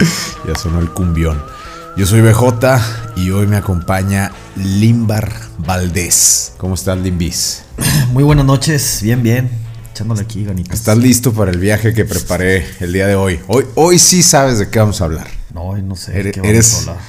[0.46, 1.42] ya sonó el cumbión.
[1.96, 2.78] Yo soy BJ
[3.16, 6.54] y hoy me acompaña Limbar Valdés.
[6.56, 7.64] ¿Cómo estás, Limbis?
[8.12, 9.50] Muy buenas noches, bien, bien.
[9.92, 10.78] Echándole aquí, ganitas.
[10.78, 13.40] ¿Estás listo para el viaje que preparé el día de hoy?
[13.48, 15.26] Hoy, hoy sí sabes de qué vamos a hablar.
[15.52, 16.18] No, hoy no sé.
[16.18, 17.04] Eres, qué vamos eres, a hablar.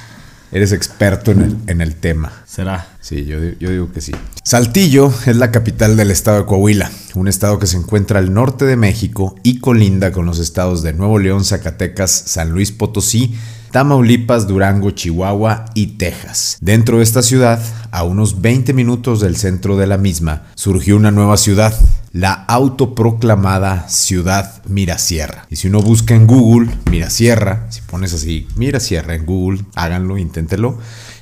[0.52, 2.32] Eres experto en el, en el tema.
[2.46, 2.86] Será.
[3.00, 4.12] Sí, yo, yo digo que sí.
[4.44, 8.64] Saltillo es la capital del estado de Coahuila, un estado que se encuentra al norte
[8.64, 13.34] de México y colinda con los estados de Nuevo León, Zacatecas, San Luis Potosí,
[13.72, 16.58] Tamaulipas, Durango, Chihuahua y Texas.
[16.60, 17.58] Dentro de esta ciudad,
[17.90, 21.74] a unos 20 minutos del centro de la misma, surgió una nueva ciudad,
[22.12, 25.46] la autoproclamada Ciudad Mirasierra.
[25.48, 30.76] Y si uno busca en Google Mirasierra, si pones así Mirasierra en Google, háganlo, inténtelo.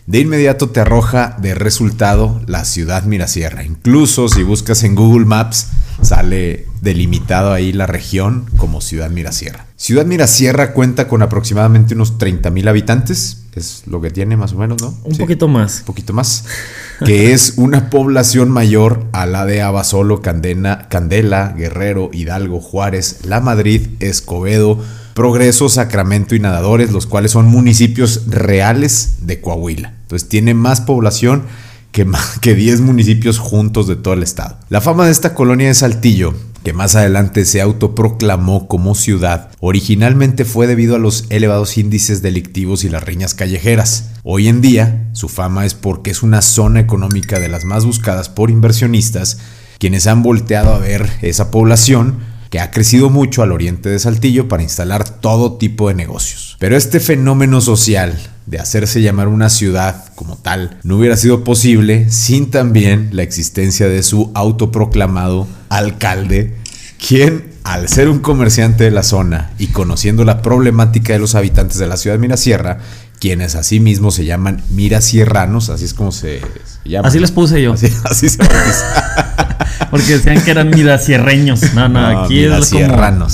[0.07, 3.63] De inmediato te arroja de resultado la ciudad Mirasierra.
[3.63, 5.69] Incluso si buscas en Google Maps,
[6.03, 9.67] sale delimitado ahí la región como Ciudad Mirasierra.
[9.77, 14.57] Ciudad Mirasierra cuenta con aproximadamente unos 30 mil habitantes, es lo que tiene más o
[14.59, 14.95] menos, ¿no?
[15.05, 15.81] Un Sí, poquito más.
[15.81, 16.45] Un poquito más.
[17.05, 23.41] Que es una población mayor a la de Abasolo, Candena, Candela, Guerrero, Hidalgo, Juárez, La
[23.41, 24.79] Madrid, Escobedo,
[25.15, 29.95] Progreso, Sacramento y Nadadores, los cuales son municipios reales de Coahuila.
[30.03, 31.43] Entonces tiene más población
[31.93, 34.59] que, ma- que 10 municipios juntos de todo el estado.
[34.69, 40.45] La fama de esta colonia de Saltillo, que más adelante se autoproclamó como ciudad, originalmente
[40.45, 44.11] fue debido a los elevados índices delictivos y las riñas callejeras.
[44.23, 48.29] Hoy en día, su fama es porque es una zona económica de las más buscadas
[48.29, 49.39] por inversionistas,
[49.79, 52.19] quienes han volteado a ver esa población
[52.51, 56.57] que ha crecido mucho al oriente de Saltillo para instalar todo tipo de negocios.
[56.59, 58.19] Pero este fenómeno social
[58.51, 63.89] de hacerse llamar una ciudad como tal no hubiera sido posible sin también la existencia
[63.89, 66.57] de su autoproclamado alcalde,
[67.07, 71.79] quien al ser un comerciante de la zona y conociendo la problemática de los habitantes
[71.79, 72.79] de la ciudad de Mirasierra,
[73.21, 77.09] quienes asimismo se llaman mirasierranos, así es como se, se llaman.
[77.09, 77.73] Así les puse yo.
[77.75, 78.39] Así, así se.
[79.91, 81.75] Porque decían que eran mirasierreños.
[81.75, 83.27] No, no, No, aquí es como.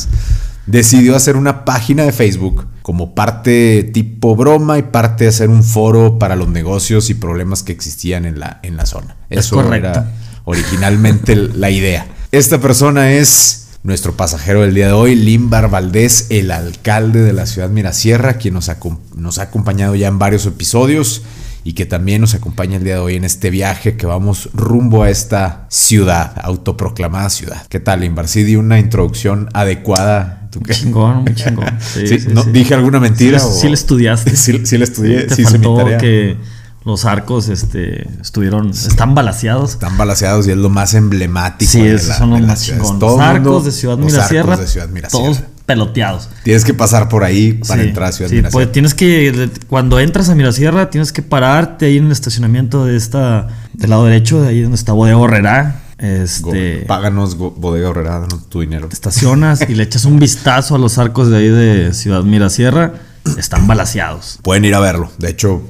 [0.67, 5.65] Decidió hacer una página de Facebook como parte tipo broma y parte de hacer un
[5.65, 9.17] foro para los negocios y problemas que existían en la, en la zona.
[9.29, 10.13] Es Eso era
[10.45, 12.07] originalmente la idea.
[12.31, 17.47] Esta persona es nuestro pasajero del día de hoy, Limbar Valdés, el alcalde de la
[17.47, 21.23] ciudad Mirasierra, quien nos, acom- nos ha acompañado ya en varios episodios
[21.67, 25.03] y que también nos acompaña el día de hoy en este viaje que vamos rumbo
[25.03, 27.67] a esta ciudad, autoproclamada ciudad.
[27.69, 28.29] ¿Qué tal, Limbar?
[28.29, 30.49] Sí, di una introducción adecuada.
[30.53, 30.73] ¿Tú qué?
[30.75, 31.67] Chingón, muy chingón.
[31.81, 32.45] Sí, Sí, sí, ¿no?
[32.45, 33.41] ¿Dije alguna mentira?
[33.41, 34.37] Sí, o- sí le estudiaste.
[34.37, 35.99] Sí, sí le estudié, Te sí hice mi faltó tarea.
[35.99, 36.37] que
[36.85, 38.71] los arcos este, estuvieron.
[38.71, 39.73] Están balaseados.
[39.73, 41.69] Están balaseados y es lo más emblemático.
[41.73, 43.01] Sí, de esos la- son los más chingones.
[43.01, 44.53] Los arcos de Ciudad los Mirasierra.
[44.53, 45.25] arcos de Ciudad Mirasierra.
[45.25, 46.29] Todos peloteados.
[46.45, 48.53] Tienes que pasar por ahí para Sí, entrar a Ciudad sí, Mirasierra.
[48.53, 52.97] pues tienes que, cuando entras a Mirasierra, tienes que pararte ahí en el estacionamiento de
[52.97, 55.83] esta, del lado derecho, de ahí donde está Bodega Horrera.
[55.99, 58.87] Go- Este, Páganos, go- bodega horrera, danos tu dinero.
[58.89, 62.93] te estacionas y le echas un vistazo a los arcos de ahí de Ciudad Mirasierra.
[63.39, 64.39] Están balaseados.
[64.43, 65.11] Pueden ir a verlo.
[65.19, 65.63] De hecho,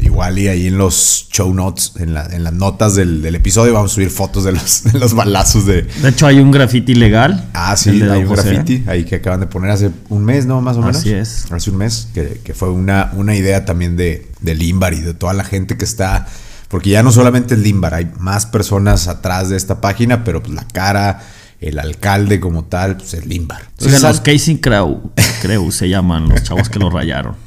[0.00, 3.72] igual y ahí en los show notes, en, la- en las notas del, del episodio,
[3.74, 5.82] vamos a subir fotos de los, de los balazos de.
[5.82, 7.48] De hecho, hay un graffiti legal.
[7.54, 10.60] Ah, sí, hay un graffiti ahí que acaban de poner hace un mes, ¿no?
[10.60, 10.96] Más o menos.
[10.96, 11.50] Así es.
[11.50, 15.14] Hace un mes, que, que fue una, una idea también de, de Limbar y de
[15.14, 16.26] toda la gente que está.
[16.68, 20.52] Porque ya no solamente es Limbar, hay más personas atrás de esta página, pero pues
[20.54, 21.22] la cara,
[21.60, 23.62] el alcalde como tal, pues es Limbar.
[23.80, 27.36] Oigan, los al- Casey Crow, Creu se llaman los chavos que lo rayaron.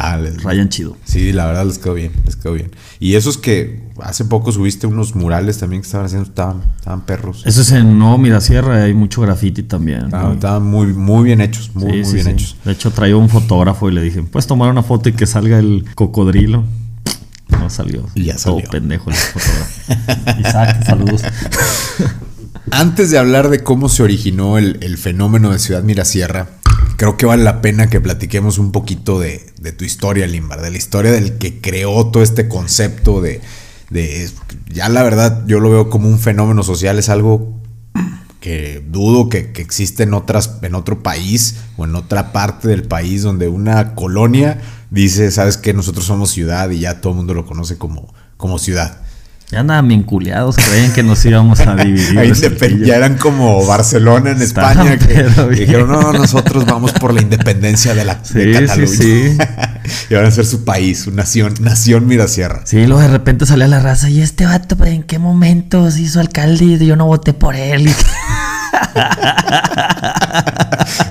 [0.00, 0.96] Ah, les- Rayan chido.
[1.04, 2.70] Sí, la verdad les quedó bien, les quedó bien.
[3.00, 7.42] Y esos que hace poco subiste unos murales también que estaban haciendo, estaban, estaban perros.
[7.46, 10.04] Eso es en No Mirasierra, hay mucho graffiti también.
[10.04, 12.30] Estaban, estaban muy, muy bien hechos, muy, Sí, muy sí, bien sí.
[12.32, 12.56] hechos.
[12.64, 15.58] De hecho, traía un fotógrafo y le dije, ¿puedes tomar una foto y que salga
[15.58, 16.64] el cocodrilo?
[17.50, 18.06] No salió.
[18.14, 18.70] Y ya Todo salió.
[18.70, 20.40] pendejo el fotógrafo.
[20.40, 21.22] Isaac, saludos.
[22.70, 26.48] Antes de hablar de cómo se originó el, el fenómeno de Ciudad Mirasierra,
[26.98, 30.70] creo que vale la pena que platiquemos un poquito de, de tu historia, Limbar, de
[30.70, 33.40] la historia del que creó todo este concepto de,
[33.88, 34.30] de-
[34.68, 37.54] Ya la verdad, yo lo veo como un fenómeno social, es algo
[38.40, 42.82] que dudo que, que existe en, otras, en otro país o en otra parte del
[42.84, 47.34] país donde una colonia dice, sabes que nosotros somos ciudad y ya todo el mundo
[47.34, 49.00] lo conoce como, como ciudad.
[49.50, 52.18] Ya andaban bien culeados, creían que nos íbamos a dividir.
[52.18, 52.32] Ahí
[52.84, 57.22] ya eran como Barcelona en Estaban España que, que dijeron, no, nosotros vamos por la
[57.22, 58.86] independencia de, la, de Sí, Cataluña.
[58.86, 59.38] sí.
[60.10, 62.60] y van a ser su país, su nación, nación Mirasierra.
[62.66, 66.02] Sí, luego de repente salía la raza y este vato, pues, ¿en qué momento se
[66.02, 66.64] hizo alcalde?
[66.66, 67.90] Y yo no voté por él.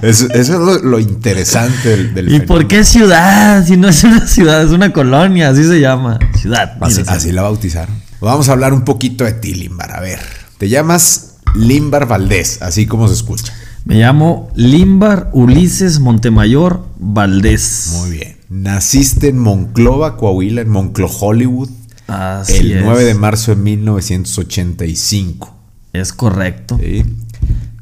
[0.02, 3.66] Eso, eso es lo, lo interesante del, del ¿Y por qué ciudad?
[3.66, 6.20] Si no es una ciudad, es una colonia, así se llama.
[6.40, 6.78] Ciudad.
[6.82, 7.96] Así, así la bautizaron.
[8.20, 9.92] Vamos a hablar un poquito de ti, Limbar.
[9.96, 10.20] A ver,
[10.58, 13.54] te llamas Limbar Valdés, así como se escucha.
[13.86, 17.94] Me llamo Limbar Ulises Montemayor Valdés.
[18.00, 18.38] Muy bien.
[18.50, 21.70] Naciste en Monclova, Coahuila, en Monclo, Hollywood,
[22.08, 22.84] Así el es.
[22.84, 25.54] 9 de marzo de 1985.
[25.94, 26.78] Es correcto.
[26.80, 27.06] ¿sí?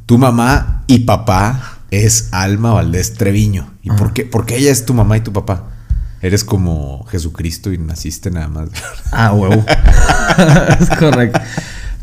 [0.05, 3.71] Tu mamá y papá es Alma Valdés Treviño.
[3.83, 5.74] ¿Y por qué, por qué ella es tu mamá y tu papá?
[6.21, 8.69] Eres como Jesucristo y naciste nada más.
[9.11, 9.63] Ah, huevo.
[10.79, 11.39] es correcto.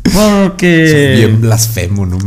[0.03, 0.87] Porque.
[0.89, 2.17] Soy bien blasfemo, no.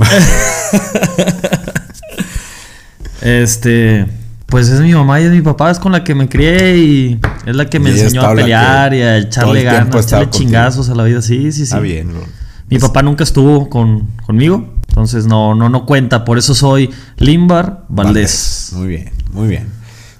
[3.22, 4.06] Este.
[4.46, 7.20] Pues es mi mamá y es mi papá, es con la que me crié y
[7.46, 10.94] es la que me enseñó a pelear y a echarle ganas, a echarle chingazos a
[10.94, 11.20] la vida.
[11.20, 11.62] Sí, sí, sí.
[11.64, 12.22] Está bien, bro.
[12.70, 16.24] Mi papá nunca estuvo con, conmigo, entonces no, no, no cuenta.
[16.24, 18.70] Por eso soy Limbar Valdés.
[18.74, 19.75] Muy bien, muy bien.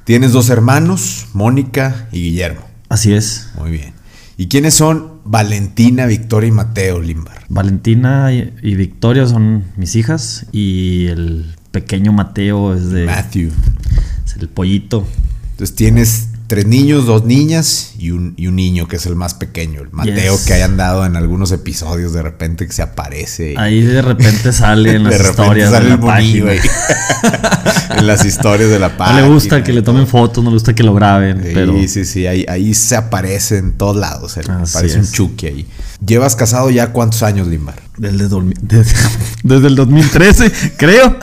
[0.07, 2.61] Tienes dos hermanos, Mónica y Guillermo.
[2.89, 3.49] Así es.
[3.59, 3.93] Muy bien.
[4.37, 7.45] ¿Y quiénes son Valentina, Victoria y Mateo Limbar?
[7.49, 13.51] Valentina y, y Victoria son mis hijas y el pequeño Mateo es de Matthew.
[14.25, 15.05] es el pollito.
[15.51, 19.35] Entonces tienes tres niños, dos niñas y un, y un niño que es el más
[19.35, 20.45] pequeño, el Mateo Yes.
[20.47, 23.53] que hayan dado en algunos episodios de repente que se aparece.
[23.53, 26.53] y Ahí de repente sale en las de repente historias sale de la página.
[27.97, 29.21] en las historias de la No página.
[29.23, 32.05] le gusta que le tomen fotos, no le gusta que lo graben, Sí, pero sí,
[32.05, 34.37] sí, ahí, ahí se aparece en todos lados.
[34.37, 35.13] él, Así Parece un es.
[35.13, 35.67] chucky ahí.
[36.05, 37.77] ¿Llevas casado ya cuántos años, Limbar?
[37.97, 38.29] desde,
[38.63, 38.93] desde,
[39.43, 41.17] desde el 2013, creo.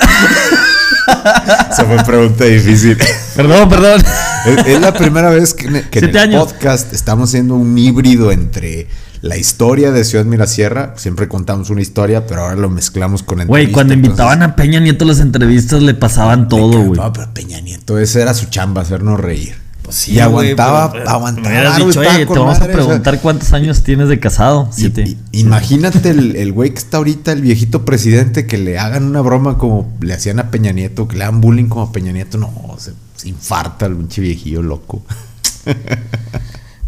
[1.72, 2.98] Esa fue pregunta difícil.
[3.36, 4.02] Perdón, perdón.
[4.46, 6.46] Es, es la primera vez que, en- que en Siete el años.
[6.54, 8.88] podcast estamos haciendo un híbrido entre
[9.22, 10.94] la historia de Ciudad Mirasierra.
[10.98, 15.06] Siempre contamos una historia, pero ahora lo mezclamos con Güey, cuando invitaban a Peña Nieto
[15.06, 17.00] a las entrevistas le pasaban todo, güey.
[17.00, 19.56] No, pero Peña Nieto, esa era su chamba, hacernos reír.
[19.94, 21.48] Sí, y aguantaba, pero- aguantaba.
[21.50, 24.20] Me hubieras dicho, "Oye, te vamos a madre", o sea, preguntar cuántos años tienes de
[24.20, 24.70] casado.
[24.72, 25.04] Siete.
[25.32, 29.22] y- imagínate el, el güey que está ahorita, el viejito presidente, que le hagan una
[29.22, 32.38] broma como le hacían a Peña Nieto, que le hagan bullying como a Peña Nieto.
[32.38, 35.04] No, se, se infarta el pinche viejillo loco.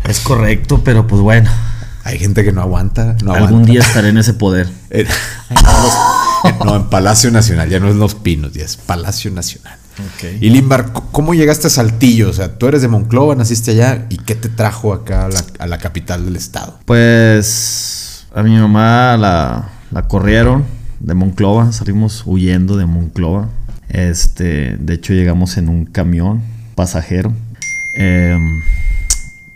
[0.08, 1.50] Es correcto, pero pues bueno.
[2.04, 3.72] Hay gente que no aguanta, no algún aguanta.
[3.72, 4.69] día estaré en ese poder.
[4.92, 8.78] En- en los- en- no, en Palacio Nacional, ya no es Los Pinos, ya es
[8.78, 9.75] Palacio Nacional.
[10.42, 12.30] Y Limbar, ¿cómo llegaste a Saltillo?
[12.30, 15.44] O sea, tú eres de Monclova, naciste allá, ¿y qué te trajo acá a la,
[15.60, 16.80] a la capital del estado?
[16.86, 20.66] Pues a mi mamá la, la corrieron
[21.00, 23.50] de Monclova, salimos huyendo de Monclova.
[23.90, 26.42] Este, de hecho llegamos en un camión
[26.76, 27.34] pasajero.
[27.98, 28.62] Em,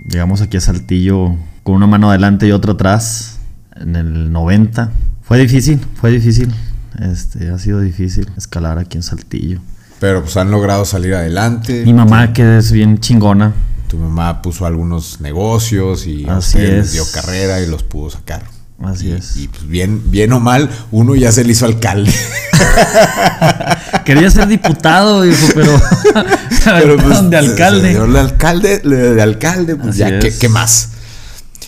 [0.08, 3.40] llegamos aquí a Saltillo con una mano adelante y otra atrás
[3.76, 4.92] en el 90.
[5.24, 6.54] Fue difícil, fue difícil.
[7.00, 9.60] Este, ha sido difícil escalar aquí en Saltillo.
[10.00, 11.84] Pero pues han logrado salir adelante.
[11.86, 13.54] Mi mamá que es bien chingona,
[13.88, 16.94] Tu mamá puso algunos negocios y Así es.
[16.94, 18.44] dio carrera y los pudo sacar.
[18.84, 19.36] Así Y- es.
[19.36, 22.14] Y pues bien, bien o mal, uno ya se le hizo alcalde.
[24.06, 25.72] quería ser diputado, dijo, pero,
[26.64, 27.94] Pero pues, de alcalde.
[27.94, 30.90] se de alcalde, de alcalde, pues Así ya, ¿qué, qué más?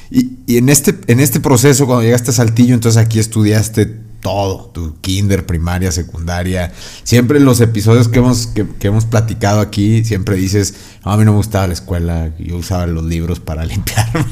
[0.09, 4.69] Y, y en, este, en este proceso, cuando llegaste a Saltillo, entonces aquí estudiaste todo,
[4.73, 6.71] tu kinder, primaria, secundaria.
[7.03, 10.75] Siempre en los episodios que hemos, que, que hemos platicado aquí, siempre dices,
[11.05, 14.25] "No, a mí no me gustaba la escuela, yo usaba los libros para limpiarme.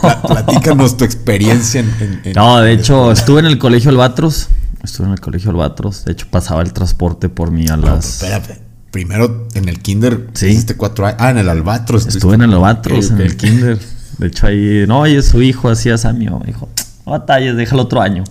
[0.00, 1.90] Pla- Platícanos tu experiencia en...
[2.00, 4.48] en- en- No, de hecho, estuve en el colegio Albatros.
[4.82, 6.04] Estuve en el colegio Albatros.
[6.06, 8.22] De hecho, pasaba el transporte por mí a No, las.
[8.22, 8.60] espérate.
[8.90, 10.46] Primero en el kinder, Sí.
[10.46, 11.18] hiciste cuatro años.
[11.20, 12.06] Ah, en el Albatros.
[12.06, 13.78] Estuve en el Albatros, en el kinder.
[14.18, 14.84] De hecho, ahí.
[14.88, 16.40] No, y su hijo hacía Samio.
[16.44, 16.68] Dijo,
[17.06, 18.24] no batalles, déjalo otro año.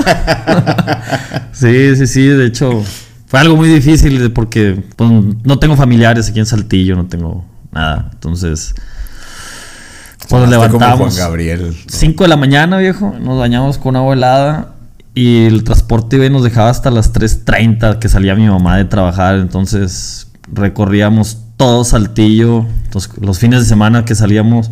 [1.52, 2.26] sí, sí, sí.
[2.26, 2.82] De hecho,
[3.26, 5.10] fue algo muy difícil porque pues,
[5.44, 8.10] no tengo familiares aquí en Saltillo, no tengo nada.
[8.12, 8.74] Entonces.
[10.28, 11.14] Pues nos levantamos.
[11.14, 11.76] Juan Gabriel.
[11.88, 13.14] 5 de la mañana, viejo.
[13.20, 14.74] Nos bañamos con agua helada.
[15.14, 19.36] Y el transporte nos dejaba hasta las 3.30 que salía mi mamá de trabajar.
[19.36, 22.66] Entonces recorríamos todo Saltillo.
[22.84, 24.70] Entonces, los fines de semana que salíamos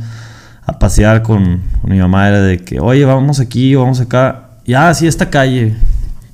[0.64, 4.47] a pasear con, con mi mamá era de que, oye, vamos aquí, vamos acá.
[4.68, 5.74] Y ah, sí, esta calle.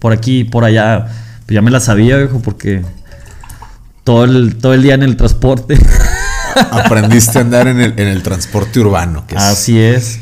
[0.01, 1.07] Por aquí, por allá.
[1.47, 2.83] Pues ya me la sabía, viejo, porque
[4.03, 5.79] todo el, todo el día en el transporte.
[6.73, 9.25] Aprendiste a andar en el, en el transporte urbano.
[9.29, 10.19] Que es- Así es.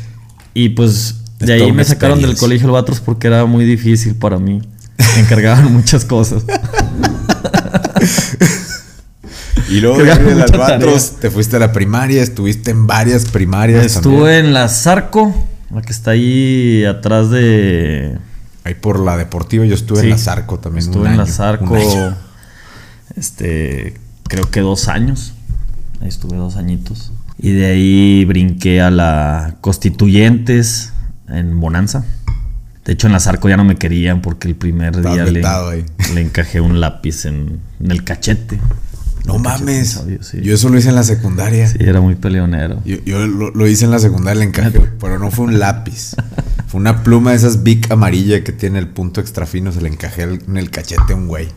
[0.53, 4.37] Y pues Es de ahí me sacaron del colegio Albatros porque era muy difícil para
[4.37, 4.61] mí.
[5.15, 6.43] Me encargaban muchas cosas.
[9.69, 12.85] Y luego Que de había el mucha Albatros, te fuiste a la primaria, estuviste en
[12.85, 13.85] varias primarias.
[13.85, 15.33] Estuve en la Zarco,
[15.75, 18.17] la que está ahí atrás de
[18.65, 20.05] Ahí por la deportiva, yo estuve Sí.
[20.05, 20.85] en la Zarco también.
[20.85, 22.15] Estuve un en la año, Zarco, un año.
[23.17, 23.95] este,
[24.27, 25.33] creo que dos años.
[26.01, 27.11] Ahí estuve dos añitos.
[27.37, 30.93] Y de ahí brinqué a la Constituyentes
[31.27, 32.05] en Bonanza.
[32.85, 35.85] De hecho, en la Zarco ya no me querían porque el primer día le, ahí.
[36.13, 38.59] le encajé un lápiz en, en el cachete.
[39.25, 40.01] No mames.
[40.21, 40.41] sí.
[40.41, 41.67] Yo eso lo hice en la secundaria.
[41.67, 42.81] Sí, era muy peleonero.
[42.83, 46.15] Yo, yo lo, lo hice en la secundaria, le encajé, pero no fue un lápiz.
[46.67, 49.89] Fue una pluma de esas Bic amarilla que tiene el punto extra fino, se le
[49.89, 51.47] encajé el- en el cachete a un güey.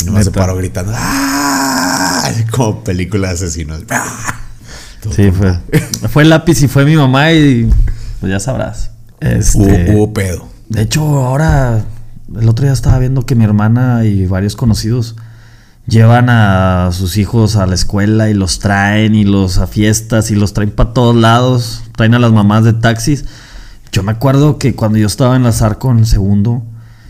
[0.00, 0.92] Y nomás se paró gritando.
[0.94, 2.30] ¡Ah!
[2.50, 3.82] Como película de asesinos.
[3.90, 4.36] ¡Ah!
[5.16, 5.58] Sí, fue,
[6.10, 7.70] fue el lápiz y fue mi mamá y
[8.20, 8.90] pues ya sabrás.
[9.20, 10.46] Este, Hubo, hubo pedo.
[10.68, 11.82] De hecho, ahora,
[12.38, 15.16] el otro día estaba viendo que mi hermana y varios conocidos
[15.90, 20.34] llevan a sus hijos a la escuela y los traen y los a fiestas y
[20.36, 23.24] los traen para todos lados, traen a las mamás de taxis.
[23.92, 26.62] Yo me acuerdo que cuando yo estaba en la Zarco en el segundo,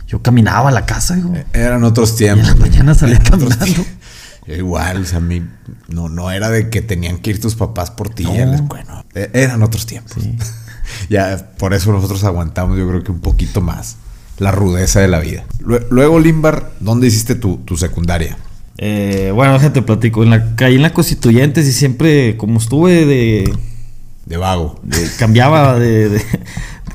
[0.09, 1.33] yo caminaba a la casa, hijo.
[1.53, 2.59] Eran otros Y en tiempos.
[2.59, 3.85] la mañana salía caminando.
[4.47, 5.43] Igual, o sea, a mí
[5.89, 8.25] no, no era de que tenían que ir tus papás por ti.
[8.25, 8.33] No.
[8.33, 9.05] a la escuela, no.
[9.15, 10.15] E- Eran otros tiempos.
[10.23, 10.37] Sí.
[11.11, 13.97] ya, por eso nosotros aguantamos, yo creo que un poquito más
[14.39, 15.45] la rudeza de la vida.
[15.61, 18.39] Lue- Luego, Limbar, ¿dónde hiciste tu, tu secundaria?
[18.83, 20.23] Eh, bueno, déjate platico.
[20.23, 23.53] En la, caí en la Constituyentes y siempre, como estuve de,
[24.25, 24.81] De vago.
[24.83, 26.25] de- cambiaba de, de-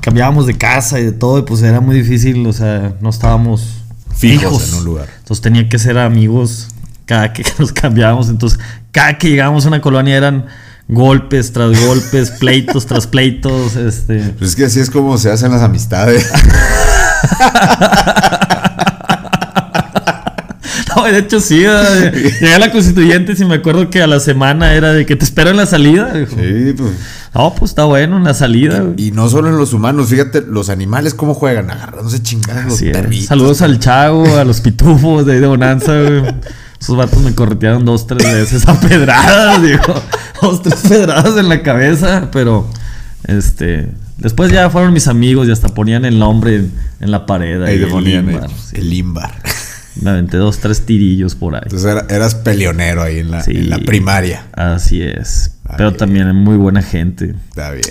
[0.02, 3.82] cambiábamos de casa y de todo, y pues era muy difícil, o sea, no estábamos
[4.16, 5.10] Fijos en un lugar.
[5.20, 6.70] Entonces tenía que ser amigos
[7.06, 8.30] cada que nos cambiábamos.
[8.30, 8.58] Entonces,
[8.92, 10.46] cada que llegábamos a una colonia eran
[10.88, 14.20] golpes tras golpes, pleitos tras pleitos, este.
[14.40, 16.32] Pues es que así es como se hacen las amistades.
[21.12, 24.92] De hecho sí, llegué a la constituyente y me acuerdo que a la semana era
[24.94, 26.14] de que te espero en la salida.
[26.14, 26.36] dijo.
[26.36, 26.92] sí, pues.
[27.34, 28.80] No, pues está bueno en la salida.
[28.80, 29.08] güey.
[29.08, 33.28] Y no solo en los humanos, fíjate, los animales cómo juegan, agarrándose chingados los perritos.
[33.28, 36.24] Saludos al Chago, a los pitufos de ahí de Bonanza, güey.
[36.80, 39.82] Esos vatos me corretearon dos, tres veces a pedradas, digo.
[40.42, 42.70] Dos, tres pedradas en la cabeza, pero
[43.24, 43.90] este.
[44.18, 47.62] Después ya fueron mis amigos y hasta ponían el nombre en, en la pared.
[47.64, 48.76] Ahí el ponían Limbar, el, sí.
[48.78, 49.42] el limbar.
[50.02, 51.62] Me aventé dos, tres tirillos por ahí.
[51.64, 53.52] Entonces era- eras peleonero ahí en la, Sí.
[53.52, 54.46] en la primaria.
[54.54, 55.52] Así es.
[55.78, 55.98] Pero bien.
[55.98, 57.34] también muy buena gente.
[57.50, 57.84] Está bien.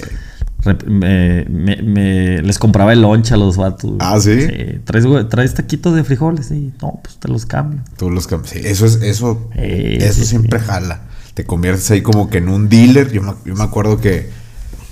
[0.86, 3.92] Me- me- me- les compraba el lonche a los vatos.
[4.00, 4.48] Ah, ¿sí?
[4.84, 6.46] ¿Traes, güey, ¿Traes taquitos de frijoles?
[6.46, 6.72] Sí.
[6.80, 7.80] No, pues te los cambio.
[7.98, 10.64] Tú los cam- sí, eso es, eso, Eh, eso sí, siempre sí.
[10.66, 11.02] jala.
[11.34, 13.12] Te conviertes ahí como que en un dealer.
[13.12, 14.30] Yo me, yo me acuerdo que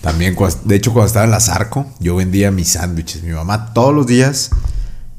[0.03, 3.23] también, de hecho, cuando estaba en la Zarco, yo vendía mis sándwiches.
[3.23, 4.51] Mi mamá todos los días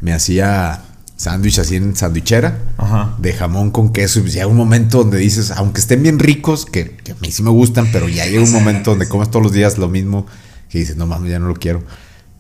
[0.02, 0.82] me hacía
[1.24, 3.16] sándwich así en sandwichera Ajá.
[3.18, 4.20] de jamón con queso.
[4.20, 7.32] Y pues llega un momento donde dices, aunque estén bien ricos, que, que a mí
[7.32, 10.28] sí me gustan, pero ya llega un momento donde comes todos los días lo mismo,
[10.70, 11.84] que dices, no mames, ya no lo quiero.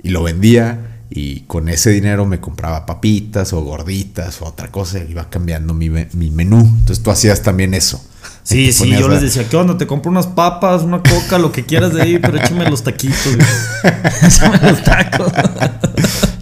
[0.03, 4.99] Y lo vendía y con ese dinero me compraba papitas o gorditas o otra cosa.
[4.99, 6.59] y Iba cambiando mi, mi menú.
[6.59, 8.03] Entonces tú hacías también eso.
[8.45, 9.77] Sí, sí, yo les decía, ¿qué onda?
[9.77, 13.37] Te compro unas papas, una coca, lo que quieras de ahí, pero échame los taquitos.
[14.21, 15.31] échame los tacos.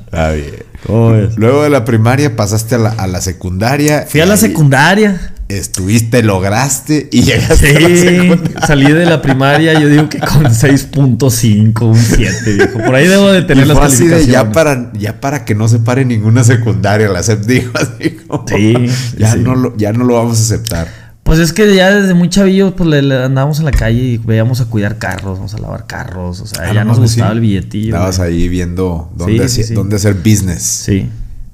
[0.06, 0.71] Está bien.
[0.88, 4.06] Luego de la primaria pasaste a la, a la secundaria.
[4.08, 5.34] Fui a la secundaria.
[5.48, 8.68] Estuviste, lograste y llegaste a la Sí, secundaria.
[8.68, 12.80] salí de la primaria, yo digo que con 6.5, un 7, viejo.
[12.80, 14.28] Por ahí debo de tener Y las fue así de calificaciones.
[14.48, 18.46] ya para, ya para que no se pare ninguna secundaria, la SEP dijo así como,
[18.48, 18.74] Sí,
[19.18, 19.40] ya, sí.
[19.40, 20.88] No lo, ya no lo vamos a aceptar.
[21.32, 24.18] Pues es que ya desde muy chavillos pues le, le andábamos en la calle y
[24.18, 27.30] veíamos a cuidar carros, vamos a lavar carros, o sea, Ah, ya no nos gustaba
[27.30, 27.36] sí.
[27.36, 27.96] el billetillo.
[27.96, 28.34] Estabas güey.
[28.34, 29.74] ahí viendo dónde, Sí, hacer, sí, sí.
[29.74, 30.62] dónde hacer business.
[30.62, 31.08] Sí.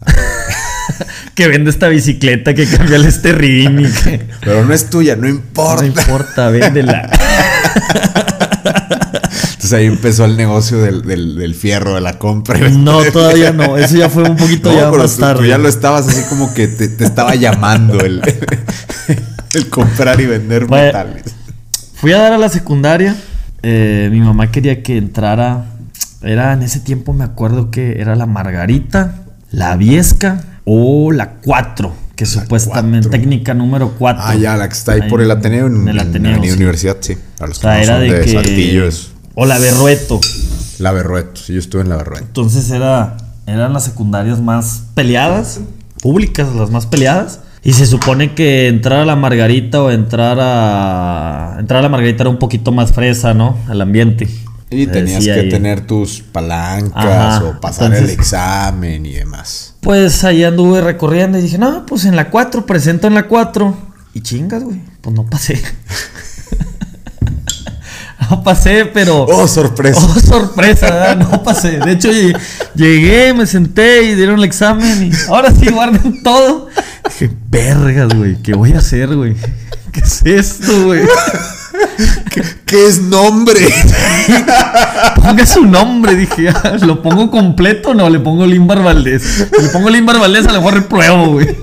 [1.35, 3.03] que vende esta bicicleta que cambia y
[4.03, 5.81] que Pero no es tuya, no importa.
[5.83, 7.07] no importa, véndela.
[8.63, 12.57] Entonces ahí empezó el negocio del, del- del fierro, de la compra.
[12.69, 15.41] No, todavía no, eso ya fue un poquito No, ya pero más tú- tarde.
[15.43, 18.23] tú ya lo estabas así como que te, te estaba llamando el,
[19.57, 20.85] el comprar y vender Bueno.
[20.85, 21.23] metales.
[21.95, 23.15] Fui a dar a la secundaria.
[23.63, 25.65] eh, mi mamá quería que entrara.
[26.21, 29.15] Era en ese tiempo, me acuerdo que era la Margarita,
[29.51, 33.19] la Viesca o la 4, que supuestamente, cuatro.
[33.21, 34.23] técnica número 4.
[34.25, 36.31] Ah, ya, la que está ahí por el Ateneo, en, En el en Ateneo.
[36.33, 36.57] Avenida sí.
[36.57, 37.17] Universidad, sí.
[37.39, 38.31] Los O que sea, no era de, de que.
[38.33, 40.19] Saltillo es O la Berrueto.
[40.79, 41.41] la Berrueto.
[41.41, 42.25] Sí, yo estuve en la Berrueto.
[42.25, 45.59] Entonces era, eran las secundarias más peleadas,
[46.01, 47.39] públicas, las más peleadas.
[47.63, 51.57] Y se supone que entrar a la Margarita o entrar a.
[51.59, 53.57] Entrar a la Margarita era un poquito más fresa, ¿no?
[53.69, 54.27] El ambiente.
[54.69, 55.49] Y tenías que ahí.
[55.49, 59.75] tener tus palancas Ajá, o pasar el examen y demás.
[59.79, 63.77] Pues ahí anduve recorriendo y dije, no, pues en la 4, presento en la 4.
[64.13, 64.81] Y chingas, güey.
[65.01, 65.61] Pues no pasé.
[68.29, 69.23] No pasé, pero.
[69.23, 69.99] Oh, sorpresa.
[70.03, 71.17] Oh, sorpresa, ¿verdad?
[71.17, 71.79] no pasé.
[71.79, 72.37] De hecho, lle-
[72.75, 76.67] llegué, me senté y dieron el examen y ahora sí guarden todo.
[77.05, 79.35] Dije, vergas, güey, ¿qué voy a hacer, güey?
[79.93, 81.01] ¿Qué es esto, güey?
[82.65, 83.61] ¿Qué es nombre?
[85.15, 88.09] Ponga su nombre, dije, ah, ¿lo pongo completo o no?
[88.09, 89.23] Le pongo Limbar Valdés.
[89.55, 91.55] Si le pongo Limbar Valdés, a lo mejor repruebo, güey.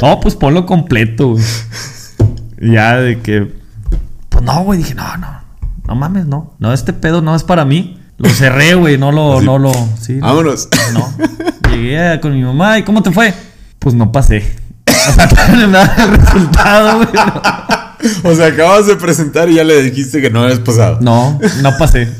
[0.00, 1.44] No, pues ponlo completo, güey.
[2.60, 3.61] Ya de que.
[4.42, 5.28] Pues no, güey, dije, no, no.
[5.86, 6.54] No mames, no.
[6.58, 8.00] No, este pedo no es para mí.
[8.18, 9.72] Lo cerré, güey, no lo, no lo.
[10.00, 10.68] Sí, no, Vámonos.
[10.92, 11.12] no.
[11.70, 13.32] Llegué con mi mamá y ¿cómo te fue?
[13.78, 14.56] Pues no pasé.
[14.88, 17.08] O sea, todavía no me da el resultado, güey.
[18.24, 20.98] O sea, acabas de presentar y ya le dijiste que no habías pasado.
[21.00, 22.12] No, no pasé.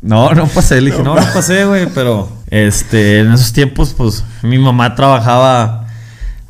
[0.00, 0.80] No, no pasé.
[0.80, 1.88] Le dije, no, no pasé, güey.
[1.92, 5.88] Pero, este, en esos tiempos, pues, mi mamá trabajaba,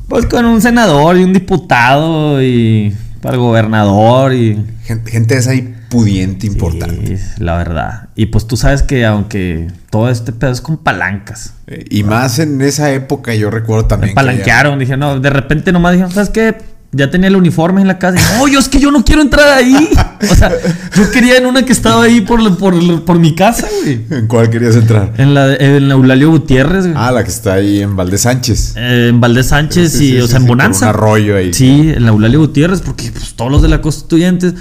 [0.07, 4.63] pues, con un senador y un diputado y para el gobernador y...
[4.83, 7.17] Gente, gente es ahí pudiente, importante.
[7.17, 8.09] Sí, la verdad.
[8.15, 11.53] Y pues tú sabes que aunque todo este pedo es con palancas.
[11.67, 14.09] Eh, Y más en esa época, yo recuerdo también.
[14.09, 14.79] Me que palanquearon.
[14.79, 16.55] Dije, no, de repente nomás dijeron, ¿sabes qué?
[16.95, 18.17] Ya tenía el uniforme en la casa.
[18.17, 19.89] Y, no, yo es que yo no quiero entrar ahí.
[20.31, 20.51] O sea,
[20.95, 24.01] yo quería en una que estaba ahí por, por, por mi casa, güey.
[24.09, 25.13] ¿En cuál querías entrar?
[25.17, 26.95] En la, en la Eulalio Gutiérrez, güey.
[26.97, 28.73] Ah, la que está ahí en Valdés Sánchez.
[28.77, 30.85] Eh, en Valdés Sánchez Sí, y, sí, o sea, en Bonanza.
[30.85, 31.53] un arroyo ahí.
[31.53, 34.53] Sí, en la Eulalio Gutiérrez, porque pues, todos los de la Constituyentes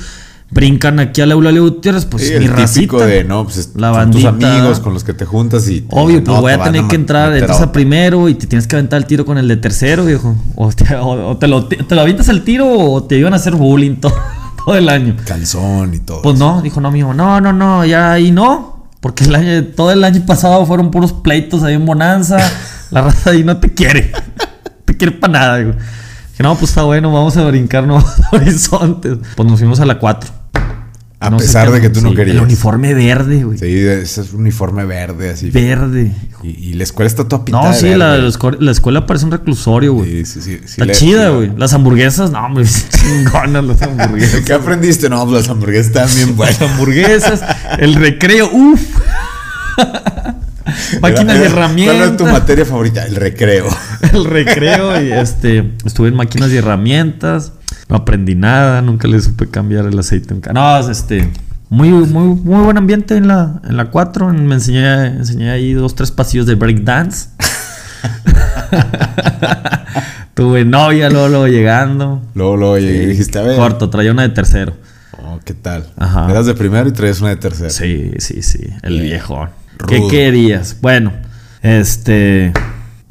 [0.54, 3.04] brincan aquí a la Eulalio Gutiérrez, pues Sí, mi el racita.
[3.04, 5.84] de, no, pues es- La son tus amigos con los que te juntas y...
[5.90, 8.76] Obvio, pues no, voy a tener que entrar, entras a primero y te tienes que
[8.76, 10.37] aventar el tiro con el de tercero, viejo.
[10.54, 13.37] O te, o- o te lo, te lo avientas el tiro o te iban a
[13.37, 14.14] hacer bullying todo,
[14.64, 15.16] todo el año.
[15.26, 16.23] Calzón y todo.
[16.23, 16.44] Pues eso.
[16.54, 18.88] no, dijo no, mijo, no, no, no, ya ahí no.
[19.00, 22.38] Porque el año, todo el año pasado fueron puros pleitos ahí en Bonanza.
[22.90, 24.12] La raza ahí no te quiere.
[24.84, 25.73] te quiere para nada, digo.
[26.30, 29.18] Dije, no, pues está bueno, vamos a brincar nuevos horizontes.
[29.37, 30.30] Pues nos fuimos a la 4.
[31.21, 32.37] A No pesar de que tú no querías.
[32.37, 33.56] El uniforme verde, güey.
[33.56, 35.49] Sí, ese es un uniforme verde así.
[35.49, 36.12] Verde.
[36.42, 39.25] Y, y la escuela está toda pintada No, sí, la, la escuela, la escuela parece
[39.25, 40.26] un reclusorio, güey.
[40.26, 41.50] Sí, sí, sí, Está chida, güey.
[41.56, 44.40] Las hamburguesas, no, hombre, chingonas las hamburguesas.
[44.42, 45.09] ¿Qué aprendiste?
[45.09, 46.61] No, pues las hamburguesas están bien buenas.
[46.61, 47.42] Las hamburguesas,
[47.78, 48.82] el recreo, uff.
[51.00, 52.32] máquinas y Era- ¿Cuál era tu herramientas.
[52.32, 53.06] materia favorita?
[53.06, 53.67] El recreo.
[54.12, 57.52] El recreo y este, estuve en máquinas y herramientas.
[57.88, 61.30] No aprendí nada, nunca le supe cambiar el aceite en No, este,
[61.68, 64.32] muy, muy, muy buen ambiente en la, en la 4.
[64.32, 67.28] Me enseñé, enseñé ahí dos, tres pasillos de breakdance.
[70.34, 72.23] Tuve novia luego, luego llegando.
[72.34, 73.56] Luego, luego llegué dijiste, a ver.
[73.56, 74.75] Corto, traía una de tercero.
[75.12, 75.86] Oh, ¿Qué tal?
[75.97, 76.30] Ajá.
[76.30, 77.70] Eras de primero y traías una de tercero.
[77.70, 79.49] Sí, sí, sí, el viejo.
[79.86, 80.78] ¿Qué querías?
[80.80, 81.12] Bueno,
[81.62, 82.52] este,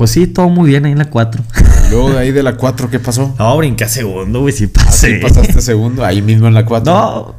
[0.03, 1.41] pues sí, todo muy bien ahí en la 4.
[1.89, 3.33] Luego de ahí de la 4, ¿qué pasó?
[3.39, 5.19] No, brinqué a segundo, güey, sí Así pasé.
[5.21, 6.93] pasaste segundo, ahí mismo en la 4.
[6.93, 7.35] No,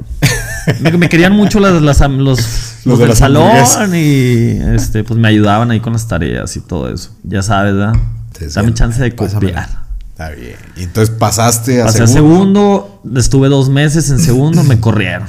[0.80, 2.38] me, me querían mucho las, las am- los,
[2.86, 3.50] los, de del salón
[3.94, 7.10] y este, pues me ayudaban ahí con las tareas y todo eso.
[7.22, 7.96] Ya sabes, ¿verdad?
[8.54, 9.68] Dame chance de copiar.
[10.12, 10.56] Está bien.
[10.78, 15.28] Y entonces pasaste a Pasé a segundo, estuve dos meses en segundo, me corrieron.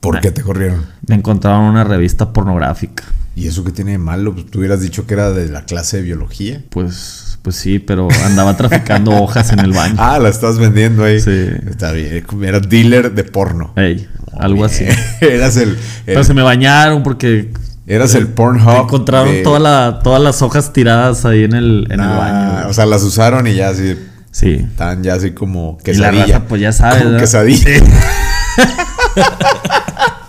[0.00, 0.84] ¿Por qué te corrieron?
[1.06, 3.04] Me encontraron una revista pornográfica.
[3.36, 4.32] ¿Y eso qué tiene de malo?
[4.34, 6.62] Pues tú hubieras dicho que era de la clase de biología.
[6.70, 9.96] Pues, pues sí, pero andaba traficando hojas en el baño.
[9.98, 11.20] Ah, la estás vendiendo ahí.
[11.20, 11.48] Sí.
[11.68, 12.24] Está bien.
[12.42, 13.72] Eras dealer de porno.
[13.76, 14.84] Ey, algo así.
[15.20, 15.70] eras el.
[15.70, 17.52] el- Pero se me bañaron porque
[17.86, 18.66] eras el Pornhub.
[18.72, 22.52] me encontraron de- toda la, todas las hojas tiradas ahí en el, en el Ah,
[22.56, 22.68] baño.
[22.70, 23.98] O sea, las usaron y ya así.
[24.30, 24.54] Sí.
[24.54, 26.26] Estaban ya así como Y la quesadilla.
[26.38, 26.98] raza, pues ya sabes.
[26.98, 27.20] Como ¿verdad?
[27.20, 27.70] quesadilla.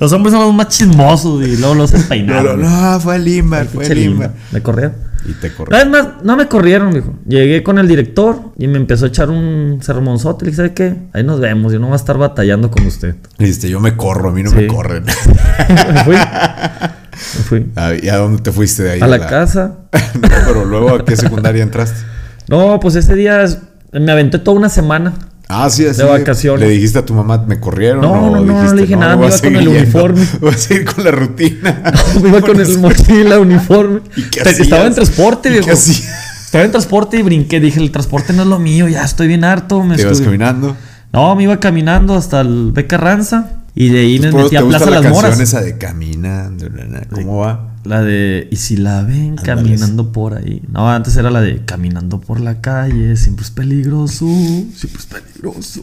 [0.00, 2.60] Los hombres son los más chismosos y luego los No, empeinaron.
[2.62, 4.32] no, no, fue el Limbar, fue el Limbar.
[4.52, 4.94] Me corrieron.
[5.28, 5.76] Y te No, corrió.
[5.78, 7.12] es más, no me corrieron, dijo.
[7.26, 10.44] Llegué con el director y me empezó a echar un sermonzote.
[10.44, 10.96] Le dije, ¿sabe qué?
[11.12, 11.72] Ahí nos vemos.
[11.72, 13.16] Yo no voy a estar batallando con usted.
[13.38, 14.56] Dijiste, yo me corro, a mí no Sí.
[14.56, 15.04] me corren.
[15.94, 16.14] me fui.
[16.14, 17.66] Me fui.
[17.74, 19.00] Ah, ¿Y a dónde te fuiste de ahí?
[19.00, 19.78] A la casa.
[20.14, 22.00] No, pero luego, ¿a qué secundaria entraste?
[22.48, 23.44] No, pues ese día
[23.92, 25.12] me aventé toda una semana.
[25.48, 25.98] Ah, sí, así.
[26.02, 26.60] De vacaciones.
[26.68, 28.02] ¿Le dijiste a tu mamá, me corrieron?
[28.02, 30.26] No, no, no, no dijiste, le dije nada, me iba con el uniforme.
[30.40, 31.82] Voy a seguir con la rutina.
[32.22, 34.00] me iba con el mochila, uniforme.
[34.16, 34.86] ¿Y qué Te- Estaba hacías?
[34.86, 35.66] en transporte, ¿Y viejo.
[35.66, 36.08] qué hacías?
[36.44, 37.60] Estaba en transporte y brinqué.
[37.60, 39.82] Dije, el transporte no es lo mío, ya estoy bien harto.
[39.82, 40.76] Me ¿Te ibas estuve- caminando?
[41.12, 43.52] No, me iba caminando hasta el Beca Ranza.
[43.74, 45.40] Y de ahí me Pues, metí a ¿Te gusta Plaza la Las canción Moras.
[45.40, 46.66] esa de caminando?
[47.12, 47.74] ¿Cómo va?
[47.88, 50.60] La de, y si la ven caminando por ahí.
[50.68, 55.82] No, antes era la de caminando por la calle, siempre es peligroso, siempre es peligroso.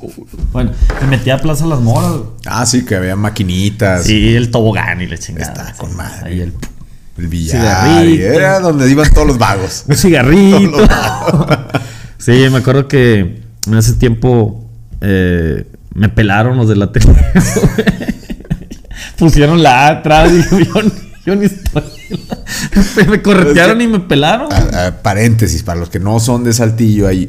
[0.51, 0.69] Bueno,
[1.01, 2.13] me metí a Plaza Las Moras.
[2.45, 4.03] Ah, sí, que había maquinitas.
[4.03, 5.51] Sí, el tobogán y la chingada.
[5.51, 5.95] Está con sí.
[5.95, 6.29] madre.
[6.29, 6.53] Ahí el,
[7.17, 8.05] El billar.
[8.05, 9.85] Era donde iban todos los vagos.
[9.87, 10.77] un cigarrito.
[12.19, 14.69] sí, me acuerdo que en ese tiempo
[15.01, 15.65] eh,
[15.95, 17.15] Me pelaron los de la tele.
[19.17, 20.65] Pusieron la A atrás y
[21.25, 21.94] yo ni estoy.
[23.09, 24.51] me corretearon y me pelaron.
[24.51, 27.27] A- a- paréntesis, para los que no son de Saltillo, ahí,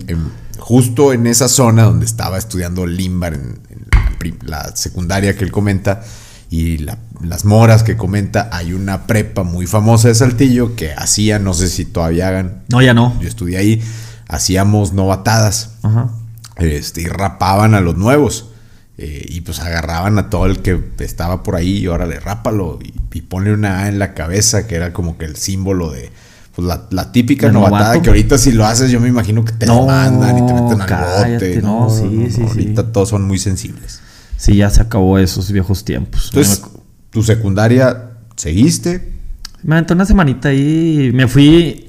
[0.58, 6.02] justo en esa zona donde estaba estudiando Limbar en, en la, secundaria que él comenta
[6.50, 11.38] y la- las moras que comenta, hay una prepa muy famosa de Saltillo que hacía,
[11.38, 13.18] no sé si todavía hagan, No, ya no.
[13.20, 13.82] yo estudié ahí,
[14.28, 16.10] hacíamos novatadas Ajá.
[16.56, 18.50] este, y rapaban a los nuevos.
[18.98, 22.94] Eh, y pues agarraban a todo el que estaba por ahí y órale, rápalo y,
[23.16, 26.11] y ponle una A en la cabeza, que era como que el símbolo de
[26.54, 28.02] pues, la, la típica ¿De novatada novato?
[28.02, 30.80] que ahorita si lo haces yo me imagino que te No, mandan y te meten
[30.80, 31.62] al cállate, bote.
[31.62, 32.88] no, sí, sí, ahorita sí.
[32.92, 34.00] todos son muy sensibles.
[34.38, 36.26] Sí, ya se acabó esos viejos tiempos.
[36.32, 36.62] Entonces,
[37.11, 39.12] tu secundaria, ¿seguiste?
[39.62, 41.88] Me aventé una semanita ahí y me fui.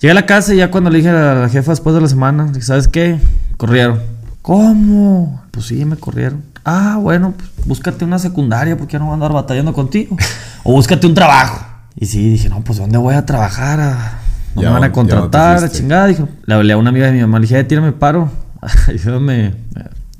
[0.00, 2.08] Llegué a la casa y ya cuando le dije a la jefa después de la
[2.08, 3.18] semana, ¿sabes qué?
[3.56, 4.00] Corrieron.
[4.46, 5.42] ¿Cómo?
[5.50, 6.44] Pues sí, me corrieron.
[6.64, 10.16] Ah, bueno, pues búscate una secundaria porque ya no voy a andar batallando contigo.
[10.62, 11.66] O búscate un trabajo.
[11.96, 13.80] Y sí, dije, no, pues ¿dónde voy a trabajar?
[13.80, 14.18] Ah,
[14.54, 16.06] No Ya me van a contratar, no chingada.
[16.06, 18.30] Dije, le hablé a una amiga de mi mamá, le dije, "Eh, tírame paro.
[18.86, 19.52] Ayúdame.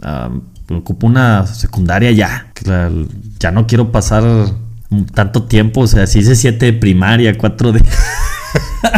[0.03, 0.29] ah,
[0.71, 2.49] ocupo una secundaria ya.
[3.39, 4.25] ya no quiero pasar
[5.15, 5.83] tanto tiempo.
[5.83, 7.83] O sea, si hice siete de primaria, cuatro de.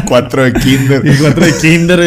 [0.07, 1.05] Cuatro de kinder.
[1.05, 1.99] Y cuatro de kinder,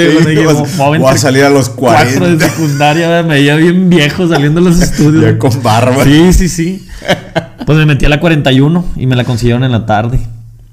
[0.46, 2.46] Vas- "Mo- mo- voy a salir a los Cuatro 40.
[2.46, 5.24] de secundaria, me veía bien viejo saliendo de los estudios.
[5.24, 6.04] Ya con barba.
[6.06, 6.88] Sí, sí, sí.
[7.66, 10.20] Pues me metí a la 41 y me la consiguieron en la tarde.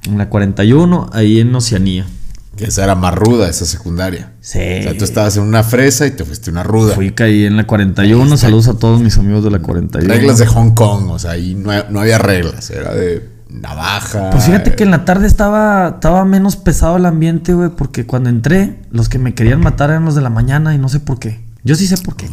[0.06, 2.04] En la 41, ahí en Oceanía.
[2.58, 4.32] Que esa era más ruda, esa secundaria.
[4.40, 4.58] Sí.
[4.58, 6.94] O sea, tú estabas en una fresa y te fuiste una ruda.
[6.94, 8.36] Fui caí en la 41.
[8.36, 10.12] Saludos a todos mis amigos de la 41.
[10.12, 14.30] Reglas de Hong Kong, o sea, ahí no, no había reglas, era de navaja.
[14.30, 18.28] Pues fíjate que en la tarde estaba, estaba menos pesado el ambiente, güey, porque cuando
[18.28, 21.18] entré, los que me querían matar eran los de la mañana y no sé por
[21.18, 21.40] qué.
[21.64, 22.28] Yo sí sé por qué.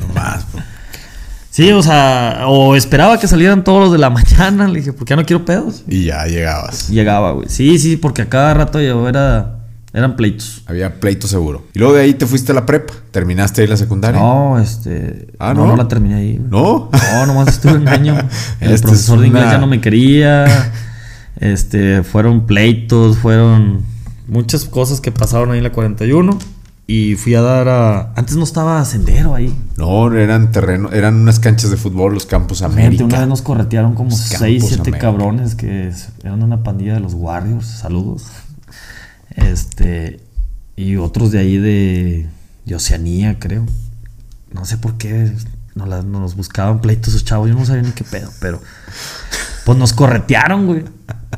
[0.00, 0.64] Nomás, pues.
[1.56, 4.68] Sí, o sea, o esperaba que salieran todos los de la mañana.
[4.68, 5.84] Le dije, porque ya no quiero pedos.
[5.88, 6.90] Y ya llegabas.
[6.90, 7.48] Llegaba, güey.
[7.48, 9.60] Sí, sí, porque a cada rato yo era,
[9.94, 10.60] eran pleitos.
[10.66, 11.64] Había pleito seguro.
[11.72, 12.92] Y luego de ahí te fuiste a la prepa.
[13.10, 14.20] ¿Terminaste ahí la secundaria?
[14.20, 15.28] No, este.
[15.38, 15.68] Ah, no, ¿no?
[15.68, 16.36] no la terminé ahí.
[16.36, 16.50] güey.
[16.50, 16.90] ¿No?
[17.14, 18.14] No, nomás estuve un año.
[18.60, 20.72] El Este profesor es de inglés una- ya no me quería.
[21.40, 23.82] Este, fueron pleitos, fueron
[24.26, 26.38] muchas cosas que pasaron ahí en la 41.
[26.88, 28.12] Y fui a dar a.
[28.14, 29.52] Antes no estaba sendero ahí.
[29.76, 33.04] No, eran terreno, eran unas canchas de fútbol, los Campos Gente, América.
[33.04, 34.30] una vez nos corretearon como Los 6,
[34.62, 34.98] Campos 7 América.
[35.00, 37.66] cabrones que eran una pandilla de los Warriors.
[37.66, 38.26] Saludos.
[39.34, 40.20] Este.
[40.76, 42.26] Y otros de ahí de,
[42.66, 43.64] de Oceanía, creo.
[44.52, 45.32] No sé por qué
[45.74, 47.48] nos, la- nos buscaban pleitos esos chavos.
[47.48, 48.60] Yo no sabía ni qué pedo, pero.
[49.64, 50.84] Pues nos corretearon, güey.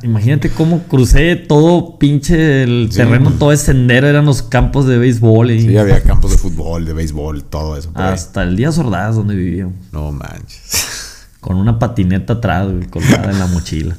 [0.03, 4.99] Imagínate cómo crucé todo pinche el Sí, terreno, todo es sendero, eran los campos de
[4.99, 7.91] béisbol y Sí, había campos de fútbol, de béisbol, todo eso.
[7.95, 8.13] ahí.
[8.13, 9.75] hasta el día Ordaz donde vivíamos.
[9.93, 10.95] No manches.
[11.41, 13.97] Con una patineta atrás, güey, colgada en la mochila.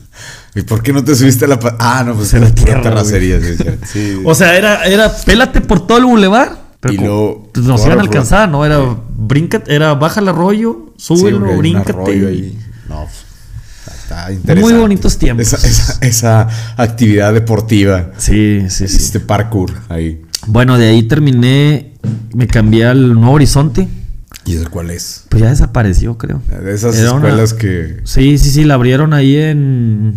[0.56, 1.60] ¿Y por qué no te subiste a la...
[1.80, 3.40] Ah, no, pues Era tierra, terracería.
[3.42, 4.22] Sí, sí.
[4.26, 6.58] O sea, era, era pélate por todo el bulevar.
[6.82, 8.66] Pero Y luego- pues nos iban a alcanzar, ¿no?
[8.66, 8.80] Era
[9.18, 12.14] bríncate, era baja el arroyo, súbelo, bríncate.
[12.14, 12.58] y-.
[12.90, 13.26] No, pues,
[14.10, 14.74] está interesante.
[14.74, 15.54] Muy bonitos tiempos.
[15.54, 18.12] Esa, esa- esa actividad deportiva.
[18.18, 18.96] Sí, sí, sí.
[18.96, 20.22] Hiciste parkour ahí.
[20.48, 21.94] Bueno, de ahí terminé,
[22.34, 23.88] me cambié al Nuevo Horizonte.
[24.46, 25.26] ¿Y eso cuál es?
[25.30, 26.42] Pues ya desapareció, creo.
[26.64, 28.00] De esas Era una- escuelas que...
[28.06, 30.16] Sí, sí, sí, la abrieron ahí en...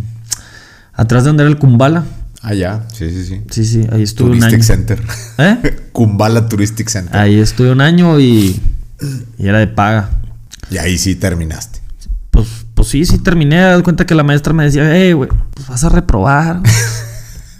[0.94, 2.04] Atrás de donde era el Kumbala.
[2.40, 2.86] Ah, ya.
[2.92, 3.40] Sí, sí, sí.
[3.50, 4.64] Sí, sí, ahí estuve un Touristic año.
[4.66, 5.02] Center.
[5.38, 5.76] ¿Eh?
[5.92, 7.16] Kumbala Touristic Center.
[7.16, 8.60] Ahí estuve un año y,
[9.38, 10.10] y era de paga.
[10.70, 11.71] Y ahí sí terminaste.
[12.82, 13.56] Pues, sí, sí terminé.
[13.56, 16.60] Me doy cuenta que la maestra me decía, hey, güey, pues vas a reprobar.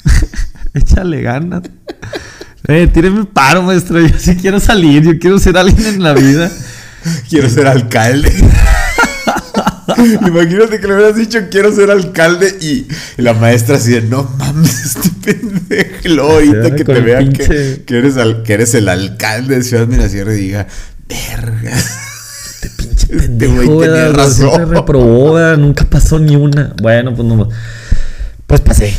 [0.75, 1.63] Échale ganas.
[2.69, 4.01] Eh, tíreme paro, maestra.
[4.01, 6.51] Yo sí quiero salir, yo quiero ser alguien en la vida.
[7.29, 8.33] Quiero ser alcalde.
[10.25, 12.87] Imagínate que le hubieras dicho quiero ser alcalde y
[13.21, 16.23] la maestra así de no mames este pendejo.
[16.23, 19.87] Ahorita que te vean que, pinche- que eres al- que eres el alcalde de Ciudad
[19.89, 20.67] Mirasierra y diga,
[21.09, 21.77] verga.
[22.93, 24.71] Este güey tenía razón.
[24.71, 25.57] reprobó, ¿verdad?
[25.57, 26.75] nunca pasó ni una.
[26.81, 27.49] Bueno, pues no.
[28.47, 28.95] Pues pasé.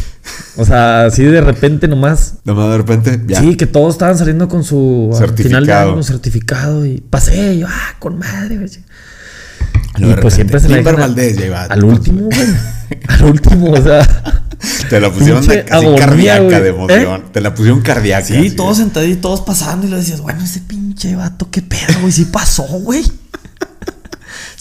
[0.56, 2.36] O sea, así de repente nomás.
[2.44, 3.42] Nomás de repente, ya.
[3.42, 5.94] Sí, que todos estaban saliendo con su al final de Certificado.
[5.94, 7.56] año certificado y pasé.
[7.56, 8.70] Y yo, ah, con madre, güey.
[9.98, 11.64] Y pues siempre se la dejan Valdés ya iba.
[11.64, 12.48] Al último, güey.
[13.08, 14.08] Al último, o sea.
[14.90, 17.24] Te la pusieron de, casi agonía, cardíaca de emoción.
[17.32, 18.26] Te la pusieron cardíaca.
[18.26, 18.52] Sí, así.
[18.52, 22.12] todos sentaditos, todos pasando y le decías, bueno, ese pinche vato, qué pedo, güey.
[22.12, 23.04] Sí pasó, güey.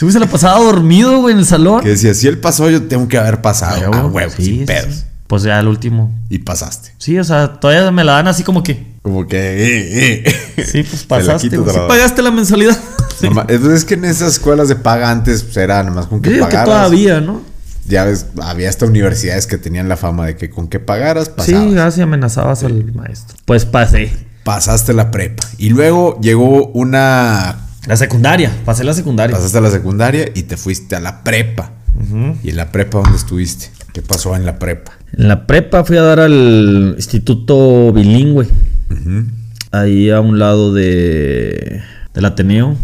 [0.06, 1.80] Se se la pasaba dormido, güey, en el salón.
[1.82, 3.80] Que decía, si él pasó, yo tengo que haber pasado.
[3.80, 4.94] Huevo, Ah, huevo, sí, sin sí, pedos.
[4.94, 5.04] sí.
[5.26, 6.12] Pues ya el último.
[6.28, 6.90] Y pasaste.
[6.98, 8.92] Sí, o sea, todavía me la dan así como que.
[9.02, 9.38] Como que.
[9.38, 10.22] eh,
[10.56, 10.64] eh.
[10.64, 11.48] Sí, pues pasaste.
[11.48, 11.74] quito, güey.
[11.74, 12.76] Sí pagaste la mensualidad.
[13.22, 16.22] Nomás- Es que en esas escuelas de paga antes pues, era nada más con Yo
[16.22, 16.66] que digo que pagaras.
[16.66, 17.40] todavía, ¿no?
[17.86, 21.68] Ya ves, había hasta universidades que tenían la fama de que con que pagaras pasabas.
[21.70, 23.36] Sí, casi amenazabas al maestro.
[23.44, 24.12] Pues pasé.
[24.44, 25.44] Pasaste la prepa.
[25.58, 27.58] Y luego llegó una.
[27.86, 29.34] La secundaria, pasé la secundaria.
[29.36, 31.72] Pasaste a la secundaria y te fuiste a la prepa.
[32.42, 33.70] ¿Y en la prepa dónde estuviste?
[33.92, 34.92] ¿Qué pasó en la prepa?
[35.16, 38.46] En la prepa fui a dar al instituto bilingüe.
[39.72, 41.82] Ahí a un lado de
[42.14, 42.76] del Ateneo.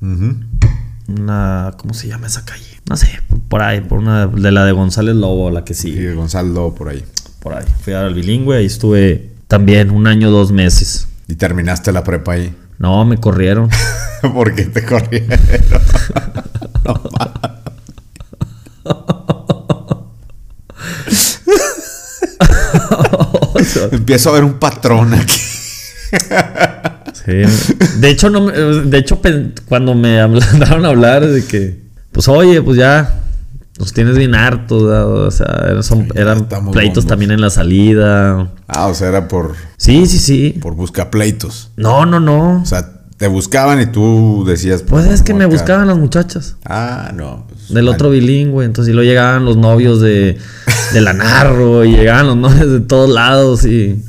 [0.00, 0.36] ujú.
[1.08, 1.72] Una.
[1.78, 2.64] ¿Cómo se llama esa calle?
[2.88, 3.08] No sé,
[3.48, 6.14] por ahí, por una de la de González Lobo, la que Sí, sigue.
[6.14, 7.02] Gonzalo por ahí.
[7.40, 7.64] Por ahí.
[7.80, 11.08] Fui a dar al bilingüe, ahí estuve también un año, dos meses.
[11.28, 12.54] Y terminaste la prepa ahí.
[12.78, 13.68] No, me corrieron.
[14.34, 15.38] ¿Por qué te corrieron?
[23.92, 25.40] Empiezo a ver un patrón aquí.
[27.24, 27.42] Sí.
[28.00, 29.20] De hecho, no de hecho,
[29.68, 31.80] cuando me hablaron a hablar de que,
[32.12, 33.20] pues oye, pues ya
[33.78, 37.06] nos tienes bien hartos, o sea, eran, son- pleitos bombos.
[37.06, 38.50] también en la salida.
[38.66, 40.58] Ah, o sea, era por, Sí, sí, sí.
[40.60, 41.70] por buscapleitos.
[41.76, 42.62] No, no, no.
[42.62, 44.82] O sea, te buscaban y tú decías.
[44.82, 45.52] Pues es que me acá.
[45.52, 46.56] buscaban las muchachas.
[46.64, 47.46] Ah, no.
[47.48, 50.38] pues, Del otro bilingüe, entonces y luego llegaban los novios de,
[50.94, 54.02] de la Narro y llegaban los novios de todos lados y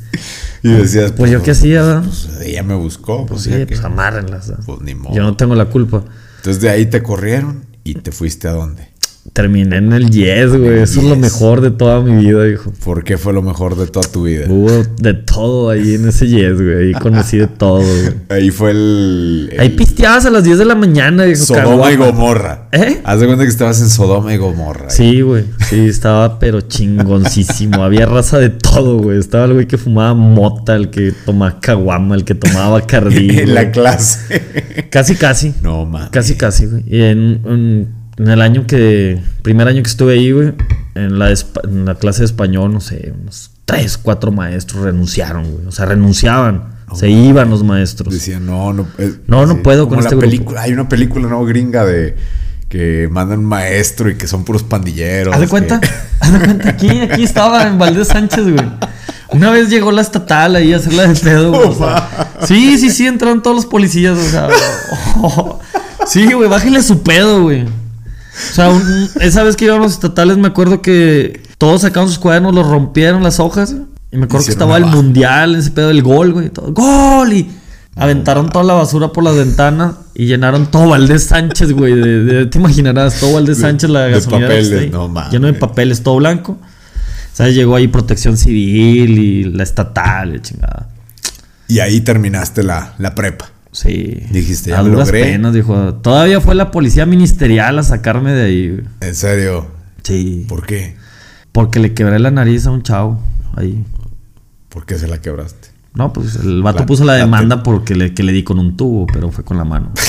[0.62, 2.02] Y decías, pues yo qué hacía, ¿verdad?
[2.04, 3.26] Pues ella me buscó.
[3.26, 4.48] Pues, Sí, pues que- amárrenlas.
[4.48, 4.64] ¿verdad?
[4.64, 5.14] pues ni modo.
[5.14, 6.04] Yo no tengo la culpa.
[6.36, 8.88] Entonces de ahí te corrieron y te fuiste a dónde.
[9.32, 10.80] Terminé en el Yes, güey.
[10.80, 12.72] Eso es lo mejor de toda mi vida, hijo.
[12.84, 14.46] ¿Por qué fue lo mejor de toda tu vida?
[14.48, 16.88] Hubo de todo ahí en ese Yes, güey.
[16.88, 18.14] Ahí conocí de todo, güey.
[18.28, 19.50] Ahí fue el.
[19.52, 21.44] el Ahí pisteabas a las 10 de la mañana, viejo.
[21.44, 21.96] Sodoma y.
[21.96, 22.68] Gomorra.
[22.72, 23.00] ¿Eh?
[23.04, 24.90] Haz de cuenta que estabas en Sodoma y Gomorra.
[24.90, 25.44] Sí, güey.
[25.68, 27.82] Sí, estaba pero chingoncísimo.
[27.84, 29.18] Había raza de todo, güey.
[29.18, 33.30] Estaba el güey que fumaba mota, el que tomaba caguama, el que tomaba bacardí.
[33.38, 34.86] en la clase.
[34.90, 35.54] Casi, casi.
[35.62, 36.10] no mames.
[36.10, 36.82] Casi, casi, güey.
[36.86, 39.20] Y en, en- en el año que.
[39.42, 40.52] Primer año que estuve ahí, güey.
[40.94, 45.50] En la, espa- en la clase de español, no sé, unos tres, cuatro maestros renunciaron,
[45.50, 45.66] güey.
[45.66, 46.78] O sea, renunciaban.
[46.94, 48.12] Se iban los maestros.
[48.12, 48.86] Decía, no, no.
[48.98, 50.22] eh, No, no puedo con este grupo.
[50.22, 50.62] película.
[50.62, 52.16] Hay una película no gringa de
[52.68, 55.32] que mandan maestro y que son puros pandilleros.
[55.32, 55.80] Haz de que- cuenta,
[56.20, 58.68] haz de cuenta, aquí, aquí estaba en Valdés Sánchez, güey.
[59.32, 61.68] Una vez llegó la estatal ahí a hacerla de pedo, güey.
[61.68, 62.08] o sea,
[62.42, 64.48] sí, sí, sí, entraron todos los policías, o sea.
[66.06, 67.66] sí, güey, bájenle su pedo, güey.
[68.50, 72.18] O sea, un- esa vez que iban los estatales, me acuerdo que todos sacaron sus
[72.18, 73.74] cuadernos, los rompieron las hojas,
[74.12, 74.96] Y me acuerdo que estaba el baja.
[74.96, 76.48] mundial, ese pedo del gol, güey.
[76.50, 77.32] todo, ¡Gol!
[77.32, 77.50] Y
[77.96, 81.94] aventaron toda la basura por las ventanas y llenaron todo Valdés Sánchez, güey.
[81.94, 85.32] De, de- te imaginarás, todo Valdés Sánchez, la de gasolinera papeles, ahí, no mames.
[85.32, 86.58] Lleno de papeles, todo blanco.
[87.32, 87.54] ¿Sabes?
[87.54, 90.88] Llegó ahí protección civil y la estatal, y chingada.
[91.68, 93.50] Y ahí terminaste la, la prepa.
[93.72, 94.22] Sí.
[94.30, 95.22] Dijiste, ya a logré.
[95.22, 95.94] penas, dijo.
[95.94, 98.84] Todavía fue la policía ministerial a sacarme de ahí, güey.
[99.00, 99.68] En serio.
[100.02, 100.44] Sí.
[100.48, 100.96] ¿Por qué?
[101.52, 103.20] Porque le quebré la nariz a un chavo
[103.56, 103.84] ahí.
[104.68, 105.68] ¿Por qué se la quebraste?
[105.94, 108.58] No, pues el vato La- puso la la demanda porque le, que le di con
[108.60, 109.92] un tubo, pero fue con la mano.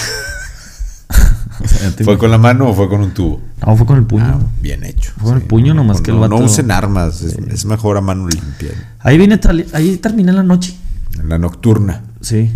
[1.63, 3.39] O sea, ¿Fue con la mano o fue con un tubo?
[3.63, 4.23] No, fue con el puño.
[4.25, 5.11] Ah, bien hecho.
[5.17, 7.97] Fue con el puño nomás no, que el vato- No usen armas, es, es mejor
[7.97, 8.69] a mano limpia.
[8.99, 9.39] Ahí vine,
[9.73, 10.75] ahí terminé la noche.
[11.19, 12.01] En la nocturna.
[12.19, 12.49] Sí.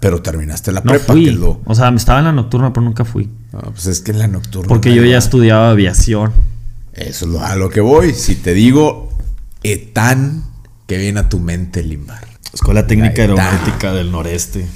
[0.00, 1.26] Pero terminaste la No prepa, fui.
[1.26, 3.28] que lo- O sea, estaba en la nocturna, pero nunca fui.
[3.52, 4.66] No, pues es que en la nocturna.
[4.68, 6.32] Porque yo ya estudiaba aviación.
[6.94, 8.14] Eso es lo- a lo que voy.
[8.14, 9.10] Si te digo
[9.62, 10.42] Etán,
[10.86, 12.24] que viene a tu mente Limbar.
[12.52, 14.66] Escuela Técnica Aeronáutica del Noreste.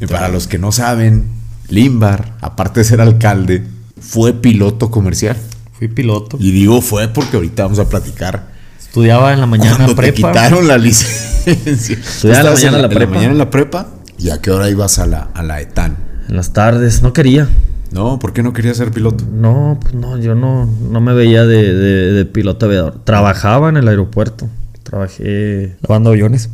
[0.00, 1.28] Y para los que no saben,
[1.68, 3.64] Limbar, aparte de ser alcalde,
[4.00, 5.36] fue piloto comercial.
[5.72, 6.36] Fui piloto.
[6.40, 8.48] Y digo fue porque ahorita vamos a platicar.
[8.80, 10.28] Estudiaba en la mañana Cuando te prepa.
[10.32, 11.96] quitaron la licencia.
[11.98, 13.14] Estudiaba en la mañana la prepa.
[13.14, 13.88] mañana en la prepa.
[14.18, 15.96] ¿Y a qué hora ibas a la, a la Etán?
[16.28, 17.02] En las tardes.
[17.02, 17.48] No quería.
[17.92, 19.24] No, ¿por qué no querías ser piloto?
[19.32, 23.00] No, pues no, yo no, no me veía de, de- de piloto aviador.
[23.04, 24.48] Trabajaba en el aeropuerto.
[24.82, 26.50] Trabajé lavando aviones.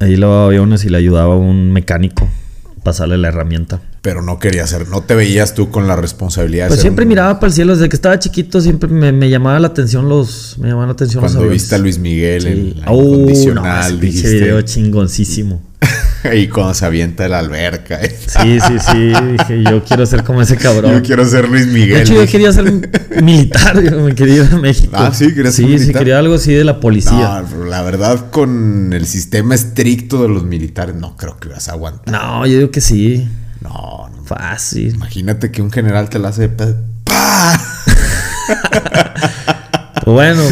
[0.00, 2.28] Ahí lavaba aviones y le ayudaba a un mecánico
[2.78, 3.80] a pasarle la herramienta.
[4.02, 7.04] Pero no querías ser, no te veías tú con la responsabilidad de Pues ser siempre
[7.04, 7.74] un- miraba para el cielo.
[7.74, 10.56] Desde que estaba chiquito siempre me, me llamaba la atención los...
[10.58, 11.62] Me llamaban la atención los Cuando aviones.
[11.62, 12.80] viste a Luis Miguel en Sí.
[12.84, 15.62] la Uh, no, incondicional, ese video chingoncísimo.
[16.34, 18.00] y cuando se avienta de la alberca.
[18.02, 18.16] ¿eh?
[18.26, 19.12] Sí, sí, sí.
[19.38, 20.92] Dije, yo quiero ser como ese cabrón.
[20.92, 21.98] Yo quiero ser Luis Miguel.
[21.98, 22.90] De hecho, yo quería ser
[23.22, 24.92] militar, me quería ir a México.
[24.96, 25.34] Ah, ¿sí?
[25.34, 26.00] ¿Querías ser Sí, sí, militar?
[26.00, 27.44] quería algo así de la policía.
[27.50, 31.72] No, la verdad, con el sistema estricto de los militares, no creo que vas a
[31.72, 32.12] aguantar.
[32.12, 33.28] No, yo digo que sí.
[33.60, 34.24] No, no.
[34.24, 34.94] Fácil.
[34.94, 36.74] Imagínate que un general te la hace de.
[40.02, 40.42] Pues bueno,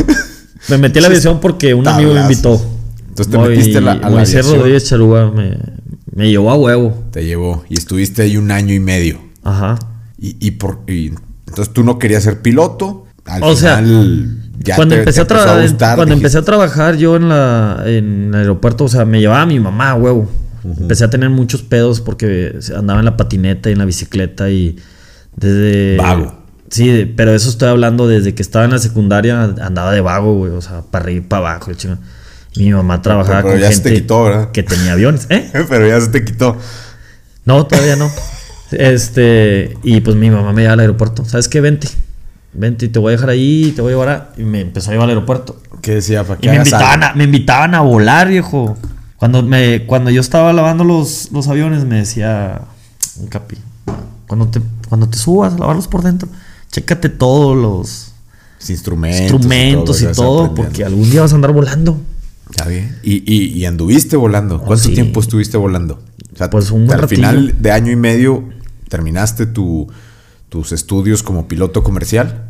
[0.69, 2.78] me metí a la aviación porque un amigo me invitó.
[3.19, 4.59] Entonces te metiste a la, a la Moisés aviación.
[4.59, 5.57] Rodríguez Charuga me,
[6.15, 7.05] me llevó a huevo.
[7.11, 9.19] Te llevó y estuviste ahí un año y medio.
[9.45, 9.79] Ajá.
[10.19, 11.13] Y, y por, y
[11.47, 13.07] entonces tú no querías ser piloto.
[13.25, 16.43] Al O sea, final ya cuando te- empecé te a trabajar, gustar, cuando empecé a
[16.43, 20.29] trabajar yo en la en el aeropuerto, o sea, me llevaba mi mamá, huevo.
[20.65, 24.77] Empecé a tener muchos pedos porque andaba en la patineta y en la bicicleta y
[25.37, 26.35] desde Vago.
[26.71, 30.53] Sí, pero eso estoy hablando desde que estaba en la secundaria andaba de vago, güey,
[30.53, 31.97] o sea, para arriba y para abajo, el chingo.
[32.59, 34.51] Mi mamá trabajaba Pero con ya se gente te quitó, ¿verdad?
[34.51, 35.51] que tenía aviones, ¿eh?
[35.69, 36.57] Pero ya se te quitó.
[37.45, 38.11] No, todavía no.
[38.73, 41.25] Este, y pues mi mamá me lleva al aeropuerto.
[41.25, 41.61] ¿Sabes qué?
[41.61, 41.89] Vente.
[42.53, 44.31] Vente y te voy a dejar ahí, te voy a llevar a...
[44.37, 45.61] Y me empezó a llevar al aeropuerto.
[45.81, 46.25] ¿Qué decía?
[46.25, 48.77] ¿Para Y me invitaban, a, me invitaban a volar, viejo.
[49.17, 52.63] Cuando, me, cuando yo estaba lavando los, los aviones, me decía,
[53.29, 53.57] Capi,
[54.27, 56.29] cuando te, cuando te subas a lavarlos por dentro,
[56.71, 58.13] chécate todos los
[58.69, 59.21] Instrumentos.
[59.21, 61.99] instrumentos y todo, porque algún día vas a andar volando.
[62.51, 62.99] Está bien.
[63.03, 64.61] Y, y, y anduviste volando.
[64.61, 64.95] ¿Cuánto sí.
[64.95, 66.03] tiempo estuviste volando?
[66.35, 68.45] O sea, Pues un al final de año y medio
[68.89, 69.89] terminaste tu,
[70.49, 72.45] tus estudios como piloto comercial.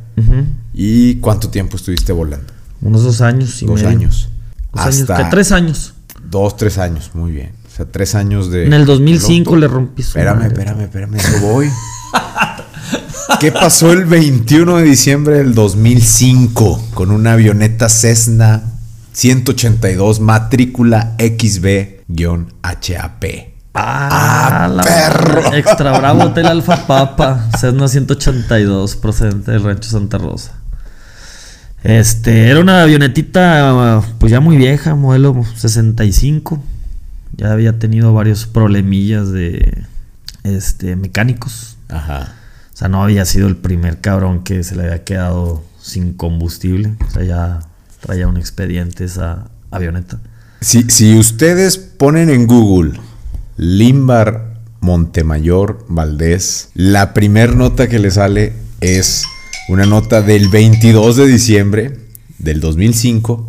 [0.74, 2.52] ¿Y cuánto tiempo estuviste volando?
[2.80, 3.88] Unos dos años y Dos medio.
[3.88, 4.28] años.
[4.74, 5.94] Dos Hasta tres años.
[6.28, 7.10] Dos, tres años.
[7.14, 7.52] Muy bien.
[7.66, 8.66] O sea, tres años de.
[8.66, 9.56] En el 2005 piloto.
[9.56, 10.48] le rompí su Espérame, madre.
[10.54, 11.14] espérame, espérame.
[11.16, 11.68] Eso voy.
[13.40, 18.62] ¿Qué pasó el 21 de diciembre del 2005 con una avioneta Cessna
[19.18, 22.04] 182 matrícula XB-HAP?
[23.74, 24.08] Ah,
[24.60, 25.52] Ah, la perro.
[25.54, 30.52] Extra Bravo Hotel Alfa Papa, Cessna 182, procedente del Rancho Santa Rosa.
[31.82, 36.62] Este, era una avionetita, pues ya muy vieja, modelo 65.
[37.36, 39.84] Ya había tenido varios problemillas de
[40.44, 41.76] este, mecánicos.
[41.88, 42.34] Ajá.
[42.72, 46.94] O sea, no había sido el primer cabrón que se le había quedado sin combustible.
[47.04, 47.67] O sea, ya
[48.08, 50.18] traía un expediente esa avioneta.
[50.62, 52.98] Si, si ustedes ponen en Google
[53.58, 59.24] Limbar Montemayor Valdés, la primer nota que le sale es
[59.68, 61.98] una nota del 22 de diciembre
[62.38, 63.46] del 2005,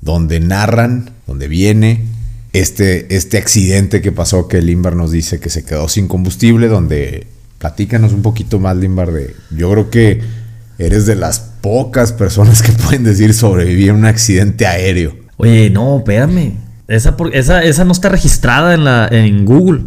[0.00, 2.04] donde narran, donde viene
[2.52, 7.28] este, este accidente que pasó que Limbar nos dice que se quedó sin combustible, donde
[7.58, 9.36] platícanos un poquito más, Limbar, de...
[9.56, 10.39] Yo creo que
[10.84, 15.14] eres de las pocas personas que pueden decir sobreviví a un accidente aéreo.
[15.36, 16.54] Oye, no, espérame.
[16.88, 19.84] Esa, por- esa, esa no está registrada en, la, en Google.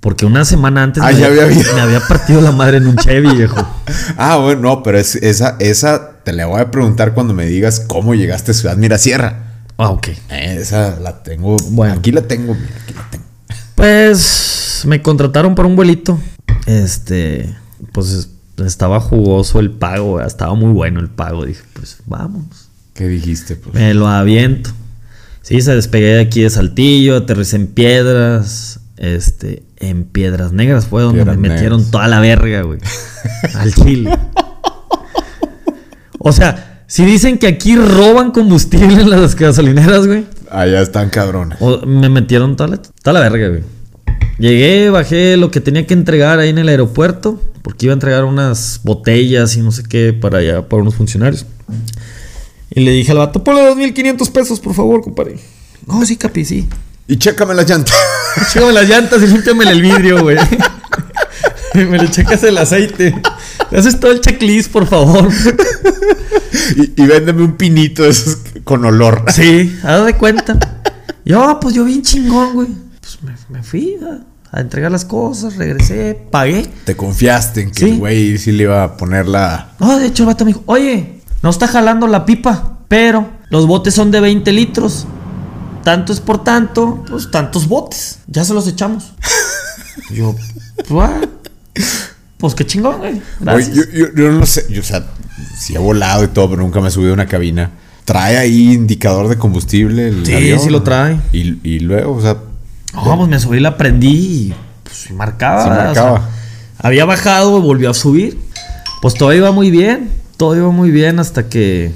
[0.00, 3.36] Porque una semana antes Ah, me, había me había partido la madre en un Chevy,
[3.36, 3.56] viejo.
[4.16, 7.80] Ah, bueno, no, pero es- esa, esa te la voy a preguntar cuando me digas
[7.86, 9.46] cómo llegaste a Ciudad Mirasierra.
[9.76, 10.08] Ah, ok.
[10.30, 11.56] Eh, esa la tengo.
[11.70, 11.94] Bueno.
[11.94, 13.24] Aquí la tengo, mira, aquí la tengo.
[13.74, 16.18] Pues me contrataron para un vuelito.
[16.66, 17.54] Este,
[17.92, 18.28] pues es-
[18.66, 21.44] estaba jugoso el pago, estaba muy bueno el pago.
[21.44, 22.68] Dije, pues vamos.
[22.94, 23.56] ¿Qué dijiste?
[23.56, 23.74] Pues?
[23.74, 24.70] Me lo aviento.
[25.42, 31.02] Sí, se despegué de aquí de Saltillo, aterricé en Piedras, este, en Piedras Negras fue
[31.02, 32.78] donde Piedras me metieron toda la verga, güey.
[33.54, 34.16] Al chile.
[36.18, 40.26] O sea, si dicen que aquí roban combustible en las gasolineras, güey.
[40.50, 41.56] Allá están cabrones.
[41.60, 43.62] o- me metieron toda la, toda la verga, güey.
[44.40, 48.24] Llegué, bajé lo que tenía que entregar ahí en el aeropuerto, porque iba a entregar
[48.24, 51.44] unas botellas y no sé qué para allá, para unos funcionarios.
[52.70, 55.38] Y le dije al vato, ponle 2.500 pesos, por favor, compadre.
[55.86, 56.66] No, sí, capi, sí.
[57.06, 57.92] Y chécame la llanta.
[58.50, 60.38] Chécame las llantas y límpiame el vidrio, güey.
[61.74, 63.14] Me le checas el aceite.
[63.70, 65.28] Le haces todo el checklist, por favor.
[66.76, 69.24] y, y véndeme un pinito de esos con olor.
[69.28, 70.58] Sí, haz de cuenta.
[71.24, 72.68] Yo, pues yo bien chingón, güey.
[73.00, 76.66] Pues me, me fui a, a entregar las cosas, regresé, pagué.
[76.84, 77.90] Te confiaste en que Sí.
[77.92, 79.72] el güey sí le iba a poner la.
[79.78, 83.66] No, de hecho el vato me dijo, oye, no está jalando la pipa, pero los
[83.66, 85.06] botes son de 20 litros.
[85.84, 88.18] Tanto es por tanto, pues tantos botes.
[88.26, 89.12] Ya se los echamos.
[90.10, 90.34] Yo,
[92.38, 93.12] pues, qué chingón, güey.
[93.12, 93.76] Oye, Gracias.
[93.76, 95.06] yo, yo- yo no sé, yo, o sea,
[95.58, 97.70] sí he volado y todo, pero nunca me he subido a una cabina.
[98.04, 100.08] ¿Trae ahí indicador de combustible?
[100.08, 100.58] El Sí, avión?
[100.60, 101.20] sí lo trae.
[101.32, 102.38] Y, y luego, o sea,
[102.94, 104.08] No, pues me subí, la prendí
[104.48, 105.62] y pues marcaba.
[105.64, 106.28] Sí o sea, marcaba.
[106.78, 108.38] había bajado y volvió a subir.
[109.02, 110.10] Pues todo iba muy bien.
[110.36, 111.92] Todo iba muy bien hasta que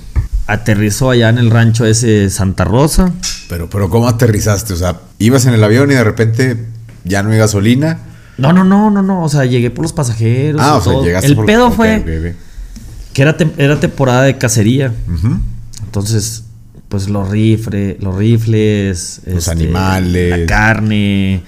[0.47, 3.13] aterrizó allá en el rancho ese Santa Rosa.
[3.49, 4.73] pero, pero ¿cómo aterrizaste?
[4.75, 6.67] O sea, ibas en el avión y de repente
[7.05, 7.99] ya no hay gasolina.
[8.37, 9.23] No, no, no, no, no.
[9.23, 10.61] O sea, llegué por los pasajeros.
[10.63, 12.03] Ah, o sea, llegaste El por- pedo ok, fue ok,
[12.35, 13.13] ok.
[13.15, 14.92] que era, era temporada de cacería.
[15.85, 16.44] Entonces,
[16.95, 20.31] pues los rifles, los rifles, este, Los animales.
[20.38, 21.42] la carne,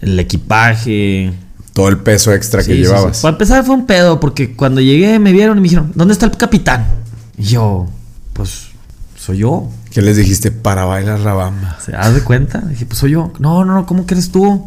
[0.00, 1.32] el equipaje.
[1.72, 3.16] Todo el peso extra Sí, que sí, llevabas.
[3.16, 3.22] sí.
[3.22, 6.26] Para empezar fue un pedo, porque cuando llegué me vieron y me dijeron, ¿dónde está
[6.26, 6.86] el capitán?
[7.36, 7.88] Y yo,
[8.34, 8.68] pues,
[9.16, 9.68] soy yo.
[9.90, 10.52] ¿Qué les dijiste?
[10.52, 11.76] Para bailar la bamba.
[11.84, 12.60] ¿Se haz de cuenta?
[12.60, 13.32] Dije, pues soy yo.
[13.40, 14.64] No, no, no, ¿cómo que eres tú?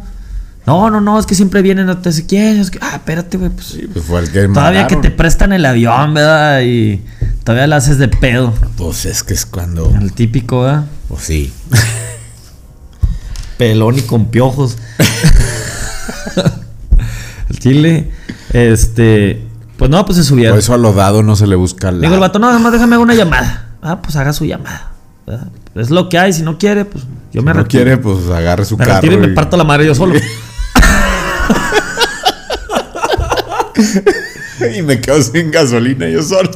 [0.66, 2.60] No, no, no, es que siempre vienen a te dice, ¿quién?
[2.60, 3.78] Es que, ah, espérate, güey, pues.
[3.94, 6.60] Pues fue el que Todavía que te prestan el avión, ¿verdad?
[6.60, 7.00] Y
[7.44, 8.54] todavía la haces de pedo.
[8.76, 9.92] Pues es que es cuando.
[10.00, 10.84] El típico, ¿verdad?
[11.08, 11.52] Pues sí.
[13.58, 14.76] Pelón y con piojos.
[17.50, 18.10] el chile,
[18.52, 19.46] este.
[19.76, 20.52] Pues no, pues se subieron.
[20.54, 22.00] Por eso a lo dado no se le busca la.
[22.00, 23.70] Digo el vato, no, nada más déjame una llamada.
[23.82, 24.92] Ah, pues haga su llamada.
[25.26, 25.48] ¿verdad?
[25.74, 27.84] Es lo que hay, si no quiere, pues yo Si me no retiro.
[27.84, 29.00] quiere, pues agarre su me carro.
[29.00, 30.14] retiro y me parto la madre yo solo.
[34.76, 36.50] y me quedo sin gasolina yo solo.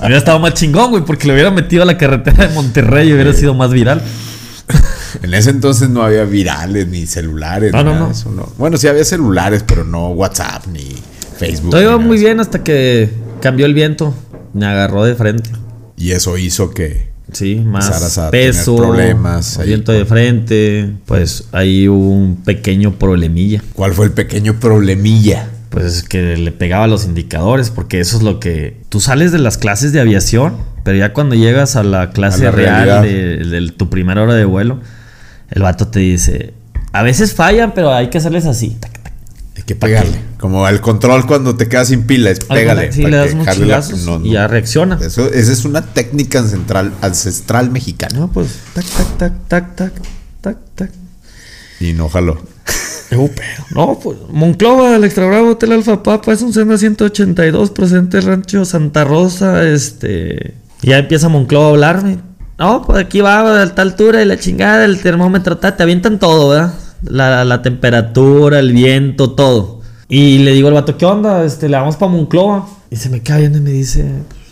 [0.00, 3.12] Hubiera estado más chingón, güey, porque le hubiera metido a la carretera de Monterrey y
[3.12, 4.02] hubiera sido más viral.
[5.22, 7.72] en ese entonces no había virales ni celulares.
[7.72, 8.06] No, ni no, no.
[8.06, 8.48] de eso, no.
[8.58, 10.94] Bueno, sí había celulares, pero no WhatsApp ni
[11.38, 11.70] Facebook.
[11.70, 14.14] Todo iba muy bien hasta que cambió el viento.
[14.52, 15.50] Me agarró de frente.
[15.96, 17.12] Y eso hizo que.
[17.32, 20.92] Sí, más a peso, problemas ahí viento de frente.
[21.06, 23.62] Pues ahí hubo un pequeño problemilla.
[23.72, 25.48] ¿Cuál fue el pequeño problemilla?
[25.74, 28.80] Pues es que le pegaba los indicadores, porque eso es lo que.
[28.90, 32.44] Tú sales de las clases de aviación, pero ya cuando llegas a la clase A
[32.44, 34.78] la real de, de tu primera hora de vuelo,
[35.50, 36.54] el vato te dice:
[36.92, 38.76] A veces fallan, pero hay que hacerles así.
[38.78, 39.12] tac, tac.
[39.56, 40.20] Hay que pegarle.
[40.38, 42.92] Como al control cuando te quedas sin pila, es pégale.
[42.92, 44.26] Sí, le das chingazos no, no.
[44.26, 44.96] y ya reacciona.
[45.02, 48.16] Eso, esa es una técnica ancestral, ancestral mexicana.
[48.16, 49.92] No, pues, tac, tac, tac, tac, tac,
[50.40, 50.90] tac, tac.
[51.80, 52.53] Y no jaló.
[53.74, 58.64] No, pues, Monclova, el Extra Bravo, Hotel Alfa Papa, es un Senda 182, presente Rancho
[58.64, 60.54] Santa Rosa, este...
[60.82, 62.18] Ya empieza Monclova a hablarme.
[62.58, 66.18] No, pues aquí va a alta altura y la chingada, el termómetro, ta, te avientan
[66.18, 66.74] todo, ¿verdad?
[67.02, 69.80] La, la temperatura, el viento, todo.
[70.08, 71.44] Y le digo al vato, ¿qué onda?
[71.44, 72.68] Este, le vamos para Monclova.
[72.90, 74.04] Y se me cae viendo y me dice,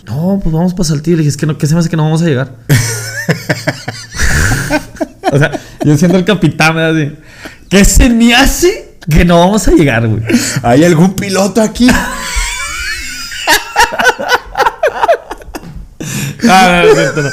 [0.07, 1.18] no, pues vamos para Saltillo.
[1.18, 2.57] Le dije, es que no, ¿qué se me hace que no vamos a llegar?
[5.32, 7.16] o sea, yo siendo el capitán, me así,
[7.72, 10.22] ¿qué se me hace que no vamos a llegar, güey?
[10.62, 11.88] ¿Hay algún piloto aquí?
[16.42, 17.30] No, no, no.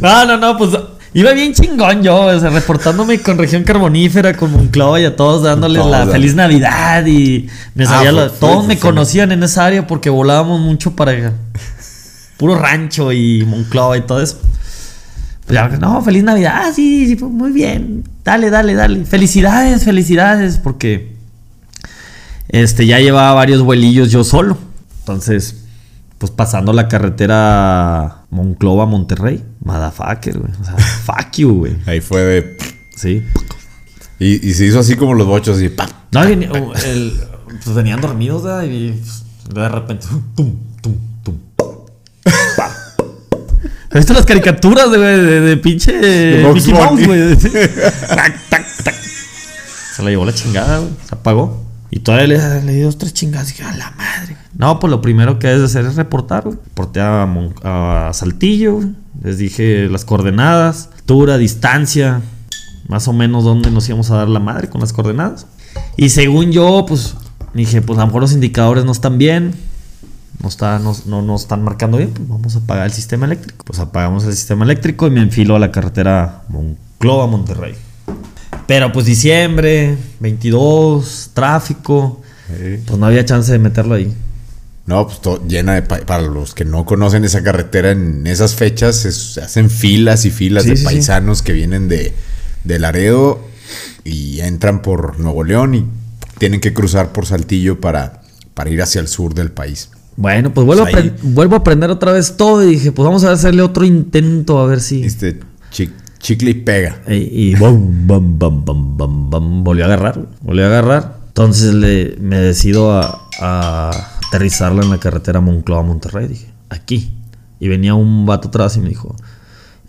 [0.00, 0.70] no, no, no, pues
[1.14, 5.42] iba bien chingón yo, o sea, reportándome con región carbonífera, con Monclova y a todos
[5.42, 9.32] dándoles la feliz Navidad y me Ah, sabía lo- fue- todos fue- me fue- conocían
[9.32, 11.32] en esa área porque volábamos mucho para
[12.36, 14.38] puro rancho y Monclova y todo eso.
[15.52, 20.56] Pues ya, no, feliz Navidad, ah, sí, sí, muy bien, dale, dale, dale, felicidades, felicidades,
[20.56, 21.12] porque
[22.48, 24.56] este ya llevaba varios vuelillos yo solo,
[25.00, 25.64] entonces
[26.16, 30.52] pues pasando la carretera Monclova Monterrey, motherfucker, güey.
[30.58, 30.74] O sea,
[31.04, 31.76] fuck you, güey.
[31.84, 32.56] Ahí fue de.
[32.96, 33.22] Sí.
[34.20, 35.88] Y, y se hizo así como los bochos y ¡pam!
[36.12, 37.12] No, y, uh, el-
[37.62, 38.62] pues venían dormidos, ¿verdad?
[38.62, 40.94] Y pues, de repente, tum, tum,
[41.24, 41.36] tum.
[42.56, 42.70] pa.
[43.92, 47.36] ¿Has visto las caricaturas de, de, de pinche Bugs Mickey Mouse, güey?
[48.08, 48.94] Tac, tac, tac.
[49.96, 50.90] Se la llevó la chingada, güey.
[51.08, 51.62] Se apagó.
[51.90, 53.50] Y todavía le, le di dos, tres chingadas.
[53.50, 54.36] Y dije, a la madre.
[54.56, 56.56] No, pues lo primero que debes de hacer es reportar, güey.
[56.64, 58.88] Reporté a, Mon- a Saltillo, güey.
[59.22, 62.22] Les dije las coordenadas, altura, distancia,
[62.88, 65.46] más o menos dónde nos íbamos a dar la madre con las coordenadas.
[65.98, 67.14] Y según yo, pues
[67.52, 69.52] dije, pues a lo mejor los indicadores no están bien.
[70.40, 73.64] No, está, no, no, no están marcando bien, pues vamos a apagar el sistema eléctrico.
[73.64, 77.74] Pues apagamos el sistema eléctrico y me enfilo a la carretera Monclova, Monterrey.
[78.66, 82.82] Pero pues diciembre, 22, tráfico, Sí.
[82.86, 84.12] pues no había chance de meterlo ahí.
[84.86, 85.82] No, pues to- llena de.
[85.82, 90.30] pa- Para los que no conocen esa carretera en esas fechas, se hacen filas y
[90.32, 90.84] filas Sí, de sí.
[90.84, 92.12] paisanos que vienen de,
[92.64, 93.40] de Laredo
[94.04, 95.86] y entran por Nuevo León y
[96.38, 98.22] tienen que cruzar por Saltillo para,
[98.54, 99.90] para ir hacia el sur del país.
[100.16, 103.24] Bueno, pues vuelvo, Pues ahí- vuelvo a aprender otra vez todo y dije, pues vamos
[103.24, 105.02] a hacerle otro intento a ver si...
[105.02, 105.40] Este
[105.70, 107.00] chi- chicle y pega.
[107.08, 107.14] Y,
[107.50, 111.16] y bum, bum, bum, bum, bum, bum, volvió a agarrar, volvió a agarrar.
[111.28, 113.90] Entonces le, me decido a, a
[114.28, 116.28] aterrizarla en la carretera Monclova-Monterrey.
[116.28, 117.14] Dije, aquí.
[117.58, 119.16] Y venía un vato atrás y me dijo,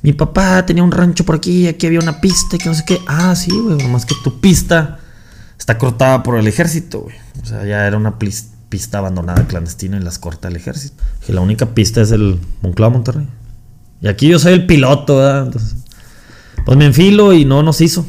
[0.03, 2.83] mi papá tenía un rancho por aquí, aquí había una pista y que no sé
[2.87, 2.99] qué.
[3.07, 4.99] Ah, sí, güey, nomás que tu pista
[5.57, 7.15] está cortada por el ejército, güey.
[7.41, 11.03] O sea, ya era una plis- pista abandonada clandestina y las corta el ejército.
[11.19, 13.27] Dije, la única pista es el Monclova-Monterrey.
[14.01, 15.45] Y aquí yo soy el piloto, ¿verdad?
[15.45, 15.75] Entonces,
[16.65, 18.03] pues me enfilo y no nos hizo.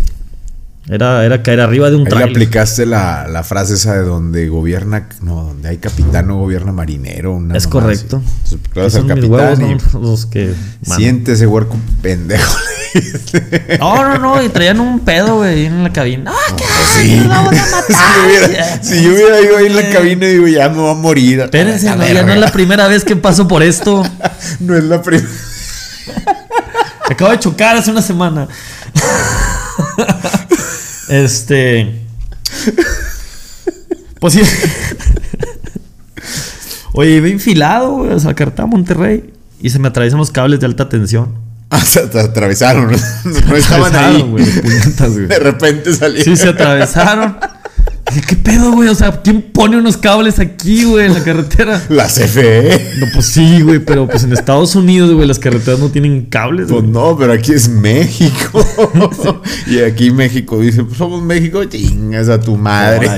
[0.86, 2.30] Era, era caer arriba de un Ahí le trailer.
[2.30, 7.32] aplicaste la, la frase esa de donde gobierna, no, donde hay capitán no gobierna marinero.
[7.34, 8.22] una Es correcto.
[8.44, 8.56] así.
[8.66, 10.00] Entonces, al capitán huevos, y ¿no?
[10.02, 12.54] los que siéntese huerco pendejo.
[13.80, 16.30] No, no, no, y traían un pedo, güey, en la cabina.
[16.32, 16.62] ¡Ah, qué
[17.02, 17.16] Sí.
[17.16, 18.14] nos vamos a si, matar!
[18.14, 20.94] yo hubiera, si yo hubiera ido ahí en la cabina, digo, ya me voy a
[20.94, 21.40] morir.
[21.40, 24.04] Espérense, A no, ya no es la primera vez que paso por esto.
[24.60, 25.26] No es la primera.
[27.10, 28.46] Acabo de chocar hace una semana.
[31.08, 32.02] Este.
[34.20, 34.42] Pues sí.
[36.92, 39.32] Oye, iba enfilado, güey, o sea, carta Monterrey.
[39.60, 41.34] Y se me atraviesan los cables de alta tensión.
[41.70, 42.90] Ah, se atravesaron.
[42.90, 43.94] No estaban.
[43.94, 45.16] Atravesaron, puñetas.
[45.16, 46.24] De repente salieron.
[46.24, 47.36] Sí, se atravesaron.
[48.14, 48.88] Dije, ¿qué pedo, güey?
[48.88, 51.82] O sea, ¿quién pone unos cables aquí, güey, en la carretera?
[51.88, 52.92] La CFE.
[52.98, 56.68] No, pues sí, güey, pero pues en Estados Unidos, güey, las carreteras no tienen cables,
[56.70, 56.92] Pues güey.
[56.92, 58.64] no, pero aquí es México.
[59.66, 63.08] y aquí México dice, pues somos México, chingas a tu madre.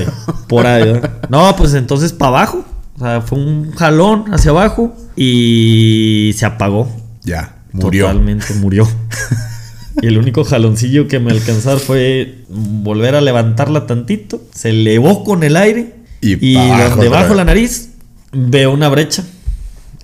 [0.47, 1.29] Por ahí, por.
[1.29, 2.65] No, pues entonces para abajo.
[2.95, 6.89] O sea, fue un jalón hacia abajo y se apagó.
[7.23, 8.07] Ya, murió.
[8.07, 8.87] Totalmente murió.
[10.01, 14.41] Y el único jaloncillo que me alcanzar fue volver a levantarla tantito.
[14.53, 15.95] Se elevó con el aire.
[16.21, 17.89] Y Y, donde bajo la nariz
[18.31, 19.23] veo una brecha.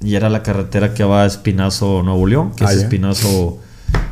[0.04, 2.80] Y era la carretera que va a Espinazo, Nuevo León, que Ah, es.
[2.80, 3.60] Espinazo,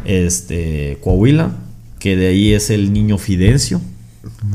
[0.06, 1.52] este, Coahuila.
[2.00, 3.80] Que de ahí es el niño Fidencio.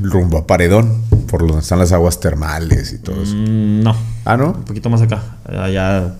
[0.02, 3.34] Rumbo a Paredón, por donde están las aguas termales y todo eso.
[3.34, 4.52] Mm, no, Ah, ¿no?
[4.52, 5.22] un poquito más acá.
[5.44, 6.14] Allá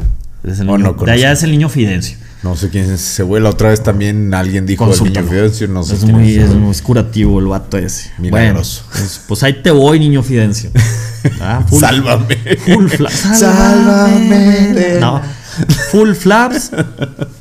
[0.45, 2.17] es el Oh, no de allá es el niño Fidencio.
[2.43, 3.43] No sé quién es ese güey.
[3.43, 5.23] La otra vez también alguien dijo el niño.
[5.25, 5.69] Fidencio.
[5.69, 6.51] No sé es, quién muy, es.
[6.51, 8.11] es curativo el vato ese.
[8.19, 8.83] Milagroso.
[8.85, 10.71] Bueno, pues, pues ahí te voy, niño Fidencio.
[11.41, 12.37] Ah, full- Sálvame.
[12.67, 13.39] Full flaps.
[13.39, 14.99] Sálvame.
[15.01, 15.21] No.
[15.91, 16.71] Full flaps.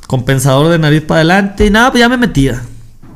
[0.08, 1.66] Compensador de nariz para adelante.
[1.66, 2.62] Y nada, pues ya me metía.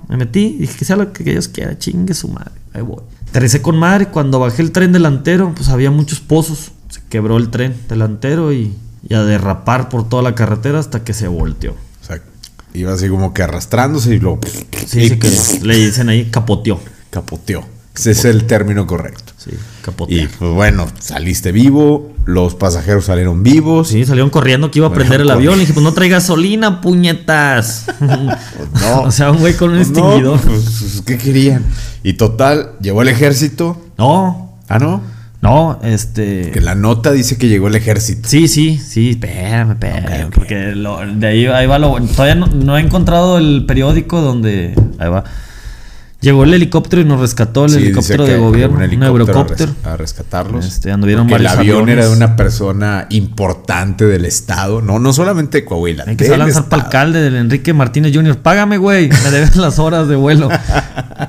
[0.07, 0.57] Me metí.
[0.59, 1.77] Dije que sea lo que Dios quiera.
[1.77, 2.51] Chingue su madre.
[2.73, 3.01] Ahí voy.
[3.30, 4.07] Aterricé con madre.
[4.07, 6.71] Cuando bajé el tren delantero, pues había muchos pozos.
[6.89, 8.73] Se quebró el tren delantero y,
[9.08, 11.72] y a derrapar por toda la carretera hasta que se volteó.
[11.72, 12.20] O sea,
[12.74, 14.39] iba así como que arrastrándose y luego
[14.86, 15.32] Sí, y sí que
[15.64, 16.80] le dicen ahí capoteó.
[17.10, 17.64] capoteó.
[17.95, 19.34] Ese es el término correcto.
[19.38, 20.18] Sí, capoteó.
[20.18, 23.89] Y pues bueno, saliste vivo, los pasajeros salieron vivos.
[23.89, 25.56] Sí, salieron corriendo que iba a Bueno, prender el avión.
[25.56, 27.88] Le dije, pues no trae gasolina, puñetas.
[28.00, 29.02] no.
[29.02, 30.39] o sea, un güey con un Pues no, extinguidor.
[30.39, 31.66] pues, pues, ¿qué querían?
[32.04, 33.82] Y total, llegó el ejército.
[33.97, 35.02] No, Ah, no.
[35.42, 36.52] No, este.
[36.52, 38.28] Que la nota dice que llegó el ejército.
[38.28, 40.32] Sí, sí, sí, espérame, espérame.
[40.32, 41.96] Porque lo- de ahí, ahí va lo.
[42.02, 44.74] Todavía no, no he encontrado el periódico donde.
[44.98, 45.24] Ahí va.
[46.22, 48.78] Llegó el helicóptero y nos rescató el Sí, helicóptero de gobierno.
[48.84, 49.72] Un, a, eurocóptero.
[49.86, 50.65] a rescatarlos.
[50.65, 51.93] Este, anduvieron el avión aviones.
[51.97, 54.82] era de una persona importante del estado.
[54.82, 56.03] No, no solamente de Coahuila.
[56.07, 58.38] Hay que se lanzar para alcalde del Enrique Martínez Jr.
[58.39, 59.07] Págame, güey.
[59.07, 60.49] Me debes las horas de vuelo.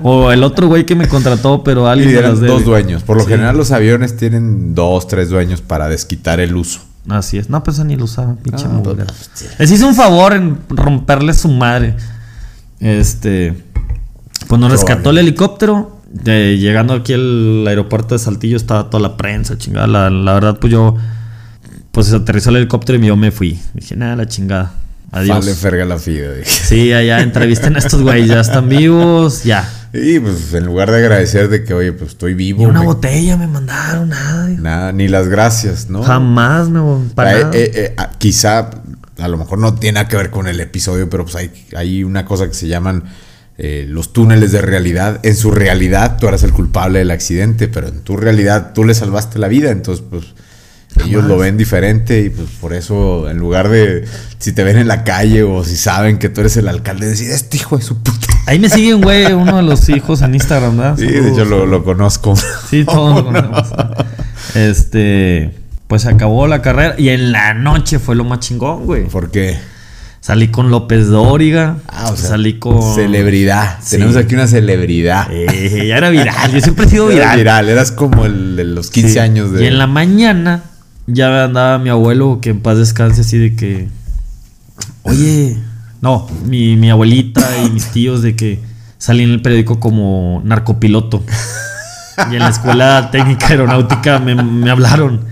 [0.03, 2.53] O el otro güey que me contrató, pero Y alguien me eran las debe.
[2.53, 3.05] dos dueños.
[3.05, 3.29] Por lo Sí.
[3.31, 6.81] general los aviones tienen dos, tres dueños para desquitar el uso.
[7.09, 7.49] Así es.
[7.49, 8.97] No, pues ni lo usaba, pinche Ah, pues.
[9.59, 11.95] Les hice un favor en romperle su madre.
[12.81, 13.55] Este.
[14.51, 15.97] Pues nos rescató el helicóptero.
[16.13, 19.87] De- llegando aquí al aeropuerto de Saltillo estaba toda la prensa, chingada.
[19.87, 20.97] La, la verdad, pues yo.
[21.93, 23.59] Pues aterrizó el helicóptero y yo me fui.
[23.75, 24.73] Dije, nada, la chingada.
[25.13, 25.39] Adiós.
[25.41, 26.33] Vale, ferga la fida.
[26.35, 26.49] dije.
[26.51, 29.69] Sí, allá entrevisten a estos güeyes, ya están vivos, ya.
[29.93, 32.61] Y pues en lugar de agradecer de que, oye, pues estoy vivo.
[32.61, 34.49] Ni una me- botella me mandaron, nada.
[34.49, 36.03] Nada, ni las gracias, ¿no?
[36.05, 36.81] Jamás me
[37.15, 37.57] para Eh, nada.
[37.57, 38.71] eh, eh, ah, quizá,
[39.19, 42.05] a lo mejor no tiene nada que ver con el episodio, pero pues hay, hay
[42.05, 43.03] una cosa que se llaman
[43.63, 45.21] eh, los túneles de realidad.
[45.23, 48.95] En su realidad tú eras el culpable del accidente, pero en tu realidad tú le
[48.95, 50.25] salvaste la vida, entonces pues
[51.05, 54.07] ellos lo ven diferente y pues por eso en lugar de
[54.39, 57.31] si te ven en la calle o si saben que tú eres el alcalde, decir,
[57.31, 58.29] este hijo de su puta.
[58.47, 60.97] Ahí me sigue un güey, uno de los hijos en Instagram, ¿verdad?
[60.97, 62.35] Sí, de hecho lo, lo conozco.
[62.71, 63.73] Sí, todos lo conocemos.
[64.55, 65.55] Este,
[65.87, 69.05] pues acabó la carrera y en la noche fue lo más chingón, güey.
[69.05, 69.59] Porque,
[70.21, 73.79] Salí con López Dóriga, ah, o sea, salí con celebridad.
[73.83, 73.93] Sí.
[73.93, 75.29] Tenemos aquí una celebridad.
[75.31, 77.39] Eh, ya era viral, yo siempre he sido viral.
[77.39, 79.19] viral, eras como el de los 15 Sí.
[79.19, 79.65] años de.
[79.65, 80.63] Y en la mañana
[81.07, 83.89] ya andaba mi abuelo, que en paz descanse, así de que.
[85.05, 85.57] Oye,
[86.03, 88.61] no, mi, mi abuelita y mis tíos de que
[88.99, 91.25] salí en el periódico como narcopiloto.
[92.31, 95.25] Y en la escuela técnica aeronáutica me, me hablaron.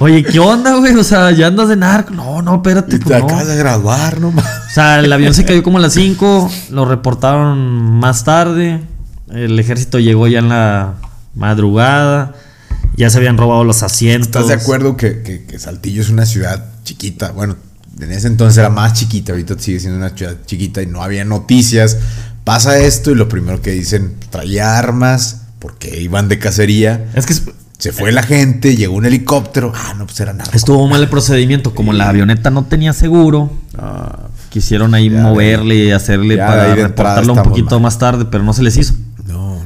[0.00, 0.94] Oye, ¿qué onda, güey?
[0.96, 2.12] O sea, ya andas de narco.
[2.12, 2.96] No, no, espérate.
[2.96, 3.26] Y te pues, no.
[3.26, 4.28] acabas de graduar, no.
[4.28, 7.58] O sea, el avión se cayó como a las 5, lo reportaron
[8.00, 8.80] más tarde.
[9.30, 10.94] El ejército llegó ya en la
[11.34, 12.34] madrugada.
[12.96, 14.26] Ya se habían robado los asientos.
[14.28, 17.30] ¿Estás de acuerdo que, que- que Saltillo es una ciudad chiquita?
[17.32, 17.56] Bueno,
[18.00, 21.24] en ese entonces era más chiquita, ahorita sigue siendo una ciudad chiquita y no había
[21.24, 21.96] noticias.
[22.44, 27.06] Pasa esto y lo primero que dicen, traía armas porque iban de cacería.
[27.14, 27.34] Es que
[27.78, 29.72] Se fue la gente, llegó un helicóptero.
[29.74, 30.56] Ah, no, pues era narco.
[30.56, 31.74] estuvo mal el procedimiento.
[31.74, 37.42] Como la avioneta no tenía seguro, Ah, quisieron ahí moverle y hacerle para reportarlo un
[37.42, 37.82] poquito mal.
[37.82, 38.94] más tarde, pero no se les hizo.
[39.26, 39.62] no, no.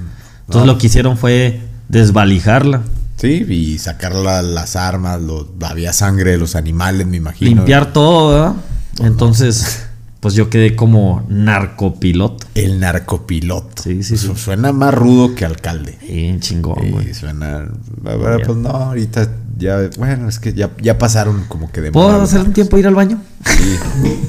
[0.46, 2.82] Entonces lo que hicieron fue desvalijarla,
[3.16, 7.50] Sí, y sacar la- las armas, lo- había sangre de los animales, me imagino.
[7.50, 8.52] limpiar todo, ¿verdad?
[9.00, 9.86] Entonces,
[10.20, 12.46] pues yo quedé como narcopiloto.
[12.54, 13.82] El narcopiloto.
[13.82, 14.30] Sí, sí, sí.
[14.34, 15.96] Suena más rudo que alcalde.
[16.06, 17.14] Sí, chingón, Sí, güey.
[17.14, 17.68] suena.
[18.02, 19.88] Bueno, pues no, ahorita ya.
[19.98, 22.94] Bueno, es que ya, ya pasaron como que de ¿Puedo hacer un tiempo ir al
[22.94, 23.20] baño?
[23.46, 23.76] Sí.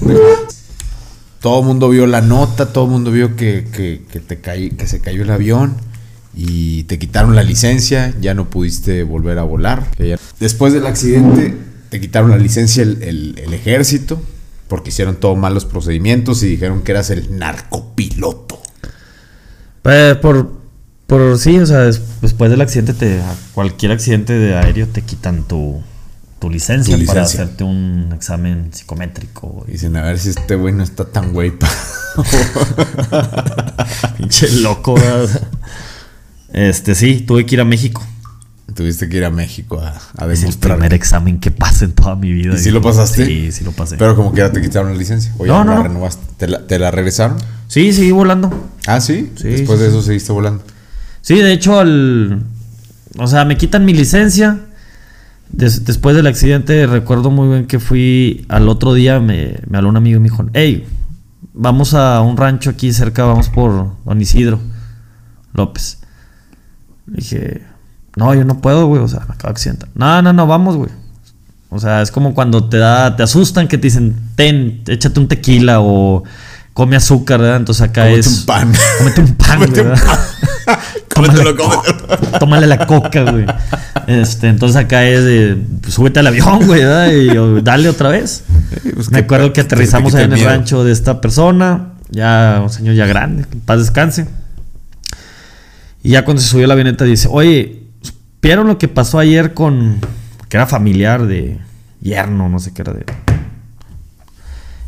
[1.41, 4.71] Todo el mundo vio la nota, todo el mundo vio que, que, que te caí,
[4.71, 5.75] que se cayó el avión
[6.35, 9.87] y te quitaron la licencia, ya no pudiste volver a volar.
[10.41, 11.55] Después del accidente,
[11.89, 14.21] te quitaron la licencia el, el- el ejército
[14.69, 18.61] porque hicieron todos malos procedimientos y dijeron que eras el narcopiloto.
[19.81, 20.53] Pues por,
[21.07, 23.19] por sí, o sea, des- después del accidente, te,
[23.53, 25.81] cualquier accidente de aéreo te quitan tu,
[26.39, 29.65] tu licencia, Tu para hacerte un examen psicométrico.
[29.67, 31.51] y- Dicen, a ver si este güey no está tan güey.
[31.51, 31.69] pa-".
[34.17, 35.41] Pinche loco, ¿verdad?
[36.53, 38.05] Este, sí, tuve que ir a México.
[38.79, 40.77] Tuviste que ir a México a, a Es el demostrar.
[40.77, 42.53] primer examen que pasa en toda mi vida.
[42.55, 43.25] ¿Y sí lo pasaste?
[43.25, 43.97] Sí, sí lo pasé.
[43.97, 45.33] Pero como que ya te quitaron la licencia.
[45.37, 45.83] O ya No, no, la no.
[45.83, 46.23] renovaste.
[46.37, 47.35] ¿Te la, te la regresaron?
[47.67, 48.69] Sí, seguí volando.
[48.87, 49.33] Ah, sí.
[49.35, 50.63] Sí, Después sí, de eso seguiste volando.
[51.19, 52.41] Sí, de hecho, al.
[53.17, 54.59] O sea, me quitan mi licencia.
[55.51, 59.19] Des- después del accidente, recuerdo muy bien que fui al otro día.
[59.19, 60.87] Me, me habló un amigo y me dijo: Hey,
[61.53, 64.57] vamos a un rancho aquí cerca, vamos por Don Isidro
[65.53, 65.97] López.
[67.07, 67.63] Le dije:
[68.19, 69.01] No, yo no puedo, güey.
[69.01, 69.89] O sea, me acabo de accidentar.
[69.95, 70.89] No, no, no, vamos, güey.
[71.69, 75.27] O sea, es como cuando te da, te asustan que te dicen, ten, échate un
[75.27, 76.23] tequila o
[76.73, 77.57] come azúcar, ¿verdad?
[77.57, 78.27] Entonces acá Cómete es.
[78.39, 78.73] un pan.
[78.99, 80.19] Cómete un pan, Cómete un ¿verdad?
[81.15, 82.39] Cómetelo, Tómale- cómetelo.
[82.39, 83.45] Tómale la coca, güey.
[84.07, 87.11] Este, entonces acá es de, pues, súbete al avión, güey, ¿verdad?
[87.11, 88.43] Y o, dale otra vez.
[88.95, 90.49] pues, Me acuerdo que aterrizamos ahí en el el miedo.
[90.57, 94.27] rancho de esta persona, ya un señor ya grande, que en paz descanse.
[96.01, 97.78] Y ya cuando se subió a la avioneta dice, oye,
[98.41, 99.99] ¿vieron lo que pasó ayer con,
[100.47, 101.57] que era familiar de
[102.01, 103.05] yerno, no sé qué era de...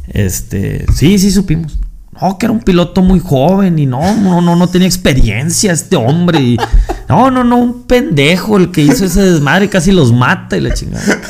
[0.08, 1.80] Este, sí, sí supimos.
[2.20, 5.96] No, que era un piloto muy joven y no, no, no, no tenía experiencia este
[5.96, 6.40] hombre.
[6.40, 6.58] Y,
[7.08, 10.74] no, no, no, un pendejo el que hizo ese desmadre casi los mata y la
[10.74, 11.22] chingada.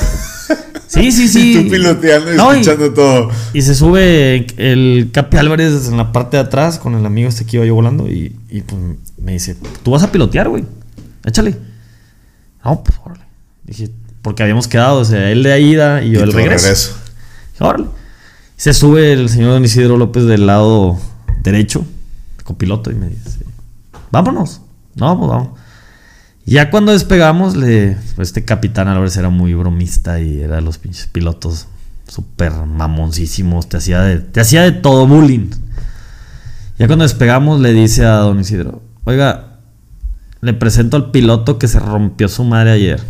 [0.88, 1.64] Sí, sí, sí.
[1.64, 3.30] Tú piloteando y No, escuchando todo.
[3.54, 7.46] y se sube el Capi Álvarez en la parte de atrás con el amigo este
[7.46, 8.82] que iba yo volando y, y, pues
[9.18, 10.66] me dice, tú vas a pilotear, güey.
[11.24, 11.56] Échale.
[12.64, 13.26] No, pues órale.
[13.64, 13.92] Dije,
[14.22, 16.66] porque habíamos quedado, o sea, él de ida y yo el regreso.
[16.66, 16.96] regreso.
[17.54, 17.86] Dije, órale.
[18.58, 21.00] Se sube el señor Don Isidro López del lado
[21.42, 21.84] derecho,
[22.44, 23.40] copiloto, y me dice,
[24.12, 24.62] vámonos.
[24.96, 25.50] No, pues vamos.
[26.46, 30.78] Ya cuando despegamos, le, pues, este capitán Álvarez era muy bromista y era de los
[30.78, 31.68] pinches pilotos
[32.08, 33.70] súper mamoncísimos.
[33.70, 35.50] Te hacía, de, te hacía de todo bullying.
[36.78, 39.51] Ya cuando despegamos, le dice a Don Isidro, oiga,
[40.42, 43.02] le presento al piloto que se rompió su madre ayer.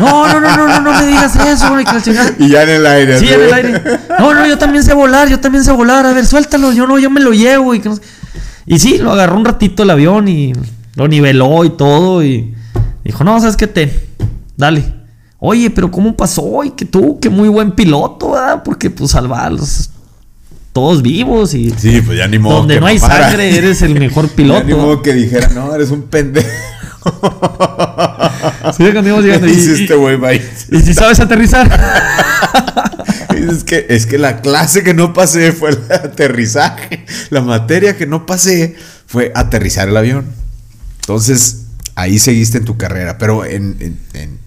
[0.00, 1.84] No, no, no, no, no, no me digas eso, güey.
[2.38, 3.18] Y ya en el aire.
[3.18, 3.82] Sí, en el aire.
[4.18, 6.04] No, no, yo también sé volar, yo también sé volar.
[6.04, 6.72] A ver, suéltalo.
[6.72, 7.74] Yo no, yo me lo llevo.
[7.74, 8.02] Y, que no sé-
[8.66, 10.52] y sí, lo agarró un ratito el avión y
[10.96, 12.22] lo niveló y todo.
[12.24, 12.54] Y
[13.04, 13.66] dijo, no, ¿sabes qué?
[13.66, 14.08] Te,
[14.56, 14.84] dale.
[15.38, 16.64] Oye, pero ¿cómo pasó?
[16.64, 18.62] Y que tú, que muy buen piloto, ¿verdad?
[18.64, 19.90] Porque pues salvarlos
[20.74, 22.58] todos vivos y Sí, pues ya ni modo.
[22.58, 24.76] donde que no hay sangre eres el mejor Ya ni piloto.
[24.76, 26.48] modo que dijera, no, eres un pendejo.
[28.76, 30.18] Sí, cuando llegando y- este güey,
[30.70, 31.70] y si sabes aterrizar.
[33.34, 37.04] Es que, es que la clase que no pasé fue el aterrizaje.
[37.30, 38.74] La materia que no pasé
[39.06, 40.26] fue aterrizar el avión.
[41.00, 41.64] Entonces,
[41.94, 43.18] ahí seguiste en tu carrera.
[43.18, 44.38] Pero en, en- en-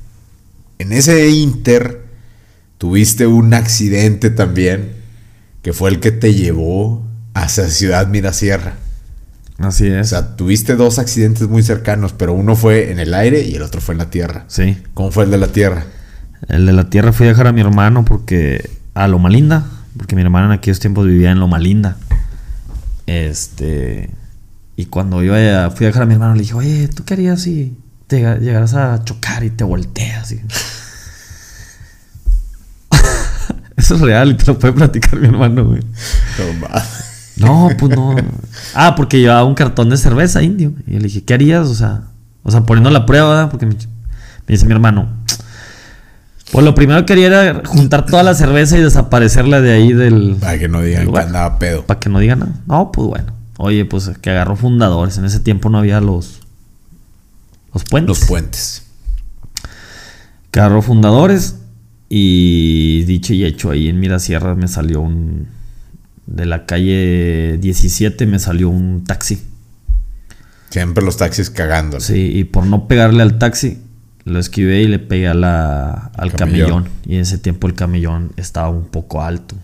[0.80, 2.01] en ese inter,
[2.80, 4.93] tuviste un accidente también,
[5.68, 8.76] que fue el que te llevó hacia Ciudad Mirasierra.
[9.57, 10.07] Así O es.
[10.07, 13.82] sea, tuviste dos accidentes muy cercanos, pero uno fue en el aire y el otro
[13.82, 14.45] fue en la tierra.
[14.47, 14.78] Sí.
[14.93, 15.84] ¿Cómo fue el de la tierra?
[16.47, 18.70] El de la tierra fui a dejar a mi hermano porque.
[18.93, 19.65] a Loma Linda.
[19.97, 21.97] Porque mi hermano en aquellos tiempos vivía en Loma Linda.
[23.05, 24.09] Este.
[24.78, 27.15] Y cuando iba a, fui a dejar a mi hermano, le dije, oye, ¿tú qué
[27.15, 27.76] harías si
[28.07, 30.32] te llega- llegaras a chocar y te volteas?
[30.32, 30.39] Y-
[33.78, 35.82] Eso es real y te lo puede platicar mi hermano, güey.
[37.38, 38.15] No, No, pues no.
[38.73, 40.73] Ah, porque llevaba un cartón de cerveza indio.
[40.88, 41.67] Y yo le dije, ¿qué harías?
[41.67, 42.01] O sea,
[42.43, 43.49] o sea poniendo la prueba.
[43.49, 43.78] Porque me, me
[44.47, 45.07] dice mi hermano.
[46.51, 50.38] Pues lo primero que quería era juntar toda la cerveza y desaparecerla de ahí del.
[50.39, 51.86] Para que no digan que andaba pedo.
[51.86, 52.53] Para que no digan nada.
[52.65, 53.34] No, pues bueno.
[53.57, 55.17] Oye, pues que agarró fundadores.
[55.17, 56.39] En ese tiempo no había los.
[57.73, 58.19] Los puentes.
[58.19, 58.84] Los puentes.
[60.49, 61.57] Que agarró fundadores.
[62.10, 65.47] Y dicho y hecho, ahí en Mirasierra me salió un.
[66.26, 69.41] De la calle 17 me salió un taxi.
[70.70, 71.99] Siempre los taxis cagando.
[71.99, 73.80] Sí, y por no pegarle al taxi,
[74.26, 76.84] lo esquivé y le pegué a la, al Camellón.
[76.84, 76.89] camellón.
[77.05, 79.55] Y en ese tiempo el camellón estaba un poco alto.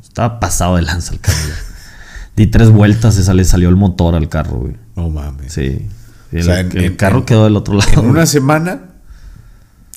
[0.00, 1.34] Estaba pasado de lanza el güey.
[2.36, 4.76] Di tres vueltas y le salió el motor al carro, güey.
[4.94, 5.52] No mames.
[5.52, 5.86] Sí.
[6.30, 8.00] El, sea, en- el en- carro en- quedó del otro lado.
[8.02, 8.82] En una semana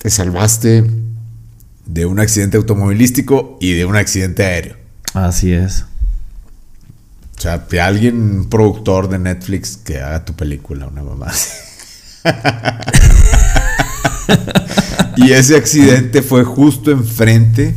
[0.02, 0.84] te salvaste
[1.86, 4.76] de un accidente automovilístico y de un accidente aéreo.
[5.14, 5.84] Así es.
[7.36, 11.26] O sea, de alguien, un productor de Netflix que haga tu película, una mamá.
[11.26, 11.48] así.
[15.16, 17.74] y ese accidente fue justo enfrente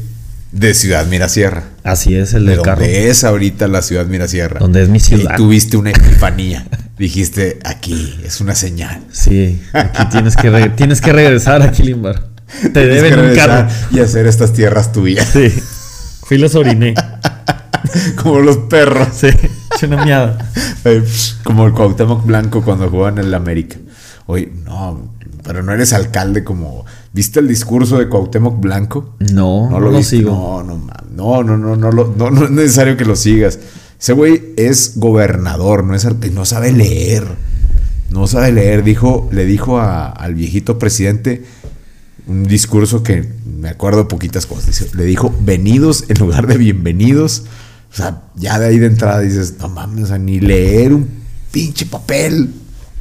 [0.51, 1.63] de Ciudad Mirasierra.
[1.83, 2.81] Así es el De del carro.
[2.81, 4.59] donde es ahorita la Ciudad Mirasierra.
[4.59, 5.33] Donde es mi ciudad.
[5.33, 6.67] Y tuviste una epifanía.
[6.97, 9.01] Dijiste, aquí es una señal.
[9.11, 12.34] Sí, aquí tienes que, tienes que regresar a Kilimbar.
[12.73, 13.75] Te deben un regresar carro.
[13.91, 15.27] Y hacer estas tierras tuyas.
[15.29, 15.49] Sí.
[16.23, 16.93] Fui y los oriné.
[18.21, 19.07] Como los perros.
[19.13, 19.27] Sí.
[19.75, 20.37] Eché una miada.
[21.43, 23.77] Como el Cuauhtémoc Blanco cuando jugaba en el América.
[24.27, 26.85] Oye, no, pero no eres alcalde como...
[27.13, 29.15] ¿Viste el discurso de Cuauhtémoc Blanco?
[29.19, 30.17] No, no lo, viste?
[30.17, 30.31] sigo.
[30.31, 33.59] No, no, no, no, no, no, no, no es necesario que lo sigas.
[33.99, 37.25] Ese güey es gobernador, no es no sabe leer.
[38.09, 38.83] No sabe leer.
[38.83, 41.43] Dijo, le dijo a- al viejito presidente
[42.27, 44.95] un discurso que me acuerdo poquitas cosas.
[44.95, 47.43] Le dijo venidos en lugar de bienvenidos.
[47.91, 51.07] O sea, ya de ahí de entrada dices, no mames, o sea, ni leer un
[51.51, 52.51] pinche papel.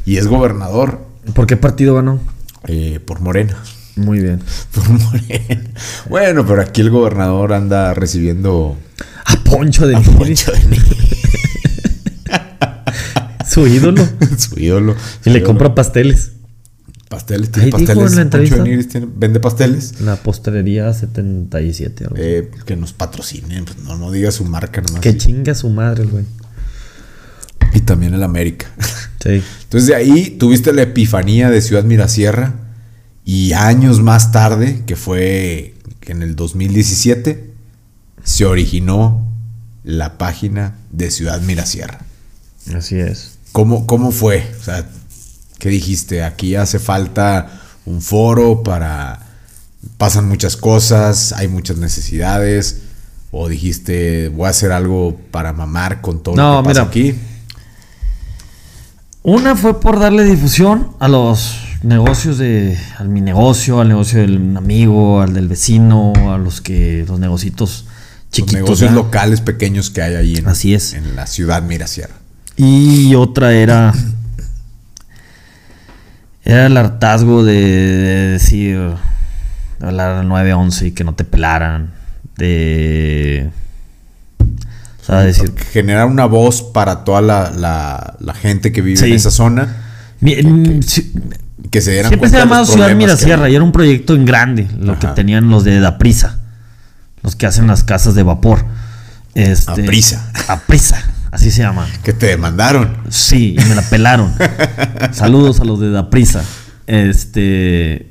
[0.07, 2.21] Y es gobernador ¿Por qué partido ganó?
[2.67, 3.57] eh, por Morena.
[3.97, 4.41] Muy bien.
[4.75, 5.63] Por Morena.
[6.09, 8.77] Bueno, pero aquí el gobernador anda recibiendo
[9.25, 10.59] A Poncho de a Poncho de
[13.49, 14.07] su ídolo.
[14.37, 14.97] su ídolo.
[15.25, 16.33] Y le compra pasteles.
[17.15, 17.51] Pasteles.
[17.51, 18.11] ¿Tiene Ahí dijo pasteles?
[18.13, 18.65] en la entrevista.
[18.91, 20.01] tiene- vende pasteles.
[20.01, 22.05] La postelería 77.
[22.05, 22.17] algo.
[22.19, 23.65] Eh, que nos patrocinen.
[23.65, 25.01] pues, no, no diga su marca nomás.
[25.01, 26.25] que chinga su madre, el güey.
[27.75, 28.67] Y también el América.
[29.25, 29.43] Sí.
[29.63, 32.57] Entonces de ahí tuviste la epifanía de Ciudad Mirasierra.
[33.25, 37.51] Y años más tarde, que fue en el 2017,
[38.23, 39.27] se originó
[39.83, 42.01] la página de Ciudad Mirasierra.
[42.75, 43.39] Así es.
[43.53, 44.47] ¿Cómo, ¿Cómo fue?
[44.61, 44.87] O sea,
[45.65, 46.23] ¿qué dijiste?
[46.23, 47.49] Aquí hace falta
[47.87, 49.19] un foro para...
[49.97, 52.81] Pasan muchas cosas, hay muchas necesidades.
[53.31, 56.91] O dijiste, voy a hacer algo para mamar con todo No, lo que pasa mira.
[56.91, 57.15] aquí.
[59.23, 62.79] Una fue por darle difusión a los negocios de.
[62.99, 67.07] al mi negocio, al negocio del amigo, al del vecino, a los que.
[67.09, 68.55] los negocitos Los chiquitos.
[68.55, 68.95] negocios ¿verdad?
[69.05, 70.93] locales pequeños que hay ahí en, Así es.
[70.93, 72.17] en la ciudad Mirasierra.
[72.59, 73.95] Y otra era.
[76.45, 78.79] Era el hartazgo de, de decir.
[79.81, 81.91] de hablar al 911 y que no te pelaran.
[82.37, 83.51] De.
[84.41, 85.53] O sea, decir.
[85.73, 89.07] Generar una voz para toda la, la- la gente que vive Sí.
[89.07, 89.77] en esa zona.
[90.21, 91.13] Mi- mm, sí,
[91.71, 94.69] Que se dieran Siempre se llamaba Ciudad que Mirasierra y era un proyecto en grande,
[94.79, 96.39] lo que tenían los de Daprisa,
[97.23, 98.65] los que hacen las casas de vapor.
[99.35, 100.31] Este, Aprisa.
[100.49, 101.03] Aprisa,
[101.35, 101.87] así se llama.
[102.03, 102.97] Que te demandaron.
[103.11, 104.33] Sí, y me la pelaron.
[105.13, 106.43] Saludos a los de Daprisa.
[106.87, 108.11] Este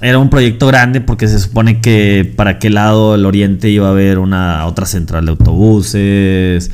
[0.00, 3.90] era un proyecto grande porque se supone que para aquel lado del oriente iba a
[3.90, 6.70] haber una otra central de autobuses,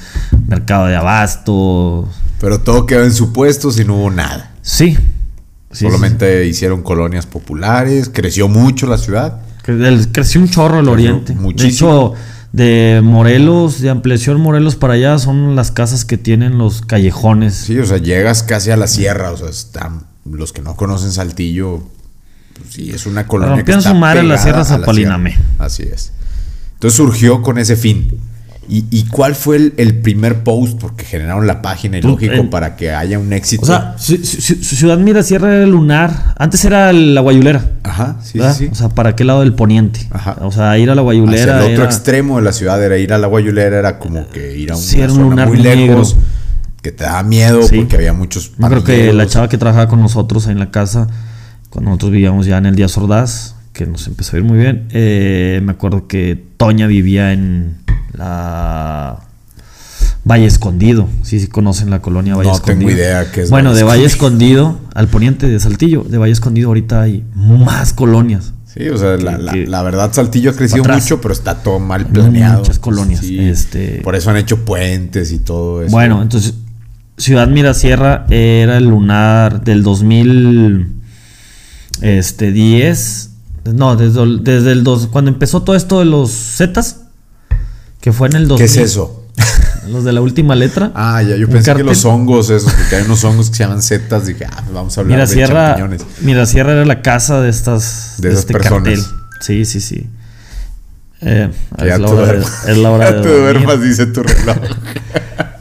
[0.48, 2.08] mercado de abastos.
[2.40, 4.52] Pero todo quedó en supuestos y no hubo nada.
[4.62, 4.96] Sí.
[5.72, 9.40] Sí, Solamente hicieron colonias populares, creció mucho la ciudad.
[9.62, 11.34] Creció un chorro el Creció oriente.
[11.34, 11.64] muchísimo.
[11.64, 12.14] De hecho,
[12.54, 17.54] de Morelos, de ampliación Morelos para allá, son las casas que tienen los callejones.
[17.54, 21.10] Sí, o sea, llegas casi a la sierra, o sea, están los que no conocen
[21.10, 21.82] Saltillo,
[22.54, 24.60] pues sí, es una colonia que rompieron está su madre en la sierra.
[25.58, 26.12] Así es.
[26.74, 28.20] Entonces surgió con ese fin.
[28.68, 30.78] ¿Y, y cuál fue el, el primer post?
[30.80, 33.62] Porque generaron la página y lógico para que haya un éxito.
[33.62, 36.34] O sea, Ci- Ciudad Mirasierra era el lunar.
[36.38, 37.72] Antes era la Guayulera.
[37.82, 38.54] Ajá, sí, ¿verdad?
[38.56, 38.70] sí, sí.
[38.72, 40.00] O sea, para aquel lado del poniente.
[40.10, 40.36] Ajá.
[40.42, 41.56] O sea, ir a la Hacia Guayulera.
[41.58, 44.56] el otro era- extremo de la ciudad era ir a la Guayulera, era como que
[44.56, 46.16] ir a Sí, era un zona lunar muy lejos,
[46.82, 47.76] que te daba miedo Sí.
[47.78, 50.70] porque había muchos Yo creo que la chava que trabajaba con nosotros ahí en la
[50.70, 51.08] casa,
[51.70, 54.86] cuando nosotros vivíamos ya en el Díaz Ordaz, que nos empezó a ir muy bien,
[54.90, 57.76] eh, me acuerdo que Toña vivía en
[58.14, 59.18] la
[60.24, 61.08] Valle Escondido.
[61.22, 62.88] Sí, sí conocen la colonia Valle No Escondido.
[62.88, 64.68] tengo idea qué es Bueno, Valle de Valle Escondido.
[64.70, 68.52] Escondido al poniente de Saltillo, de Valle Escondido ahorita hay más colonias.
[68.66, 71.02] Sí, o sea, la, la- que- la verdad Saltillo ha crecido atrás.
[71.04, 72.58] mucho, pero está todo mal planeado.
[72.60, 75.92] Muchas colonias, este- Por eso han hecho puentes y todo eso.
[75.92, 76.54] Bueno, entonces
[77.16, 80.86] Ciudad Mirasierra era el lunar del 2010,
[82.00, 83.30] este, 10,
[83.72, 87.03] no, desde, el- desde el dos, cuando empezó todo esto de los Zetas,
[88.04, 88.58] que fue en el 2000.
[88.58, 89.24] ¿Qué es eso?
[89.88, 90.92] Los de la última letra.
[90.94, 91.86] Ah, ya, yo pensé cartel.
[91.86, 94.74] que los hongos esos, porque hay unos hongos que se llaman setas, dije, ah, pues
[94.74, 96.02] vamos a hablar de Mirasierra, champiñones.
[96.20, 98.82] Mirasierra era la casa de estas De esas este personas.
[98.84, 99.04] cartel.
[99.40, 100.06] Sí, sí, sí.
[101.22, 103.40] Eh, es, la hora de, es la hora de Ya dormir.
[103.40, 104.56] duermas, dice tu reloj.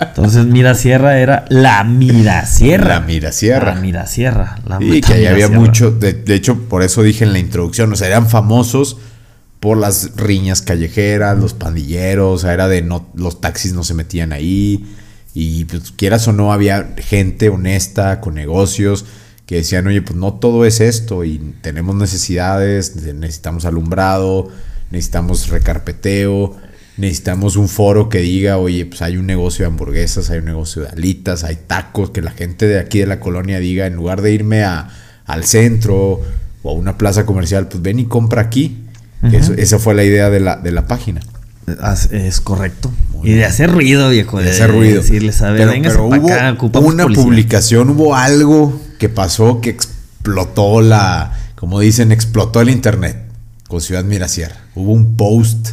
[0.02, 2.88] Entonces Mirasierra era la Mirasierra.
[2.96, 3.74] La Mirasierra.
[3.76, 4.60] La Mirasierra.
[4.68, 7.94] La Y que ahí había mucho, de, de hecho, por eso dije en la introducción,
[7.94, 8.98] o sea, eran famosos
[9.64, 13.94] por las riñas callejeras, los pandilleros, o sea, era de no, los taxis no se
[13.94, 14.94] metían ahí,
[15.34, 19.06] y pues quieras o no, había gente honesta, con negocios,
[19.46, 24.50] que decían, oye, pues no todo es esto, y tenemos necesidades, necesitamos alumbrado,
[24.92, 26.58] necesitamos recarpeteo,
[26.98, 30.82] necesitamos un foro que diga, oye, pues hay un negocio de hamburguesas, hay un negocio
[30.82, 34.22] de alitas, hay tacos, que la gente de aquí de la colonia diga, en lugar
[34.24, 34.90] de irme a,
[35.24, 36.20] al centro
[36.64, 38.83] o a una plaza comercial, pues ven y compra aquí.
[39.32, 41.22] Eso- esa fue la idea de la, de la página.
[41.82, 42.92] As- Es correcto.
[43.14, 44.40] Muy y de hacer ruido, viejo.
[44.40, 45.02] de ese ruido.
[45.02, 49.70] Decirles, a ver, pero véngase pero hubo acá, una publicación, hubo algo que pasó que
[49.70, 53.18] explotó la, como dicen, explotó el internet
[53.70, 54.56] con Ciudad Mirasierra.
[54.76, 55.70] Hubo un post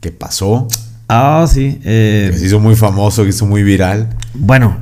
[0.00, 0.68] que pasó,
[1.08, 1.80] Ah, sí.
[1.84, 4.08] eh, que se hizo muy famoso, que hizo muy viral.
[4.34, 4.76] Bueno,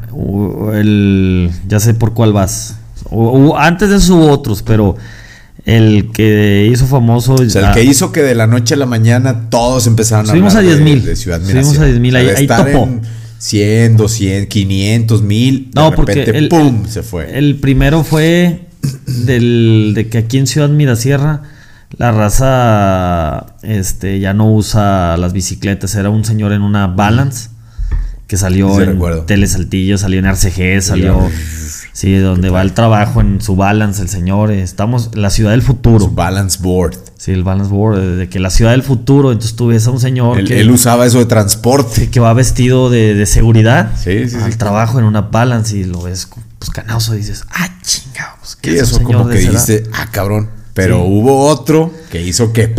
[0.75, 2.77] el, ya sé por cuál vas.
[3.57, 4.97] Antes de eso hubo otros, pero
[5.69, 7.35] el que hizo famoso.
[7.35, 10.31] O sea, el que hizo que de la noche a la mañana todos empezaron a
[10.31, 11.05] Subimos hablar a de- 10,000.
[11.05, 12.85] de, Ciudad Subimos a 10,000, O sea, ahí- de ahí topó.
[12.85, 13.01] en
[13.39, 16.87] 100, 200, 500, 1000, de No, porque repente, el, ¡pum!
[16.89, 17.39] se fue.
[17.39, 18.67] El primero fue
[19.07, 21.43] del, de que aquí en Ciudad Mirasierra
[21.97, 25.95] la raza este, ya no usa las bicicletas.
[25.95, 27.51] Era un señor en una Balance
[28.27, 29.23] que salió Sí, en recuerdo.
[29.23, 31.29] Telesaltillo, salió en RCG, salió...
[31.31, 31.68] Sí,
[32.07, 34.51] donde va el trabajo en su Balance, el señor.
[34.53, 35.99] Estamos en la ciudad del futuro.
[36.01, 36.95] Su balance board.
[37.19, 39.99] Sí, el balance board, de- que la ciudad del futuro, entonces tú ves a un
[39.99, 42.09] señor Él, que, él usaba eso de transporte.
[42.11, 44.59] que va vestido de, de seguridad Sí, sí, al sí.
[44.59, 46.29] trabajo en una balance y lo ves
[46.61, 49.91] pues canoso y dices, ah, chingados, Y ¿qué es eso como que esa edad?" dijiste,
[49.93, 50.51] ah, cabrón.
[50.75, 51.03] Pero Sí.
[51.07, 52.73] hubo otro que hizo que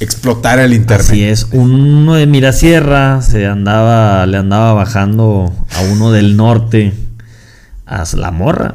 [0.00, 1.06] explotara el internet.
[1.10, 6.92] Así es, uno de Mirasierra se andaba, le andaba bajando a uno del norte
[7.86, 8.74] a la morra.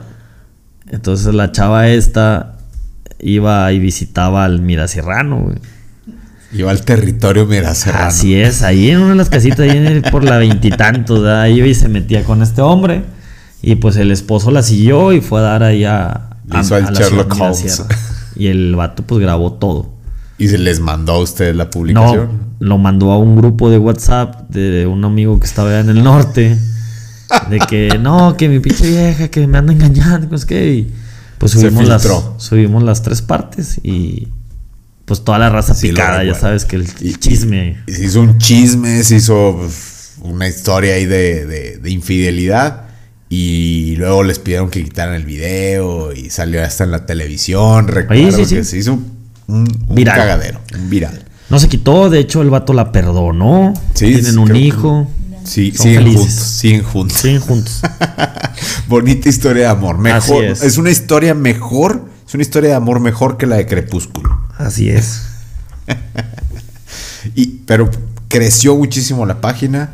[0.90, 2.58] Entonces la chava esta
[3.20, 5.58] iba y visitaba al Mirasierrano, güey.
[6.52, 8.06] Iba al territorio Miraserrano.
[8.08, 11.58] Así es, ahí en una de las casitas, ahí en el- por la veintitantos, ahí
[11.60, 13.04] iba y se metía con este hombre.
[13.62, 16.86] Y pues el esposo la siguió y fue a dar ahí a, a- hizo al
[16.88, 17.84] a la Sherlock Holmes.
[18.36, 19.94] Y el vato pues grabó todo.
[20.40, 22.28] Y se les mandó a ustedes la publicación.
[22.60, 25.90] No, lo mandó a un grupo de WhatsApp de un amigo que estaba allá en
[25.90, 26.58] el norte.
[27.50, 30.74] De que no, que mi pinche vieja, que me anda engañando, pues que.
[30.74, 30.94] Y
[31.38, 32.08] pues subimos las,
[32.38, 34.28] subimos las tres partes y
[35.06, 37.78] pues toda la raza Sí, picada, ya sabes que el Y- chisme.
[37.88, 42.84] Y se hizo un chisme, se hizo uf, una historia ahí de, de- de infidelidad.
[43.30, 47.88] Y luego les pidieron que quitaran el video y salió hasta en la televisión.
[47.88, 48.56] Recuerdo sí, sí.
[48.56, 49.06] que se hizo un,
[49.88, 50.18] un Viral.
[50.18, 51.24] cagadero, un viral.
[51.50, 53.74] No se quitó, de hecho el vato la perdonó.
[53.94, 55.12] Tienen un creo que- hijo.
[55.50, 56.22] Sí, Son siguen felices.
[56.26, 57.18] juntos, siguen juntos.
[57.18, 57.82] Siguen juntos.
[58.88, 59.98] Bonita historia de amor.
[59.98, 60.64] Mejor, Así es.
[60.64, 60.78] es.
[60.78, 64.30] una historia mejor, es una historia de amor mejor que la de Crepúsculo.
[64.58, 65.24] Así es.
[67.36, 67.90] Y, pero
[68.28, 69.92] creció muchísimo la página.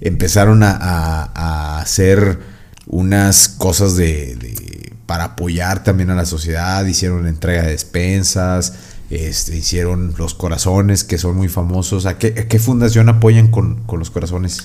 [0.00, 2.38] Empezaron a, a- a hacer
[2.86, 6.84] unas cosas de, de- para apoyar también a la sociedad.
[6.86, 8.74] Hicieron entrega de despensas.
[9.10, 12.06] Este, hicieron los corazones, que son muy famosos.
[12.06, 14.62] ¿A qué, a qué fundación apoyan con, con los corazones?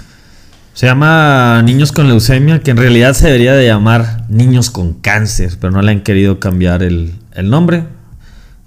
[0.76, 5.58] Se llama Niños con Leucemia, que en realidad se debería de llamar Niños con Cáncer,
[5.62, 7.86] pero no le han querido cambiar el, el nombre.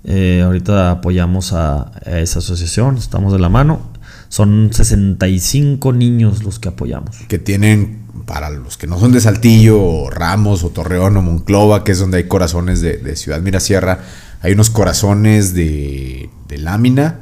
[0.05, 3.91] Eh, ahorita apoyamos a, esa asociación, estamos de la mano.
[4.31, 7.15] Son 65 niños los que apoyamos.
[7.29, 11.85] que tienen, para los que no son de Saltillo, o Ramos, o Torreón, o Monclova,
[11.85, 13.99] que es donde hay corazones de, de Ciudad Mirasierra,
[14.41, 17.17] hay unos corazones de, de lámina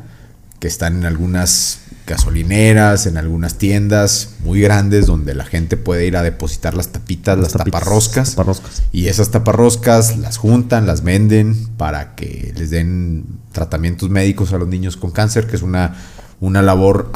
[0.61, 6.17] que están en algunas gasolineras, en algunas tiendas muy grandes, donde la gente puede ir
[6.17, 8.31] a depositar las tapitas, las, tapitas, taparroscas.
[8.31, 8.83] taparroscas.
[8.93, 14.69] Y esas taparroscas las juntan, las venden para que les den tratamientos médicos a los
[14.69, 15.97] niños con cáncer, que es una,
[16.41, 17.11] una labor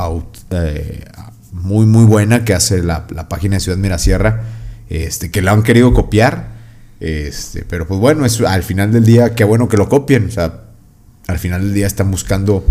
[0.51, 1.05] eh,
[1.53, 4.43] muy, muy buena que hace la, la página de Ciudad Mirasierra,
[4.89, 6.59] este, que la han querido copiar.
[6.99, 10.27] Este, pero pues bueno, es, al final del día, qué bueno que lo copien.
[10.27, 10.65] O sea,
[11.29, 12.65] al final del día están buscando.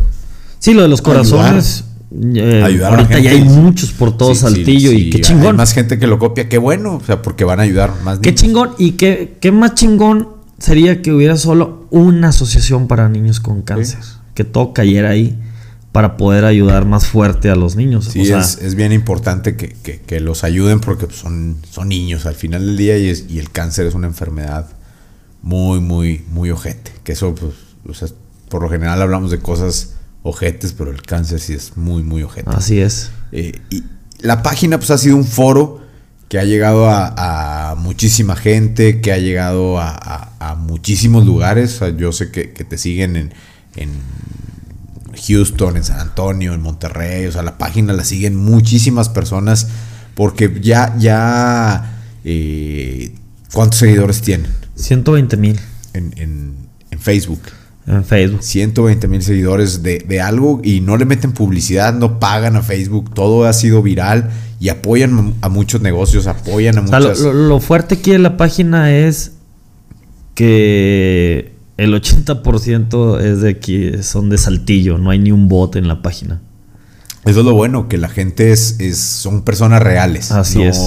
[0.60, 1.64] Sí, lo de los Ayudar.
[2.12, 3.54] Eh, Ayudar a la ahorita ya hay gente.
[3.54, 5.56] muchos por todo Sí, Saltillo sí, y qué hay chingón.
[5.56, 6.96] más gente que lo copia, qué bueno.
[6.96, 8.42] O sea, porque van a ayudar más Qué niños.
[8.42, 13.62] chingón y qué, qué más chingón sería que hubiera solo una asociación para niños con
[13.62, 14.00] cáncer.
[14.34, 15.38] Que todo cayera ahí
[15.92, 18.06] para poder ayudar más fuerte a los niños.
[18.06, 21.58] Sí, o sea, es, es bien importante que, que- que los ayuden porque pues, son,
[21.70, 24.68] son niños al final del día y, es- y el cáncer es una enfermedad
[25.42, 26.92] muy, muy, muy ojete.
[27.04, 27.54] Que eso, pues,
[27.88, 28.08] o sea,
[28.50, 29.94] por lo general hablamos de cosas
[30.24, 32.50] ojetes, pero el cáncer sí es muy, muy ojete.
[32.52, 33.12] Así es.
[33.32, 33.84] Eh, y
[34.20, 35.82] la página pues ha sido un foro
[36.28, 41.76] que ha llegado a, a muchísima gente, que ha llegado a, a- a muchísimos lugares.
[41.76, 43.34] O sea, yo sé que, que te siguen en,
[43.76, 43.90] en
[45.28, 47.26] Houston, en San Antonio, en Monterrey.
[47.26, 49.68] O sea, la página la siguen muchísimas personas
[50.16, 53.14] porque ya, ya, eh,
[53.54, 55.60] ¿cuántos seguidores tienen 120 mil
[55.94, 56.56] en, en-
[56.92, 57.42] en Facebook?
[57.90, 58.42] En Facebook.
[58.44, 63.14] 120 mil seguidores de, de algo y no le meten publicidad, no pagan a Facebook,
[63.14, 64.30] todo ha sido viral
[64.60, 67.20] y apoyan a muchos negocios, apoyan a O sea, lo, muchas...
[67.22, 69.34] lo- lo fuerte aquí de la página es
[70.36, 75.88] que el 80% es de aquí, son de Saltillo, no hay ni un bot en
[75.88, 76.42] la página.
[77.26, 80.32] Eso es lo bueno, que la gente es, es son personas reales.
[80.32, 80.80] Así no, es.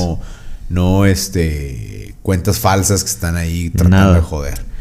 [0.71, 4.15] No este cuentas falsas que están ahí tratando Nada.
[4.15, 4.72] de joder.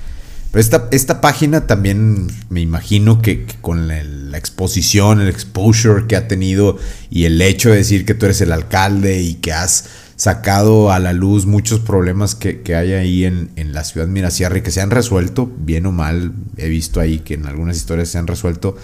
[0.51, 6.17] Pero esta, esta página también me imagino que, con la, la exposición, el exposure que
[6.17, 6.77] ha tenido
[7.09, 9.85] y el hecho de decir que tú eres el alcalde y que has
[10.17, 14.57] sacado a la luz muchos problemas que, que hay ahí en, en la ciudad Mirasierra
[14.57, 18.09] y que se han resuelto, bien o mal, he visto ahí que en algunas historias
[18.09, 18.77] se han resuelto.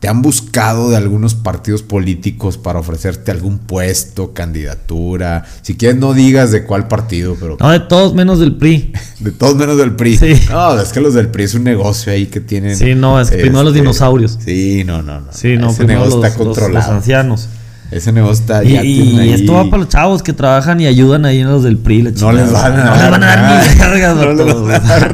[0.00, 5.44] ¿Te han buscado de algunos partidos políticos para ofrecerte algún puesto, candidatura?
[5.62, 8.92] Si quieres no digas de cuál partido, pero No, de todos menos del PRI.
[9.20, 10.16] de todos menos del PRI.
[10.18, 10.34] Sí.
[10.50, 12.76] No, es que los del PRI es un negocio ahí que tienen.
[12.76, 14.38] Sí, no, es que primero los dinosaurios.
[14.44, 15.32] Sí, no, no, no.
[15.32, 16.92] Sí, no, Ese primero negocio los, está los- los controlado.
[16.92, 17.48] ancianos.
[17.90, 20.86] Ese negocio está Y, ya y ahí- esto va para los chavos que trabajan y
[20.86, 22.02] ayudan ahí en los del PRI.
[22.02, 24.64] la No les van a No les van a dar dar ni No les vato.
[24.64, 25.12] van a dar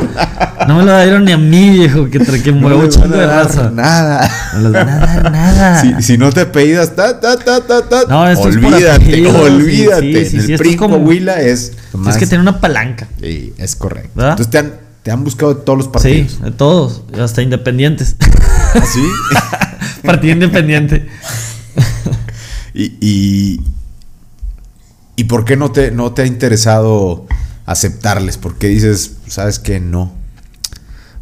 [0.69, 3.27] No me lo dieron ni a mí, viejo, que, que No muevo les chingo de
[3.27, 3.71] dar raza.
[3.71, 4.31] Nada.
[4.55, 5.81] No les van a dar nada.
[5.83, 9.37] Si, si no te apellidas, ta, ta, ta, ta, ta, No, esto es olvídate, apellidos,
[9.37, 10.25] olvídate.
[10.25, 11.73] sí, sí, En sí, el PRI es como- Coahuila es.
[12.19, 13.07] Que tener una palanca.
[13.21, 14.11] Sí, es correcto.
[14.15, 14.33] ¿Verdad?
[14.33, 16.41] Entonces te han, te han buscado de todos los Sí, partidos.
[16.43, 18.17] de todos, hasta independientes.
[18.75, 19.03] ¿Así?
[20.07, 21.07] Partido independiente.
[22.75, 23.61] y, y,
[25.17, 27.27] ¿y por qué no te, no te ha interesado
[27.67, 28.39] aceptarles?
[28.39, 30.13] ¿Por qué dices, sabes que no?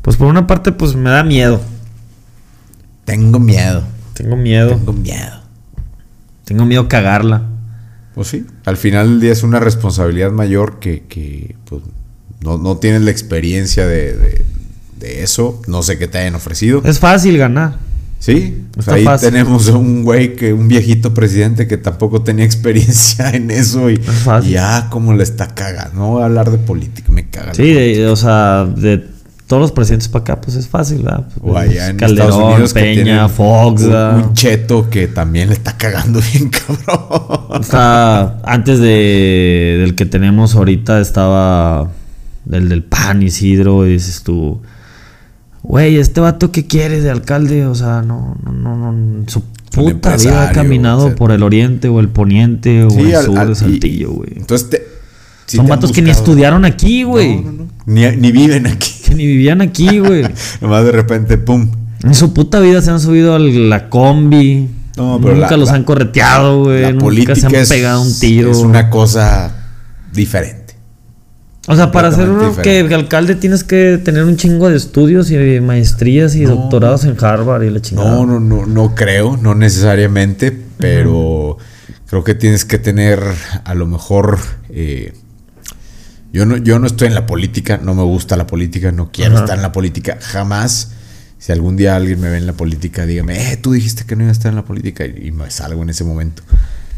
[0.03, 1.61] Pues por una parte, pues me da miedo.
[3.05, 3.85] Tengo miedo.
[4.15, 4.71] Tengo miedo.
[4.77, 5.41] Tengo miedo.
[6.45, 7.43] Tengo miedo cagarla.
[8.15, 11.83] Pues sí, al final del día es una responsabilidad mayor que, que, pues,
[12.43, 14.45] no, no tienes la experiencia de, de-
[14.99, 15.61] de eso.
[15.67, 16.83] No sé qué te hayan ofrecido.
[16.85, 17.77] Es fácil ganar.
[18.21, 19.31] Sí, pues ahí fácil.
[19.31, 23.99] tenemos un güey que, un viejito presidente que tampoco tenía experiencia en eso y,
[24.49, 25.99] ya como le está cagando.
[25.99, 27.55] No voy a hablar de política, me caga.
[27.55, 29.05] Sí, de- o sea, de
[29.47, 31.27] todos los presidentes para acá, pues es fácil, ¿verdad?
[31.41, 36.21] O allá en Calderón, Estados Unidos Peña, Fox, un cheto que también le está cagando
[36.33, 37.61] bien cabrón.
[37.61, 41.91] Está antes de, del que tenemos ahorita estaba
[42.53, 44.61] el del PAN Isidro y dices tú,
[45.63, 50.17] güey, este vato que quiere de alcalde, o sea, no, no, no, no su puta
[50.17, 51.17] vida ha caminado o sea.
[51.17, 54.31] por el oriente o el poniente o Sí, el al- sur al- de Saltillo, güey.
[54.37, 54.83] Entonces te-
[55.47, 57.37] Son te vatos que ni estudiaron aquí, güey.
[57.37, 57.69] No, no, no.
[57.87, 58.91] Ni, ni viven aquí.
[59.05, 60.25] Que ni vivían aquí, güey.
[60.61, 61.69] Nomás de repente, pum.
[62.03, 64.69] En su puta vida se han subido a la combi.
[64.97, 66.93] No, pero nunca la- los la- han correteado, güey.
[66.95, 68.51] Nunca se han es, pegado un tiro.
[68.51, 69.55] es una cosa
[70.13, 70.60] diferente.
[71.71, 72.95] O sea, para ser que diferente.
[72.95, 76.57] alcalde tienes que tener un chingo de estudios y maestrías y No.
[76.57, 78.11] doctorados en Harvard y la chingada.
[78.11, 81.59] No, no, no, no creo, no necesariamente, pero
[82.09, 83.21] creo que tienes que tener
[83.65, 84.39] a lo mejor.
[84.69, 85.13] eh,
[86.33, 89.37] yo, no, yo no estoy en la política, no me gusta la política, no quiero
[89.39, 90.93] estar en la política, jamás.
[91.39, 94.23] Si algún día alguien me ve en la política, dígame, eh, tú dijiste que no
[94.23, 96.43] iba a estar en la política y, y me salgo en ese momento.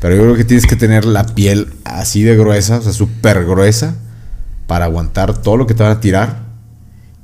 [0.00, 3.44] Pero yo creo que tienes que tener la piel así de gruesa, o sea, súper
[3.46, 3.94] gruesa,
[4.72, 6.44] para aguantar todo lo que te van a tirar.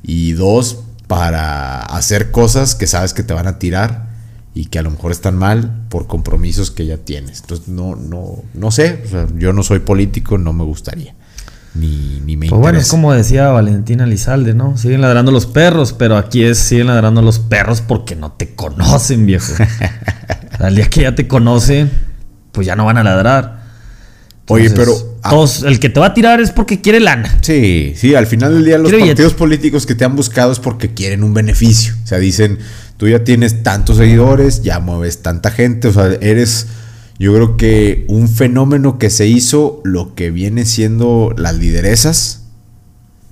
[0.03, 4.05] Y dos, para hacer cosas que sabes que te van a tirar
[4.53, 7.41] y que a lo mejor están mal por compromisos que ya tienes.
[7.41, 9.03] Entonces, no, no, no sé.
[9.03, 11.15] O sea, yo no soy político, no me gustaría.
[11.75, 12.91] Ni, ni me Pues bueno, es interesa.
[12.91, 14.77] como decía Valentina Lizalde, ¿no?
[14.77, 19.25] Siguen ladrando los perros, pero aquí es siguen ladrando los perros porque no te conocen,
[19.25, 19.55] viejo.
[20.53, 21.91] O sea, el día que ya te conocen,
[22.53, 23.58] pues ya no van a ladrar.
[24.49, 24.95] Oye, pero.
[25.23, 27.39] ah, todos- el que te va a tirar es porque quiere lana.
[27.43, 30.59] Sí, sí, al final del día los Quiero partidos políticos que te han buscado es
[30.59, 31.95] porque quieren un beneficio.
[32.03, 32.59] O sea, dicen,
[32.97, 36.67] tú ya tienes tantos seguidores, ya mueves tanta gente, o sea, eres,
[37.19, 42.43] yo creo que un fenómeno que se hizo lo que viene siendo las lideresas,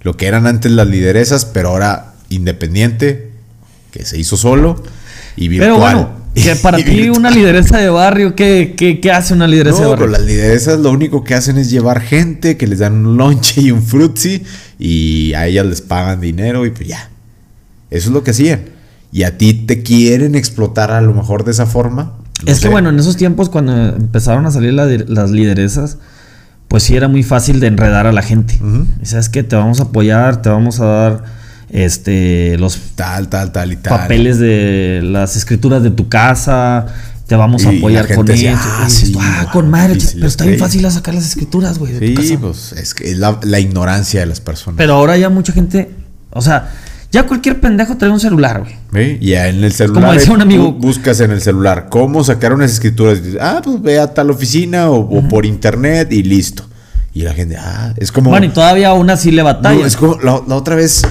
[0.03, 3.31] lo que eran antes las lideresas, pero ahora independiente,
[3.91, 4.83] que se hizo solo
[5.37, 5.71] y virtual.
[5.71, 6.11] Pero bueno,
[6.43, 9.91] que para ti una lideresa de barrio, ¿qué, qué, qué hace una lideresa de No,
[9.91, 10.07] barrio?
[10.07, 13.61] pero las lideresas lo único que hacen es llevar gente, que les dan un lonche
[13.61, 14.43] y un frutzi
[14.79, 17.11] y a ellas les pagan dinero y pues ya.
[17.91, 18.61] Eso es lo que hacían.
[19.13, 22.19] y a ti te quieren explotar a lo mejor de esa forma.
[22.45, 22.65] No es sé.
[22.65, 25.97] que bueno, en esos tiempos cuando empezaron a salir la- las lideresas,
[26.69, 28.59] pues sí era muy fácil de enredar a la gente.
[29.03, 31.25] Y sabes que te vamos a apoyar, te vamos a dar
[31.71, 33.99] este los Tal, tal, tal y tal.
[33.99, 36.87] papeles de las escrituras de tu casa,
[37.27, 38.49] te vamos a apoyar con eso.
[38.57, 41.99] "Ah, sí, ah, wow, con madre, pero está bien fácil a sacar las escrituras, güey,
[42.17, 44.79] Sí, pues es que es la, la ignorancia de las personas.
[44.79, 45.91] Pero ahora ya mucha gente,
[46.31, 46.71] o sea,
[47.13, 48.75] ya cualquier pendejo trae un celular, güey.
[49.05, 49.19] ¿Sí?
[49.21, 50.03] Y en el celular.
[50.03, 53.21] Como decía un amigo- Buscas en el celular cómo sacar unas escrituras.
[53.41, 56.65] Ah, pues ve a tal oficina o, o por internet y listo.
[57.15, 58.31] Y la gente, ah, es como.
[58.31, 59.81] Bueno, y todavía aún así le batalla.
[59.81, 61.03] No, es como la, la otra vez,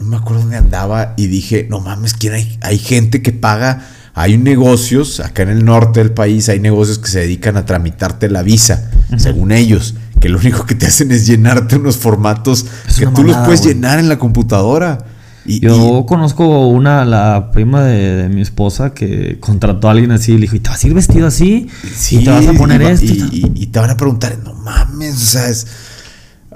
[0.00, 2.58] no me acuerdo dónde andaba y dije, no mames, ¿quién hay?
[2.62, 7.08] Hay gente que paga, hay negocios, acá en el norte del país, hay negocios que
[7.08, 11.26] se dedican a tramitarte la visa, según ellos, que lo único que te hacen es
[11.26, 15.04] llenarte unos formatos Es que tú los puedes llenar en la computadora.
[15.46, 20.32] Y, Yo conozco una, la prima de, de mi esposa, que contrató a alguien así
[20.32, 21.68] y le dijo, ¿y te vas a ir vestido así?
[22.10, 23.06] y- ¿Y te vas a poner y va- esto?
[23.06, 23.34] y Y, tal?".
[23.34, 25.66] y- y te van a preguntar, no mames, o sea, es...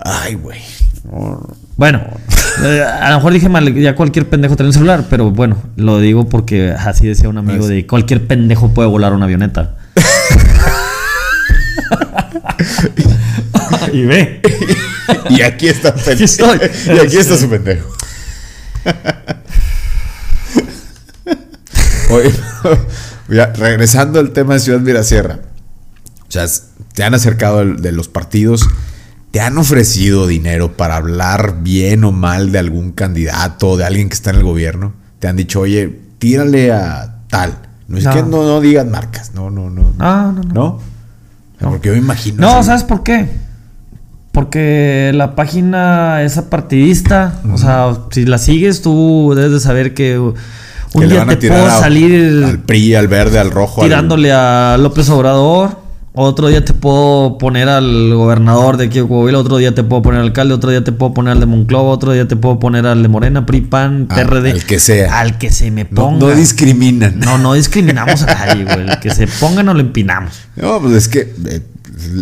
[0.01, 0.59] Ay, güey.
[1.11, 1.47] no,
[1.77, 2.03] Bueno,
[2.65, 5.99] eh, a lo mejor dije mal, ya cualquier pendejo trae un celular, pero bueno, lo
[5.99, 9.77] digo porque así decía un amigo de cualquier pendejo puede volar una avioneta.
[13.93, 14.41] y ve.
[15.31, 16.59] y aquí está Aquí estoy.
[16.87, 17.89] y aquí está su pendejo.
[22.11, 22.33] Oye,
[23.29, 25.41] ya, regresando al tema de Ciudad Mirasierra.
[26.29, 26.47] O sea,
[26.95, 28.69] te han acercado el- de los partidos,
[29.35, 34.15] te han ofrecido dinero para hablar bien o mal de algún candidato, de alguien que
[34.15, 34.93] está en el gobierno.
[35.19, 37.59] Te han dicho, oye, tírale a tal.
[37.89, 38.13] No es No.
[38.13, 39.93] que no, no digan marcas, no, no, no.
[39.99, 40.81] No, no, no.
[41.61, 41.67] ¿No?
[41.67, 42.41] O Porque yo me imagino.
[42.41, 42.63] No.
[42.63, 43.29] ¿sabes por qué?
[44.31, 47.41] Porque la página es apartidista.
[47.53, 50.35] O sea, si la sigues, tú debes de saber que un
[50.97, 53.83] Que día te puedo salir al PRI, al verde, al rojo.
[53.83, 55.83] al- tirándole a López Obrador.
[56.17, 60.01] Otro día te puedo poner al gobernador de aquí de Coahuila, otro día te puedo
[60.01, 62.61] poner al alcalde, otro día te puedo poner al de Monclova, otro día te puedo
[62.61, 65.19] poner al de Morena, PRI, PAN, Al- que sea.
[65.19, 66.19] Al que se me no, ponga.
[66.29, 67.19] no discriminan.
[67.19, 68.89] No, no discriminamos a nadie, güey.
[68.91, 70.35] El que se ponga no lo empinamos.
[70.55, 71.63] No, pues es que eh,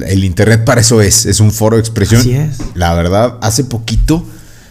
[0.08, 2.22] el internet para eso es, es un foro de expresión.
[2.22, 2.60] Así es.
[2.74, 4.24] La verdad, hace poquito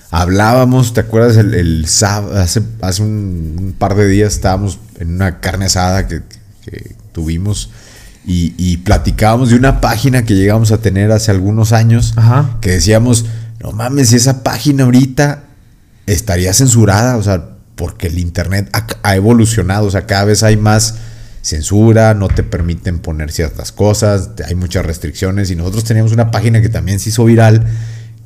[0.09, 1.37] hablábamos, ¿te acuerdas?
[1.37, 6.07] El, el sábado, hace, hace un, un par de días estábamos en una carne asada
[6.07, 6.21] que,
[6.65, 7.69] que tuvimos
[8.25, 12.57] y, y platicábamos de una página que llegamos a tener hace algunos años Ajá.
[12.61, 13.25] que decíamos,
[13.59, 15.43] no mames, si esa página ahorita
[16.07, 20.57] estaría censurada, o sea, porque el internet ha, ha evolucionado, o sea, cada vez hay
[20.57, 20.95] más
[21.41, 26.61] censura, no te permiten poner ciertas cosas, hay muchas restricciones y nosotros teníamos una página
[26.61, 27.65] que también se hizo viral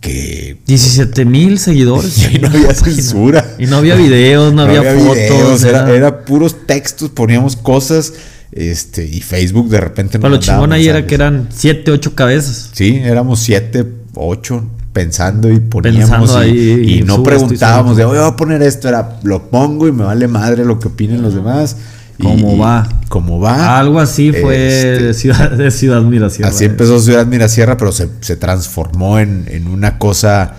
[0.02, 2.18] que 17 mil seguidores.
[2.32, 3.56] Y no había censura.
[3.58, 5.16] Y no había videos, no, había, fotos.
[5.16, 8.14] videos, era, era- era puros textos, poníamos cosas,
[8.56, 12.70] este, y Facebook de repente Pero lo chingón ahí era que eran 7, 8 cabezas.
[12.74, 13.86] Sí, éramos siete,
[14.16, 18.34] ocho pensando y poníamos Pensando y, ahí, y y no preguntábamos esto de, voy a
[18.38, 21.76] poner esto, era, lo pongo y me vale madre lo que opinen los demás.
[22.22, 22.88] ¿Cómo y- va?
[23.10, 23.78] ¿Cómo va?
[23.78, 26.50] Algo así fue Este, de Ciudad, de Ciudad Mirasierra.
[26.50, 30.54] así empezó Ciudad Mirasierra, pero se, se transformó en, en una cosa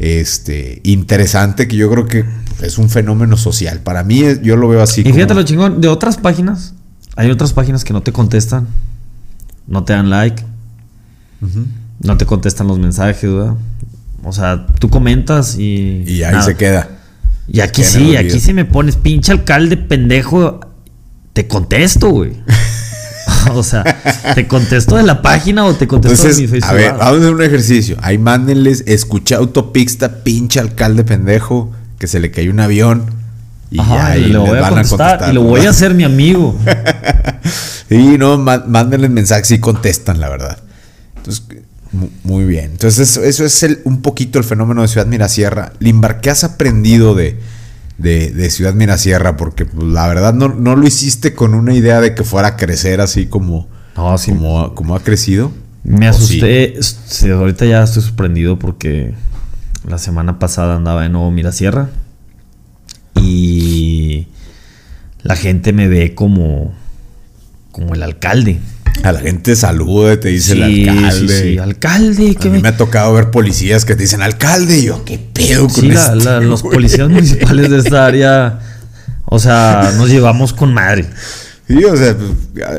[0.00, 2.24] este, interesante que yo creo que
[2.62, 3.80] es un fenómeno social.
[3.80, 5.02] Para mí, yo lo veo así.
[5.02, 6.74] Y fíjate como- lo chingón, de otras páginas,
[7.16, 8.68] hay otras páginas que no te contestan,
[9.66, 10.42] no te dan like,
[12.00, 13.54] no te contestan los mensajes, ¿verdad?
[14.22, 16.04] O sea, tú comentas y...
[16.06, 16.44] Y ahí nada.
[16.44, 16.88] se queda.
[17.48, 20.60] Y aquí sí, aquí sí me pones, pinche alcalde pendejo,
[21.32, 22.32] te contesto, güey.
[23.52, 23.84] o sea,
[24.34, 26.70] ¿te contesto de la página o te contesto de mi Facebook?
[26.70, 27.96] a ver, vamos a hacer un ejercicio.
[28.00, 33.15] Ahí mándenles, escuché autopista, pinche alcalde pendejo, que se le cayó un avión.
[33.70, 36.58] Y Ajá, ahí y les voy a contestar, y lo voy a hacer mi amigo.
[37.88, 40.58] Sí, no, má- mándenles mensajes y contestan, la verdad.
[41.18, 41.44] Entonces,
[41.92, 42.72] mu- muy bien.
[42.72, 45.72] Entonces, eso, eso es el- un poquito el fenómeno de Ciudad Mirasierra.
[45.78, 47.38] Limbar, ¿qué has aprendido de,
[47.98, 49.36] de, de Ciudad Mirasierra?
[49.36, 52.56] Porque pues, la verdad no, no lo hiciste con una idea de que fuera a
[52.56, 54.32] crecer así como, No, sí.
[54.32, 55.52] como, como ha crecido.
[55.84, 56.74] Me asusté.
[56.80, 59.14] sí, ahorita ya estoy sorprendido porque
[59.88, 61.88] la semana pasada andaba de nuevo Mirasierra.
[63.26, 64.26] Y
[65.22, 66.74] la gente me ve como,
[67.72, 68.58] como el alcalde.
[69.02, 71.38] A la gente saluda, te dice Sí, el alcalde.
[71.42, 72.36] sí, sí, alcalde.
[72.40, 75.18] A mí me- me ha tocado ver policías que te dicen alcalde y yo, ¿qué
[75.18, 78.60] pedo con la- este, la- los güey?" policías municipales de esta área,
[79.26, 81.04] o sea, nos llevamos con madre.
[81.68, 82.16] Sí, o sea,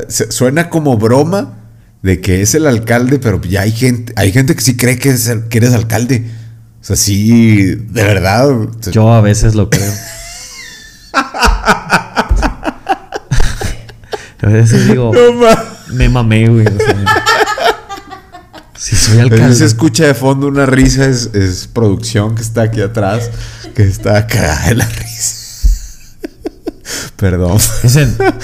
[0.08, 1.54] se- suena como broma
[2.02, 5.10] de que es el alcalde, pero ya hay gente, hay gente que sí cree que,
[5.10, 6.24] es el- que eres alcalde.
[6.80, 8.48] O sea, sí, de verdad.
[8.90, 9.92] Yo a veces lo creo.
[14.40, 16.66] A veces digo, No ma- me mamé, güey.
[16.66, 17.04] O sea,
[18.76, 19.54] si soy alcalde.
[19.54, 23.30] se escucha de fondo una risa, es, es producción que está aquí atrás,
[23.74, 25.34] que está cagada de la risa.
[27.16, 27.58] Perdón.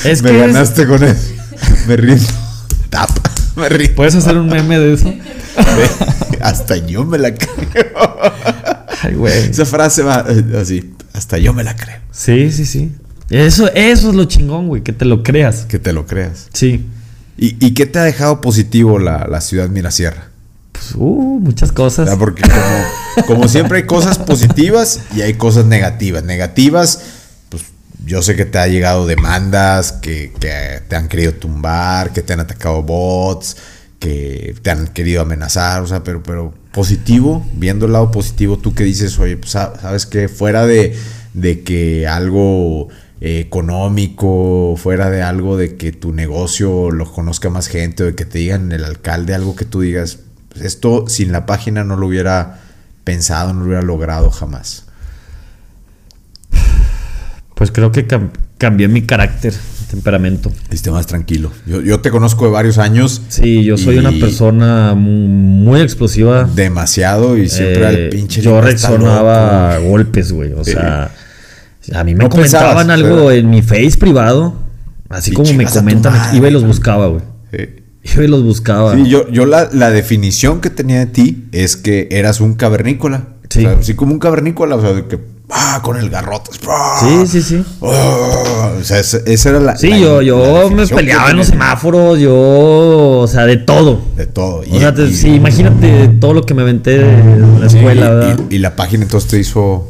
[0.05, 1.28] Es Me que es- ganaste con eso.
[1.86, 2.26] Me rindo.
[2.90, 3.30] Tapa.
[3.56, 3.94] Me rindo.
[3.94, 5.14] ¿Puedes hacer un meme de eso?
[6.42, 8.18] Hasta yo me la creo.
[9.02, 9.51] Ay, güey.
[9.51, 10.94] Esa frase va eh, así.
[11.15, 12.01] Hasta yo me la creo.
[12.12, 12.93] Sí, sí, sí.
[13.31, 15.65] Eso, eso es lo chingón, güey, que te lo creas.
[15.65, 16.49] Que te lo creas.
[16.53, 16.86] Sí.
[17.39, 20.28] ¿Y, y qué te ha dejado positivo la, la ciudad Mirasierra?
[20.73, 22.09] Pues, uh, muchas O cosas.
[22.09, 26.23] sea, porque como, como siempre hay cosas positivas y hay cosas negativas.
[26.24, 27.01] Negativas,
[27.49, 27.62] pues
[28.05, 32.35] yo sé que te ha llegado demandas, que, que te han querido tumbar, que te
[32.35, 33.57] han atacado bots,
[33.99, 38.74] que te han querido amenazar, o sea, pero, pero positivo, viendo el lado positivo, tú
[38.74, 40.94] que dices, oye, pues sa- sabes que fuera de,
[41.32, 42.88] de que algo
[43.20, 48.14] eh, económico, fuera de algo de que tu negocio lo conozca más gente, o de
[48.14, 50.18] que te digan el alcalde algo que tú digas,
[50.51, 52.60] pues esto sin la página no lo hubiera
[53.05, 54.84] pensado, no lo hubiera logrado jamás.
[57.55, 59.55] Pues creo que cam- cambié mi carácter,
[59.95, 60.51] temperamento.
[60.71, 61.51] Esté más tranquilo.
[61.66, 63.23] Yo, yo te conozco de varios años.
[63.29, 66.49] Sí, yo soy una persona mu- muy explosiva.
[66.53, 70.53] Demasiado y siempre Eh, al pinche yo reaccionaba a golpes, güey.
[70.53, 71.11] O sea,
[71.93, 74.55] a mí me No comentaban pensabas, algo en mi face privado.
[75.09, 77.23] Así y como me comentan, madre, iba y los buscaba, güey.
[77.53, 78.12] Sí.
[78.15, 78.95] Iba y los buscaba.
[78.97, 83.29] Sí, yo, yo la, la definición que tenía de ti es que eras un cavernícola.
[83.49, 83.61] Sí.
[83.61, 85.19] O sea, así como un cavernícola, o sea, de que,
[85.55, 86.51] ah, con el garrote.
[86.68, 87.64] ah, Sí, sí, sí.
[87.82, 89.76] ah, o sea, esa, esa era la.
[89.76, 94.01] Sí, la- yo, la yo me peleaba en los semáforos, yo, o sea, de todo.
[94.16, 94.62] De todo.
[94.70, 98.40] O sea, te- sí, imagínate todo lo que me aventé de la escuela, y- ¿verdad?
[98.51, 99.89] y, la página entonces te hizo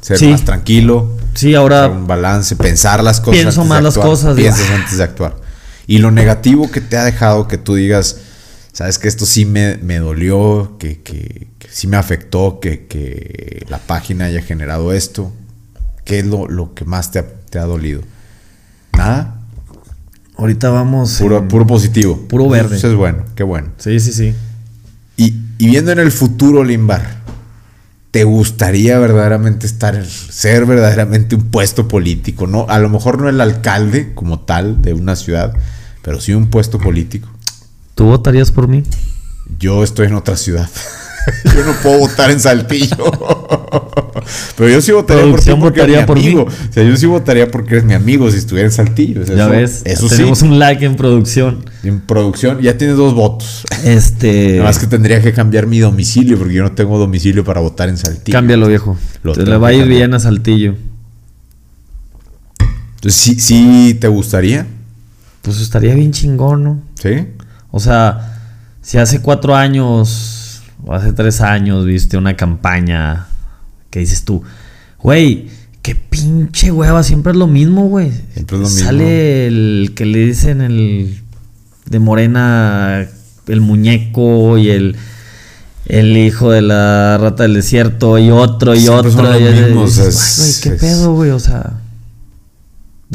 [0.00, 0.26] ser Sí.
[0.28, 1.12] más tranquilo.
[1.34, 3.40] Sí, ahora un balance, pensar las cosas.
[3.40, 5.36] Pienso más las cosas, Piensas antes de actuar.
[5.86, 8.16] Y lo negativo que te ha dejado que tú digas,
[8.76, 13.64] sabes que esto sí me, me dolió, que, que- que sí me afectó, que, que
[13.70, 15.32] la página haya generado esto.
[16.04, 18.02] ¿Qué es lo, lo que más te ha, te ha dolido?
[18.96, 19.32] ¿Nada?
[20.36, 21.14] ahorita vamos.
[21.14, 22.26] Puro, en- puro positivo.
[22.28, 22.76] Puro verde.
[22.76, 23.68] Eso es bueno, qué bueno.
[23.78, 24.34] Sí, sí, sí.
[25.16, 27.22] Y, y viendo en el futuro, Limbar,
[28.10, 32.46] ¿te gustaría verdaderamente estar, ser verdaderamente un puesto político?
[32.46, 32.66] ¿no?
[32.68, 35.54] A lo mejor no el alcalde como tal de una ciudad,
[36.02, 37.28] pero sí un puesto político.
[37.96, 38.84] ¿Tú votarías por mí?
[39.58, 40.68] Yo estoy en otra ciudad.
[41.44, 42.96] yo no puedo votar en Saltillo.
[44.56, 46.26] pero yo sí votaría por ti Producción porque eres mi votaría por mí.
[46.26, 46.42] amigo.
[46.44, 49.22] O sea, yo sí votaría porque eres mi amigo si estuviera en Saltillo.
[49.22, 50.44] O sea, ya eso- ves, Eso tenemos sí.
[50.44, 51.64] un like en producción.
[51.84, 53.64] En producción ya tienes dos votos.
[53.82, 54.52] Este.
[54.58, 57.88] Nada más que tendría que cambiar mi domicilio porque yo no tengo domicilio para votar
[57.88, 58.36] en Saltillo.
[58.36, 58.98] Cámbialo, viejo.
[59.22, 60.74] Lo Te le va a ir bien a Saltillo.
[62.96, 64.66] Entonces, ¿sí, sí te gustaría?
[65.42, 66.82] Pues estaría bien chingón, ¿no?
[67.00, 67.26] ¿Sí?
[67.70, 68.38] O sea,
[68.82, 73.26] si hace cuatro años o hace tres años viste una campaña
[73.90, 74.42] que dices tú,
[75.02, 75.48] güey,
[75.82, 78.10] qué pinche hueva, siempre es lo mismo, güey.
[78.34, 78.84] Siempre es lo mismo.
[78.84, 81.20] Sale el que le dicen el
[81.86, 83.06] de Morena,
[83.46, 84.96] el muñeco y el,
[85.86, 89.32] el hijo de la rata del desierto y otro y Siempre son otro.
[89.38, 91.72] los y- y mismos, dices, es- "Ay, güey, qué es- pedo, güey, o sea.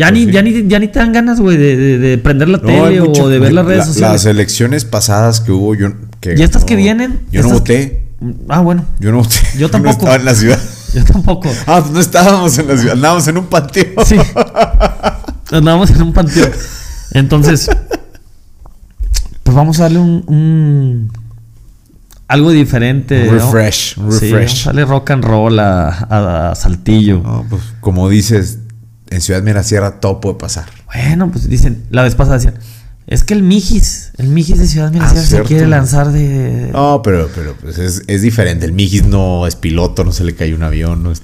[0.01, 0.31] Ya, Pues ni, sí.
[0.31, 3.01] ya, ni, ya ni te dan ganas, güey, de, de- de prender la No, tele
[3.01, 4.13] mucho- o de ver las redes la- sociales.
[4.13, 5.89] Las elecciones pasadas que hubo, yo.
[6.19, 7.19] Que ¿Y estas que vienen?
[7.31, 8.07] Yo no voté.
[8.49, 8.85] Ah, bueno.
[8.99, 9.35] Yo no voté.
[9.57, 9.91] Yo no tampoco.
[9.97, 10.59] estaba en la ciudad.
[10.95, 11.49] Yo tampoco.
[11.67, 12.95] Ah, pues no estábamos en la ciudad.
[12.95, 14.05] Andábamos en un panteón.
[14.05, 14.15] Sí.
[15.51, 16.49] Andábamos en un panteón.
[17.13, 17.69] Entonces,
[19.43, 21.11] pues vamos a darle un, un-
[22.27, 23.21] algo diferente.
[23.29, 23.43] Un ¿no?
[23.51, 24.01] refresh, Sí,
[24.31, 24.31] refresh.
[24.31, 27.19] vamos a darle rock and roll a, a- a Saltillo.
[27.23, 28.59] No, pues como dices,
[29.11, 30.65] en Ciudad Mirasierra todo puede pasar.
[30.87, 32.55] Bueno, pues dicen, la vez pasada decían,
[33.07, 35.47] es que el Mijis, el Mijis de Ciudad Mirasierra se Ah, cierto.
[35.47, 36.69] quiere lanzar de...
[36.71, 38.65] No, pero, pero pues es, es diferente.
[38.65, 41.11] El Mijis no es piloto, no se le cayó un avión, no.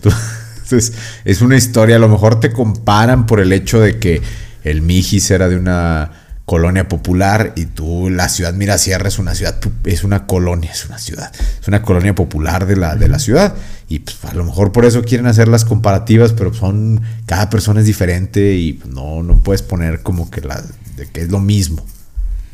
[0.69, 0.91] Es,
[1.23, 1.95] es una historia.
[1.95, 4.21] A lo mejor te comparan por el hecho de que
[4.65, 6.11] el Mijis era de una
[6.47, 10.97] colonia popular y tú, la ciudad Mirasierra es una ciudad, es una colonia, es una
[10.97, 11.29] ciudad,
[11.61, 13.53] es una colonia popular de la, de la ciudad.
[13.89, 17.81] Y pues, a lo mejor por eso quieren hacer las comparativas, pero son, cada persona
[17.81, 20.63] es diferente y pues, no, no puedes poner como que la,
[20.95, 21.85] de que es lo mismo.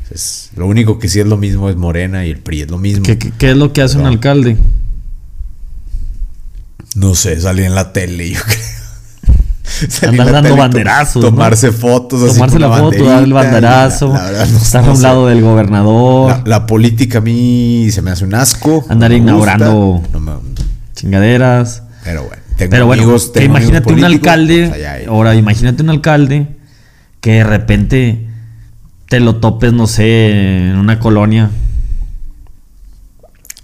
[0.10, 2.80] Es, lo único que sí es lo mismo es Morena y el PRI es lo
[2.80, 3.04] mismo.
[3.06, 4.58] ¿Qué, qué- qué es lo que hace un alcalde?
[6.96, 8.83] No sé, salí en la tele, yo creo.
[10.08, 11.30] Andar dando banderazos, ¿no?
[11.30, 14.94] Tomarse fotos, Tomarse la foto, dar el banderazo, la- la verdad, no- estar no a
[14.94, 18.86] un lado del gobernador, La, la política a mí se me hace un asco.
[18.90, 20.32] Andar inaugurando- me-
[20.96, 21.84] chingaderas.
[22.04, 26.48] pero bueno, tengo Pero bueno, amigos, imagínate un alcalde, pues, allá ahora imagínate un alcalde
[27.22, 28.28] que de repente
[29.10, 30.30] te lo topes, no sé,
[30.70, 31.50] en una colonia.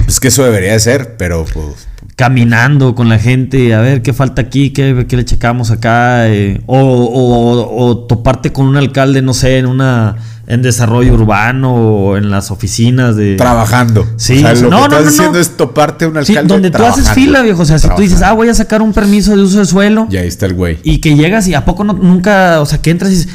[0.07, 1.87] Es que eso debería de ser, pero pues.
[2.19, 6.27] Caminando con la gente, a ver qué falta aquí, qué, qué le checamos acá.
[6.27, 11.73] eh, o, o- o toparte con un alcalde, no sé, en una en desarrollo urbano
[11.73, 13.37] o en las oficinas de.
[13.37, 14.05] Trabajando.
[14.17, 15.39] Sí, o sea, lo no, que no, estás no, diciendo no.
[15.39, 16.53] es toparte un Sí, alcalde.
[16.55, 17.61] donde tú haces fila, viejo.
[17.61, 20.09] O sea, si tú dices, ah, voy a sacar un permiso de uso de suelo.
[20.11, 20.77] Y ahí está el güey.
[20.83, 23.29] Y que llegas y a poco no, nunca, o sea, que entras y dices,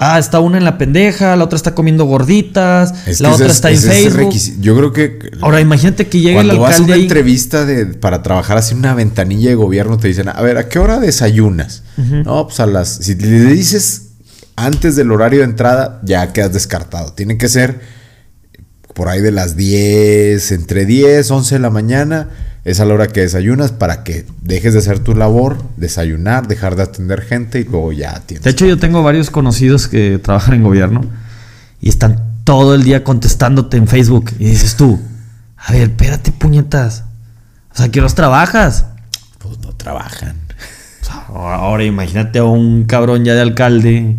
[0.00, 3.52] ah, está una en la pendeja, la otra está comiendo gorditas, Es la otra es-
[3.52, 4.32] está en Facebook.
[4.60, 5.30] Yo creo que.
[5.40, 7.02] Ahora imagínate que llega el Cuando vas a alcalde una ahí.
[7.02, 10.68] entrevista de, para trabajar así en una ventanilla de gobierno, te dicen, a ver, ¿a
[10.68, 11.82] qué hora desayunas?
[11.96, 12.88] No, pues a las.
[12.88, 14.08] Si le dices
[14.56, 17.12] antes del horario de entrada, ya quedas descartado.
[17.12, 17.80] Tiene que ser
[18.94, 22.28] por ahí de las 10, entre 10, 11 de la mañana.
[22.64, 26.76] Es a la hora que desayunas para que dejes de hacer tu labor, desayunar, dejar
[26.76, 28.44] de atender gente y luego ya atiendes.
[28.44, 31.02] De hecho, yo tengo varios conocidos que trabajan en gobierno
[31.80, 34.32] y están todo el día contestándote en Facebook.
[34.38, 35.00] Y dices tú,
[35.56, 37.04] a ver, espérate, puñetas.
[37.72, 38.86] O sea, ¿qué horas trabajas?
[39.38, 40.36] Pues no trabajan.
[41.00, 44.16] O sea, ahora imagínate a un cabrón ya de alcalde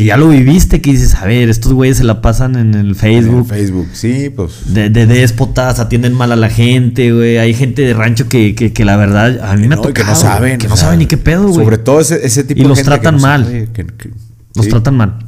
[0.00, 2.88] que ya lo viviste, que dices, a ver, estos güeyes se la pasan en el
[2.88, 3.46] En Facebook.
[3.48, 4.72] Facebook, sí, pues.
[4.72, 7.36] De, de déspotas, atienden mal a la gente, güey.
[7.36, 9.92] Hay gente de rancho que, que, que la verdad a mí me No, y tocado.
[9.92, 10.56] que no saben.
[10.58, 11.54] Que no saben ni qué pedo, güey.
[11.54, 13.44] Sobre todo ese, ese tipo Y de los gente que tratan no mal.
[13.44, 14.10] sabe, que- que-
[14.54, 15.18] Los sí, tratan mal.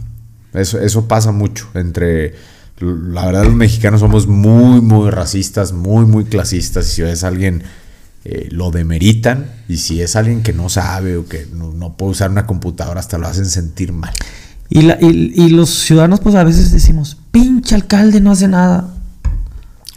[0.55, 1.69] Eso, eso pasa mucho.
[1.75, 2.35] Entre.
[2.81, 6.87] La verdad, los mexicanos somos muy, muy racistas, muy, muy clasistas.
[6.91, 7.63] Y si ves a alguien,
[8.25, 9.49] eh, lo demeritan.
[9.69, 13.01] Y si es alguien que no sabe o que no, no puede usar una computadora,
[13.01, 14.15] hasta lo hacen sentir mal.
[14.75, 18.89] Y, la- y- y los ciudadanos, pues a veces decimos, pinche alcalde no hace nada.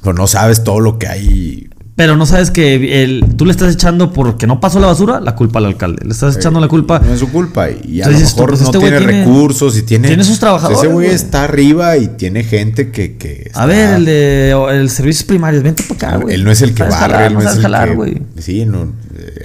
[0.02, 1.70] Pero no sabes todo lo que hay.
[1.96, 5.34] Pero no sabes que el, tú le estás echando porque no pasó la basura la
[5.34, 6.04] culpa al alcalde.
[6.04, 7.00] Le estás echando la culpa.
[7.00, 7.70] No es su culpa.
[7.70, 10.08] Y a Entonces lo mejor pues, no este tiene, recursos y tiene.
[10.10, 13.16] tiene sus trabajadores, Ese güey está arriba y tiene gente que.
[13.16, 16.36] que A ver, el de el servicios primarios, vente para acá, güey.
[16.36, 18.22] Él no es el que barre, jalar, él no no es el jalar, que-.
[18.42, 18.92] Sí, no,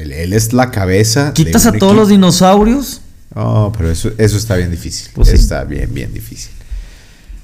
[0.01, 1.33] él, él es la cabeza.
[1.35, 3.01] Quitas a todos los dinosaurios.
[3.35, 5.11] No, pero eso, eso está bien difícil.
[5.15, 5.35] Pues sí.
[5.37, 6.51] Está bien, bien difícil.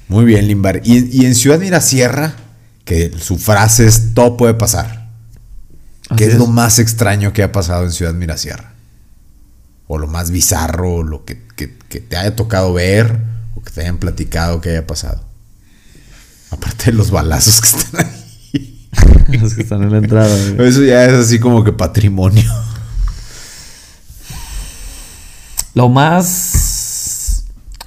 [0.09, 0.81] Muy bien, Limbar.
[0.83, 2.35] Y, y en Ciudad Mirasierra,
[2.85, 5.07] que su frase es todo puede pasar.
[6.15, 8.73] ¿Qué es, lo más extraño que ha pasado en Ciudad Mirasierra?
[9.87, 13.19] O lo más bizarro, o lo que, que- que te haya tocado ver,
[13.55, 15.23] o que te hayan platicado que haya pasado.
[16.51, 18.87] Aparte de los balazos que están ahí.
[19.41, 20.69] Los que están en la entrada, güey.
[20.69, 22.49] Eso ya es así como que patrimonio.
[25.77, 27.43] Lo más.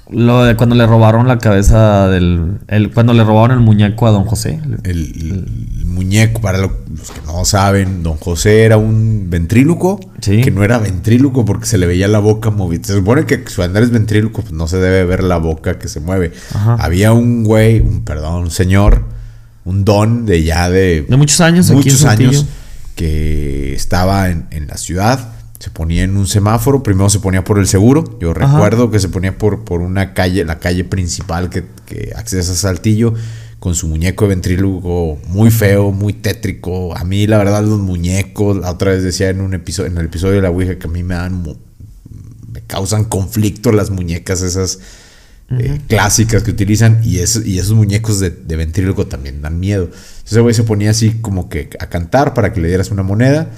[0.09, 2.59] Lo de cuando le robaron la cabeza del.
[2.67, 4.59] El, cuando le robaron el muñeco a don José.
[4.83, 5.45] El,
[5.77, 9.99] el muñeco, para lo- los que no saben, don José era un ventríloco.
[10.19, 10.41] Sí.
[10.41, 12.81] Que no era ventríloco porque se le veía la boca movida.
[12.83, 15.87] Se supone que su andar es ventríloco, pues no se debe ver la boca que
[15.87, 16.33] se mueve.
[16.53, 16.75] Ajá.
[16.79, 19.05] Había un güey, un perdón, un señor,
[19.63, 22.45] un don de ya de, De muchos años muchos años
[22.95, 25.19] que estaba en, en la ciudad.
[25.61, 28.17] Se ponía en un semáforo, primero se ponía por el seguro.
[28.19, 28.39] Yo Ajá.
[28.53, 32.55] recuerdo que se ponía por, por una calle, la calle principal que, que accesa a
[32.55, 33.13] Saltillo,
[33.59, 36.97] con su muñeco de ventrílogo muy feo, muy tétrico.
[36.97, 40.05] A mí, la verdad, los muñecos, la otra vez decía en un episodio, en el
[40.05, 41.43] episodio de la Ouija que a mí me dan
[42.51, 44.79] me causan conflicto las muñecas esas
[45.51, 49.83] eh, clásicas que utilizan y, eso- y esos muñecos de, de ventríloco también dan miedo.
[49.83, 53.03] Entonces ese güey se ponía así como que a cantar para que le dieras una
[53.03, 53.51] moneda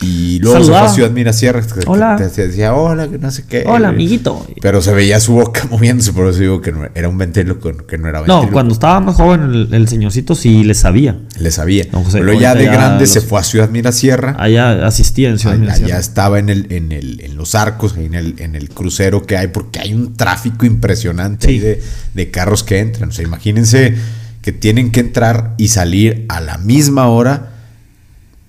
[0.00, 2.16] y luego se fue a Ciudad Mirasierra que- que Hola.
[2.16, 3.64] te, te decía hola, que no sé qué.
[3.66, 4.46] Hola, amiguito.
[4.60, 7.98] Pero se veía su boca moviéndose, por eso digo que no, era un ventríloco que
[7.98, 11.18] no era No, cuando estaba más joven, el, el señorcito sí le sabía.
[11.40, 11.86] Le sabía.
[11.92, 14.36] José, Pero ya de grande se fue a Ciudad Mirasierra.
[14.38, 15.86] Allá asistía en Ciudad Allá, Mirasierra.
[15.94, 19.36] allá estaba en el, en el, en los arcos, en el, en el crucero que
[19.36, 21.52] hay, porque hay un tráfico impresionante Sí.
[21.54, 21.82] ahí de,
[22.14, 23.08] de carros que entran.
[23.08, 23.94] O sea, imagínense
[24.42, 27.50] que tienen que entrar y salir a la misma hora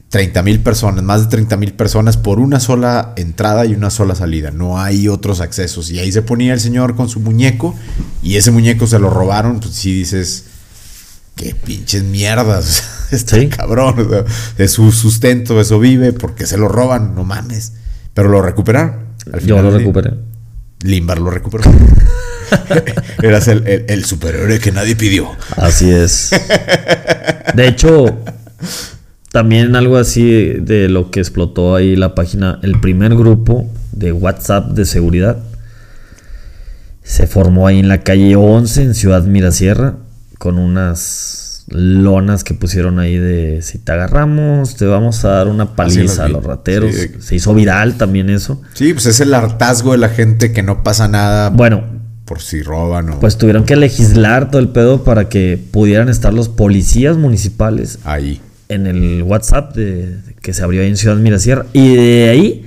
[0.09, 4.15] 30 mil personas, más de 30 mil personas por una sola entrada y una sola
[4.15, 4.49] salida.
[4.51, 5.91] No hay otros accesos.
[5.91, 7.75] Y ahí se ponía el señor con su muñeco
[8.23, 9.59] y ese muñeco se lo robaron.
[9.59, 10.45] Pues sí dices,
[11.35, 12.83] qué pinches mierdas.
[13.11, 13.47] Está Sí.
[13.49, 13.99] cabrón.
[13.99, 14.23] o sea,
[14.57, 17.73] de su sustento, eso vive, porque se lo roban, no mames.
[18.15, 19.09] Pero lo recuperaron.
[19.31, 19.87] Al Yo final lo del día.
[19.93, 20.13] recuperé.
[20.81, 21.63] Limbar lo recuperó.
[23.21, 25.29] Eras el, el, el superhéroe que nadie pidió.
[25.57, 26.31] Así es.
[27.53, 28.05] De hecho,
[29.31, 34.71] también algo así de lo que explotó ahí la página, el primer grupo de WhatsApp
[34.71, 35.37] de seguridad
[37.03, 39.95] se formó ahí en la calle 11 en Ciudad Mirasierra
[40.37, 45.63] con unas lonas que pusieron ahí de si te agarramos te vamos a dar una
[45.63, 46.93] Así paliza a los rateros.
[46.95, 47.11] Sí.
[47.19, 48.61] Se hizo viral también eso.
[48.73, 51.49] Sí, pues es el hartazgo de la gente que no pasa nada.
[51.49, 51.83] Bueno,
[52.25, 56.33] por si roban o Pues tuvieron que legislar todo el pedo para que pudieran estar
[56.33, 58.39] los policías municipales ahí.
[58.69, 61.65] En el WhatsApp de, que se abrió ahí en Ciudad Mirasierra.
[61.73, 62.65] Y de ahí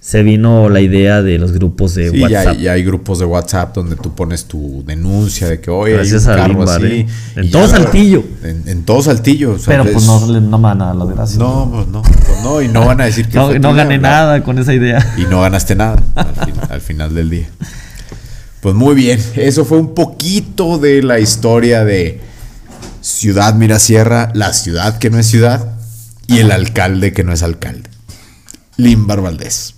[0.00, 2.56] se vino la idea de los grupos de Sí, WhatsApp.
[2.58, 6.24] ya hay grupos de WhatsApp donde tú pones tu denuncia de que hoy hay un
[6.24, 6.86] carro Limbar, así.
[6.86, 7.06] ¿eh?
[7.36, 8.24] En y todo ya- Saltillo.
[8.42, 9.56] En, en todo Saltillo.
[9.66, 11.38] Pero pues es- no, no me van a las gracias.
[11.38, 14.08] No, pues no, pues no, y no van a decir que No, no gané bla.
[14.10, 15.04] nada con esa idea.
[15.18, 17.48] Y no ganaste nada al, fin- al final del día.
[18.60, 22.20] Pues muy bien, eso fue un poquito de la historia de
[23.06, 25.76] Ciudad Mirasierra, la ciudad que no es ciudad
[26.26, 27.88] y el alcalde que no es alcalde.
[28.78, 29.76] Limbar Valdés.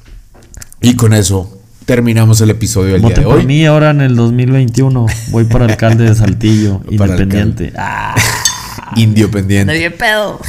[0.80, 3.44] Y con eso terminamos el episodio del día de hoy.
[3.44, 5.04] mí ahora en el 2021.
[5.28, 7.74] Voy para alcalde de Saltillo, independiente.
[7.76, 8.14] Ah,
[8.96, 9.90] Indio pendiente.
[9.90, 10.40] pedo.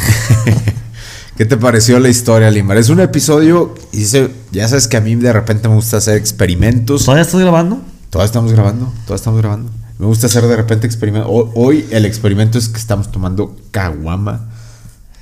[1.36, 2.78] ¿Qué te pareció la historia, Limbar?
[2.78, 7.04] Es un episodio, hice, ya sabes que a mí de repente me gusta hacer experimentos.
[7.04, 7.82] ¿Todavía estás grabando?
[8.10, 9.72] Todavía estamos grabando, todavía estamos grabando.
[10.00, 11.30] Me gusta hacer de repente experimentos.
[11.56, 14.50] Hoy, el experimento es que estamos tomando caguama.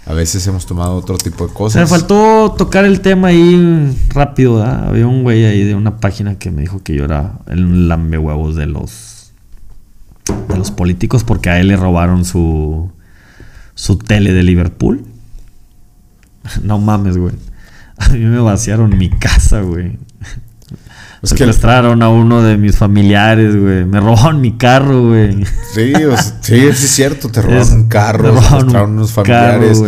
[0.05, 1.81] A veces hemos tomado otro tipo de cosas.
[1.81, 4.87] me faltó tocar el tema ahí rápido, ¿verdad?
[4.87, 8.17] Había un güey ahí de una página que me dijo que yo era el lambe
[8.17, 9.31] huevos de los
[10.47, 12.89] de los políticos porque a él le robaron su
[13.75, 15.05] su tele de Liverpool.
[16.63, 17.33] No mames, güey.
[17.97, 19.97] A mí me vaciaron mi casa, güey.
[21.27, 23.85] Es que- Secuestraron a uno de mis familiares, güey.
[23.85, 25.45] Me robaron mi carro, güey.
[25.73, 27.29] Sí, o sea, sí, sí es cierto.
[27.29, 29.77] Te robaron Es- un carro, robaron secuestraron un unos familiares.
[29.79, 29.87] o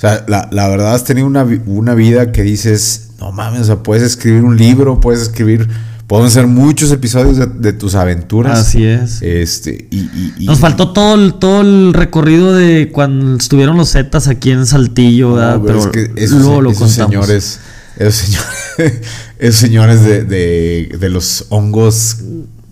[0.00, 3.76] sea, la, la verdad has tenido una, una vida que dices, no mames, o sea,
[3.82, 5.68] puedes escribir un libro, puedes escribir,
[6.06, 8.58] podemos hacer muchos episodios de, de tus aventuras.
[8.60, 9.20] Así es.
[9.22, 13.92] Este, y, y- y- Nos faltó todo el, todo el recorrido de cuando estuvieron los
[13.92, 15.60] Zetas aquí en Saltillo, No, ¿verdad?
[15.64, 17.26] pero pero es que esos, luego lo esos contamos.
[17.26, 17.60] señores,
[17.98, 19.00] esos señores,
[19.40, 22.18] esos señores de, de- de los hongos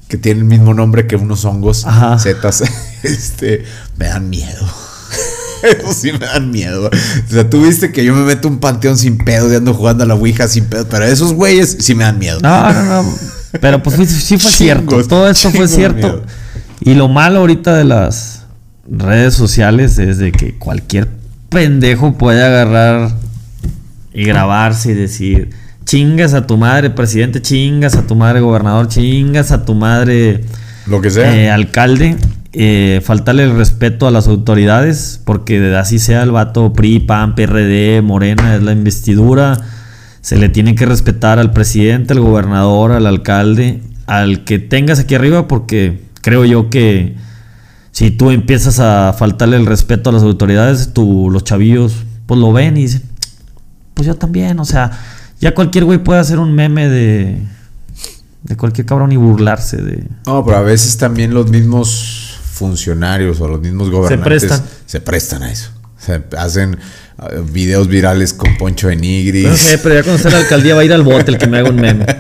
[0.09, 2.19] que tienen el mismo nombre que unos hongos Ajá.
[2.19, 2.63] zetas,
[3.03, 3.65] este,
[3.99, 4.67] me dan miedo.
[5.63, 6.87] Eso sí me dan miedo.
[6.89, 10.05] O sea, tú viste que yo me meto un panteón sin pedo y ando jugando
[10.05, 12.39] a la Ouija sin pedo, pero esos güeyes sí me dan miedo.
[12.41, 13.15] No, no, no.
[13.61, 14.91] Pero pues sí fue cierto.
[14.91, 16.23] Chingos, Todo esto fue cierto.
[16.81, 18.43] Y lo malo ahorita de las
[18.89, 21.09] redes sociales es de que cualquier
[21.49, 23.17] pendejo puede agarrar
[24.15, 25.51] y grabarse y decir,
[25.89, 30.45] chingas a tu madre presidente, chingas a tu madre gobernador, chingas a tu madre
[30.87, 31.35] Lo que sea.
[31.35, 32.19] eh, alcalde,
[32.53, 37.35] eh, faltarle el respeto a las autoridades, porque de así sea el vato PRI, PAN,
[37.35, 39.63] PRD, Morena, es la investidura.
[40.21, 45.15] Se le tiene que respetar al presidente, al gobernador, al alcalde, al que tengas aquí
[45.15, 47.17] arriba, porque creo yo que
[47.93, 51.95] si tú empiezas a faltarle el respeto a las autoridades, tú, los chavillos,
[52.27, 53.05] pues lo ven y dicen,
[53.95, 54.91] pues yo también, o sea,
[55.41, 57.43] ya cualquier güey puede hacer un meme de,
[58.43, 60.05] de cualquier cabrón y burlarse de...
[60.27, 64.63] No, pero a veces también los mismos funcionarios o los mismos gobernantes prestan.
[64.87, 65.71] se prestan a eso.
[66.37, 66.79] Hacen
[67.19, 69.47] uh, videos virales con Poncho de Nigris.
[69.47, 71.39] No sé, pero ya cuando esté en la alcaldía va a ir al bote el
[71.39, 72.07] que me haga un meme.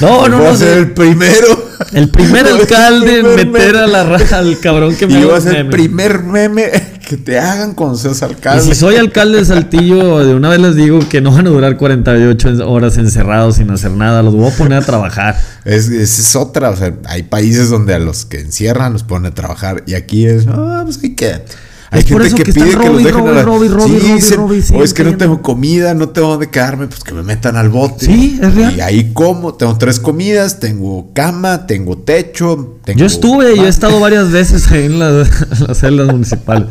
[0.00, 0.56] No, no, Voy a no.
[0.56, 1.70] ser el primero.
[1.92, 5.32] El primer Voy alcalde en meter a la raja al cabrón que me Y haga
[5.32, 6.70] va a ser el primer meme
[7.08, 8.62] que te hagan con seas Y alcalde.
[8.62, 11.76] si soy alcalde de Saltillo, de una vez les digo que no van a durar
[11.76, 14.22] 48 horas encerrados sin hacer nada.
[14.22, 15.36] Los voy a poner a trabajar.
[15.64, 16.70] Es, es otra.
[16.70, 19.82] O sea, hay países donde a los que encierran los ponen a trabajar.
[19.86, 21.52] Y aquí es, ah, pues ahí quédate.
[21.92, 23.44] Hay gente que, que pide que los dejen a la...
[23.86, 25.18] sí, "O es que no entiendo".
[25.18, 28.06] tengo comida, no tengo dónde quedarme, pues que me metan al bote.
[28.06, 28.74] Sí, es real.
[28.76, 32.98] Y ahí como, tengo tres comidas, tengo cama, tengo techo, tengo...
[32.98, 35.28] Yo estuve, yo he estado varias veces ahí en las,
[35.60, 36.68] en las celdas municipales.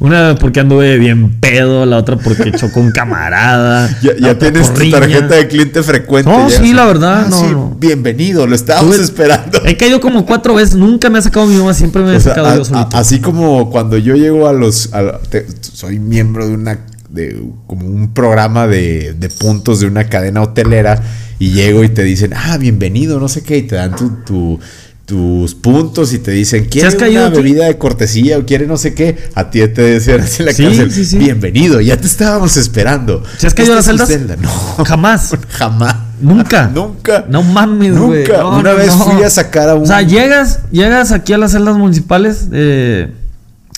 [0.00, 3.88] Una porque anduve bien pedo, la otra porque chocó un camarada.
[4.20, 5.00] Ya, tienes tu riña.
[5.00, 6.30] tarjeta de cliente frecuente.
[6.30, 6.58] No, ya.
[6.60, 7.76] sí, la verdad, Ah, no, sí, no.
[7.78, 9.60] Bienvenido, lo estábamos Tuve- esperando.
[9.64, 12.48] He caído como cuatro veces, nunca me ha sacado mi mamá, siempre me sea, sacado
[12.48, 12.96] a- yo solito.
[12.96, 14.92] a- así como cuando yo llego a los.
[14.92, 16.78] a la- te- soy miembro de una.
[17.08, 21.00] de como un programa de, de puntos de una cadena hotelera.
[21.38, 23.58] Y llego y te dicen, ah, bienvenido, no sé qué.
[23.58, 24.10] Y te dan tu.
[24.24, 24.60] tu-
[25.06, 29.18] tus puntos y te dicen, ¿quieres una bebida de cortesía o quiere no sé qué?
[29.34, 31.18] A ti te decían así en la Sí, cárcel, sí, sí.
[31.18, 33.22] bienvenido, ya te estábamos esperando.
[33.36, 34.08] ¿Se has caído a las celdas?
[34.08, 34.36] celda.
[34.36, 34.50] No,
[34.84, 35.36] Jamás.
[35.50, 35.96] jamás.
[36.20, 36.68] Nunca.
[36.74, 37.26] Nunca.
[37.28, 38.20] No mames, güey.
[38.24, 38.38] Nunca.
[38.38, 39.04] No, Una no, vez no.
[39.04, 39.82] fui a sacar a un.
[39.82, 43.10] O sea, llegas, llegas aquí a las celdas municipales, eh,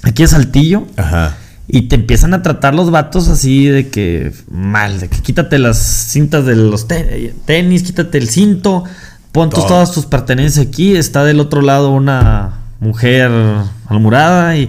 [0.02, 1.36] aquí a Saltillo, Ajá.
[1.66, 5.78] y te empiezan a tratar los vatos así de que mal, de que quítate las
[5.78, 8.84] cintas de los te- tenis, quítate el cinto,
[9.34, 13.30] pon tus- todas tus pertenencias aquí, está del otro lado una mujer
[13.86, 14.68] almurada y,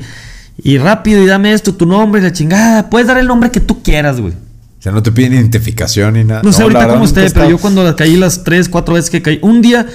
[0.62, 3.82] y rápido y dame esto, tu nombre la chingada, puedes dar el nombre que tú
[3.84, 4.34] quieras, güey.
[4.80, 6.42] sea, no te piden identificación ni nada.
[6.44, 9.40] No sé ahorita cómo esté, pero yo cuando caí las tres, cuatro veces que caí.
[9.42, 9.86] Un día,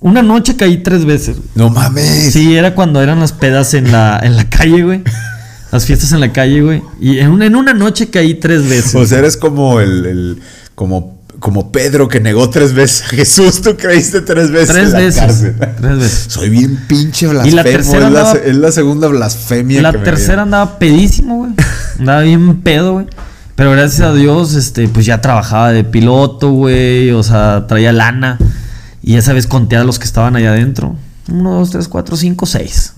[0.00, 1.36] una noche caí tres veces.
[1.36, 1.48] güey.
[1.54, 2.32] No mames.
[2.32, 5.02] Sí, era cuando eran las pedas en la, en la calle, güey.
[5.72, 6.82] Las fiestas en la calle, güey.
[7.00, 8.94] Y en una, en una noche caí tres veces.
[8.94, 10.42] O sea, eres como el, el-
[10.74, 13.60] como, como Pedro que negó tres veces a Jesús.
[13.62, 15.20] Tú creíste tres veces tres en la veces.
[15.20, 15.56] cárcel.
[15.80, 16.24] Tres veces.
[16.28, 17.56] Soy bien pinche Y blasfemo.
[17.56, 21.38] la tercera es, la, andaba- se- es la segunda blasfemia La que tercera andaba pedísimo,
[21.38, 21.52] güey.
[21.98, 23.06] Andaba bien pedo, güey.
[23.56, 27.10] Pero gracias a Dios, este, pues ya trabajaba de piloto, güey.
[27.10, 28.38] O sea, traía lana.
[29.02, 30.94] Y esa vez conté a los que estaban allá adentro.
[31.28, 32.94] Uno, dos, tres, cuatro, cinco, seis.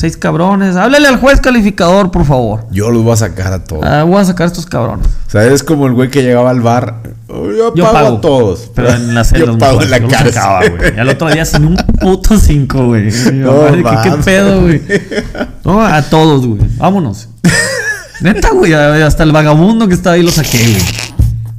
[0.00, 0.76] Seis cabrones.
[0.76, 2.66] Háblale al juez calificador, por favor.
[2.70, 3.84] Yo los voy a sacar a todos.
[3.84, 5.06] Ah, voy a sacar a estos cabrones.
[5.26, 7.02] O sea, eres como el güey que llegaba al bar.
[7.28, 8.16] "Oh, Yo, Yo pago, pago.
[8.16, 8.70] a todos.
[8.74, 9.44] Pero en la celda.
[9.44, 10.96] Yo pago en la güey.
[10.96, 13.10] Y al otro día sin un puto cinco, güey.
[13.34, 13.66] No
[14.02, 14.80] ¿Qué pedo, güey?
[15.66, 16.62] No, a todos, güey.
[16.78, 17.28] Vámonos.
[18.22, 18.72] Neta, güey.
[18.72, 20.82] Hasta el vagabundo que estaba ahí lo saqué, güey.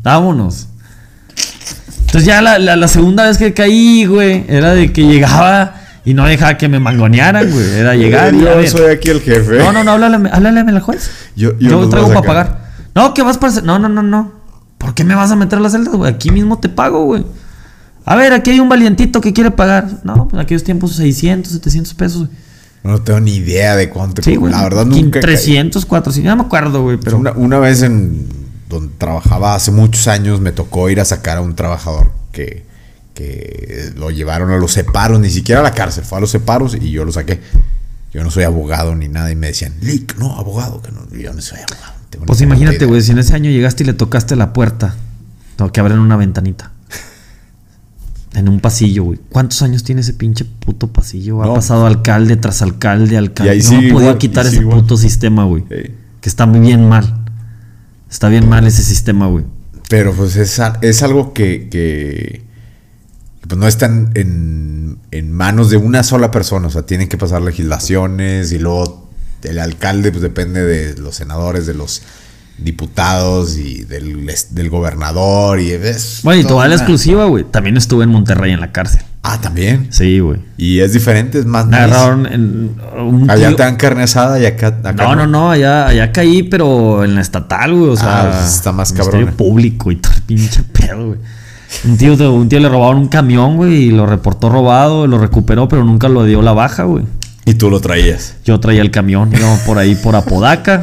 [0.02, 0.68] Vámonos.
[2.08, 5.76] Entonces ya la, la- la segunda vez que caí, güey, era de que llegaba
[6.06, 7.72] y no dejaba que me mangonearan, güey.
[7.74, 8.70] Era llegar y a Yo ver.
[8.70, 9.58] soy aquí el jefe.
[9.60, 11.10] No, no, no, háblale, háblale al juez.
[11.36, 12.62] Yo- Yo, traigo para pagar.
[12.96, 13.62] No, que vas para.
[13.62, 14.32] No, no, no, no.
[14.78, 16.12] ¿Por qué me vas a meter a la celda, güey?
[16.12, 17.24] Aquí mismo te pago, güey.
[18.04, 19.88] A ver, aquí hay un valientito que quiere pagar.
[20.04, 22.28] No, pues en aquellos tiempos 600, 700 pesos.
[22.28, 22.32] güey.
[22.84, 24.24] No tengo ni idea de cuánto.
[24.24, 24.52] Sí, güey.
[24.52, 25.20] la verdad nunca.
[25.20, 25.22] he caído.
[25.22, 26.24] 300, 400.
[26.26, 27.18] Ya no me acuerdo, güey, pero.
[27.18, 28.28] Una, una vez en
[28.68, 32.66] donde trabajaba hace muchos años me tocó ir a sacar a un trabajador que,
[33.26, 36.76] que lo llevaron a los separos, ni siquiera a la cárcel, fue a los separos
[36.80, 37.40] y yo lo saqué.
[38.14, 41.34] Yo no soy abogado ni nada y me decían, Lick, no, abogado, que no, yo
[41.34, 41.94] no soy abogado.
[42.20, 42.88] no Pues imagínate, idea".
[42.88, 44.96] güey, si en ese año llegaste y le tocaste la puerta.
[45.56, 46.72] Tengo que abrir una ventanita.
[48.34, 49.20] En un pasillo, güey.
[49.30, 51.44] ¿Cuántos años tiene ese pinche puto pasillo?
[51.44, 51.54] Ha No.
[51.56, 53.52] pasado alcalde tras alcalde, alcalde.
[53.52, 54.80] ahí no han podido quitar y ese igual.
[54.80, 55.66] puto sistema, güey.
[55.70, 55.92] Sí.
[56.22, 57.26] Que está muy bien mal.
[58.10, 59.44] Está bien mal ese sistema, güey.
[59.90, 62.46] Pero pues es, es algo que, que,
[63.48, 66.68] pues no está en, en- manos de una sola persona.
[66.68, 69.10] O sea, tienen que pasar legislaciones y luego
[69.44, 72.02] el alcalde pues depende de los senadores, de los
[72.60, 77.44] diputados y del, del gobernador y es Bueno, y toda la exclusiva, güey.
[77.44, 79.02] También estuve en Monterrey en la cárcel.
[79.24, 79.88] Ah, también.
[79.92, 80.40] Sí, güey.
[80.58, 84.40] Y es diferente, es más Me agarraron en un Allá tío- te dan carne asada
[84.40, 87.90] y acá, acá No, no, no, allá, allá caí, pero en la estatal, güey.
[87.92, 89.32] O sea, Ah, pues está más cabrona.
[89.32, 91.20] público y todo el pinche pedo, güey.
[91.86, 95.68] Un tío, un tío le robaron un camión, güey, y lo reportó robado, lo recuperó,
[95.68, 97.06] pero nunca lo dio la baja, güey.
[97.46, 98.36] Y tú lo traías.
[98.46, 100.82] Yo traía el camión, íbamos por ahí por Apodaca,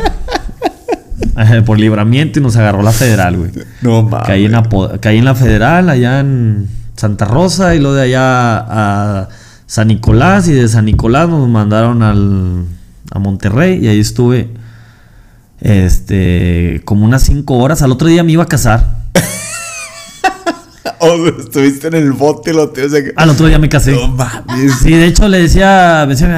[1.66, 3.50] por libramiento, y nos agarró la federal, güey.
[3.82, 4.26] No mames.
[4.26, 4.56] Caí en,
[5.00, 9.28] caí en la federal, allá en Santa Rosa, y luego de allá a
[9.66, 12.64] San Nicolás, y de San Nicolás nos mandaron al,
[13.12, 14.50] a Monterrey, y ahí estuve
[15.60, 17.82] este como unas cinco horas.
[17.82, 18.98] Al otro día me iba a casar.
[21.00, 22.84] O sea, estuviste en el bote lo te...
[22.84, 23.92] o sea que- Al otro día me casé.
[23.92, 24.72] No mames.
[24.82, 26.28] Sí, de hecho le decía, me decía,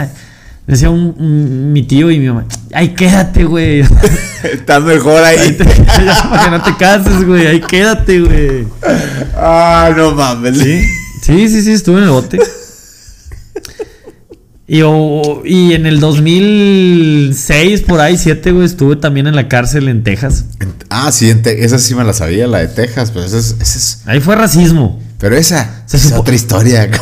[0.67, 3.81] me decía un- un- mi tío y mi mamá, ay, quédate, güey.
[4.43, 5.53] Está mejor Ahí ahí.
[5.53, 7.47] te- para que no te cases, güey.
[7.47, 8.67] Ahí quédate, güey.
[9.37, 10.59] Ah, no mames.
[10.59, 12.39] Sí, sí, sí, estuve en el bote.
[14.73, 19.89] Y, o- y en el 2006, por ahí, 7, güey, estuve también en la cárcel
[19.89, 20.45] en Texas.
[20.89, 23.57] Ah, sí, en Te- esa sí me la sabía, la de Texas, pero esa es,
[23.61, 25.01] esa es- Ahí fue racismo.
[25.19, 26.89] pero esa Se es supo- otra historia.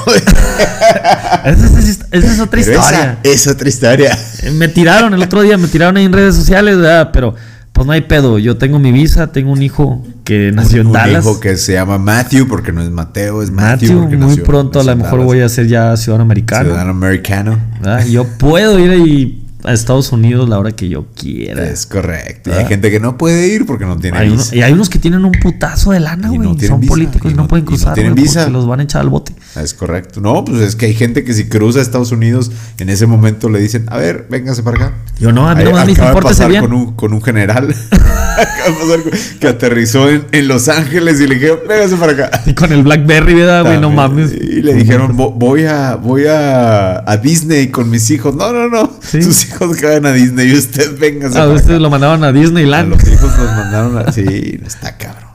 [1.44, 3.18] Esa es, esa es otra Pero historia.
[3.22, 4.18] esa es otra historia.
[4.42, 7.10] Eh, Me tiraron el otro día, me tiraron ahí en redes sociales, ¿verdad?
[7.12, 7.34] Pero
[7.78, 8.38] pues no hay pedo.
[8.38, 11.24] Yo tengo mi visa, tengo un hijo que nació en Un Dallas.
[11.24, 13.88] hijo que se llama Matthew, porque no es Mateo, es Matthew.
[13.90, 15.26] Matthew, porque muy nació- pronto a lo mejor Dallas.
[15.26, 16.64] voy a ser ya ciudadano americano.
[16.64, 17.58] Ciudadano americano.
[17.80, 18.04] ¿verdad?
[18.06, 21.68] Yo puedo ir ahí a Estados Unidos la hora que yo quiera.
[21.68, 22.50] Es correcto.
[22.50, 24.54] Y hay gente que no puede ir porque no tiene Hay uno- visa.
[24.54, 26.38] y hay unos que tienen un putazo de lana, güey.
[26.40, 28.48] no Son visa, políticos y no, no- pueden y no cruzar, tienen güey, visa.
[28.48, 29.32] los van a echar al bote.
[29.60, 30.20] Es correcto.
[30.20, 33.48] No, pues es que hay gente que si cruza a Estados Unidos, en ese momento
[33.48, 34.94] le dicen, a ver, véngase para acá.
[35.18, 36.62] Yo no, a mí no me acaba de pasar bien.
[36.62, 37.74] Con un, con un general.
[39.40, 42.42] que aterrizó en, en Los Ángeles y le dijeron, véngase para acá.
[42.46, 43.80] Y con el Blackberry, ¿verdad, güey?
[43.80, 44.32] No mames.
[44.32, 48.34] Y le dijeron, "Vo- voy a voy a, a Disney con mis hijos.
[48.36, 48.92] No, no, no.
[49.00, 49.22] Sí.
[49.22, 51.78] Sus hijos que vayan a Disney y usted véngase A para ustedes acá".
[51.80, 52.88] lo mandaban a A Disneyland.
[52.90, 54.12] los hijos nos mandaron a...
[54.12, 55.30] Sí, está cabrón.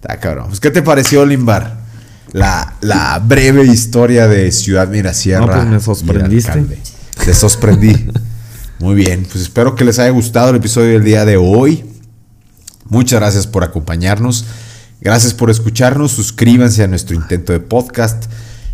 [0.00, 0.46] Está cabrón.
[0.48, 1.78] Pues, ¿qué te pareció, Limbar?
[2.32, 5.46] La, la breve historia de Ciudad Mirasierra.
[5.46, 6.64] No, pues, me sorprendiste.
[7.24, 8.06] Te sorprendí.
[8.80, 9.24] Muy bien.
[9.30, 11.84] Pues espero que les haya gustado el episodio del día de hoy.
[12.88, 14.44] Muchas gracias por acompañarnos.
[15.00, 16.12] Gracias por escucharnos.
[16.12, 18.24] Suscríbanse a nuestro intento de podcast.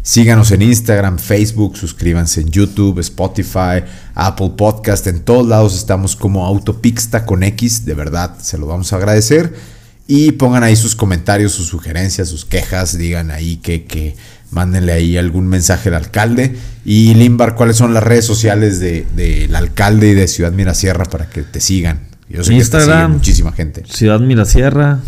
[0.02, 5.06] Síganos en Instagram, Facebook, suscríbanse en YouTube, Spotify, Apple Podcast.
[5.06, 7.85] En todos lados estamos como Autopixta con X.
[7.85, 9.55] De verdad, se lo vamos a agradecer.
[10.06, 12.97] Y pongan ahí sus comentarios, sus sugerencias, sus quejas.
[12.97, 14.16] Digan ahí que, que
[14.51, 16.56] mándenle ahí algún mensaje al alcalde.
[16.85, 21.28] Y Limbar, ¿cuáles son las redes sociales del de, alcalde y de Ciudad Mirasierra para
[21.28, 22.09] que te sigan?
[22.28, 23.85] Yo sé Instagram, que te sigue muchísima gente.
[23.86, 25.01] Ciudad Mirasierra.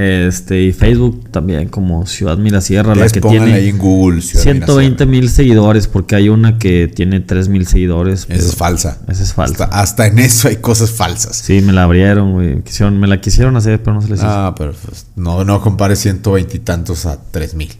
[0.00, 5.04] Este, y Facebook también como Ciudad Mirasierra, la que tiene ahí en Google, Ciudad 120
[5.04, 8.24] mil seguidores, porque hay una que tiene 3 mil seguidores.
[8.30, 8.98] Esa es falsa.
[9.08, 9.64] Esa es falsa.
[9.64, 11.36] Hasta, hasta, en eso hay cosas falsas.
[11.36, 12.62] Sí, me la abrieron, güey.
[12.62, 14.26] Quisieron, me la quisieron hacer, pero no se les hizo.
[14.26, 17.70] Ah, pero pues, no, no compares 120 y tantos a 3 mil.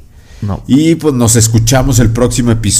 [0.42, 0.62] No.
[0.66, 2.78] Y pues nos escuchamos el próximo episodio.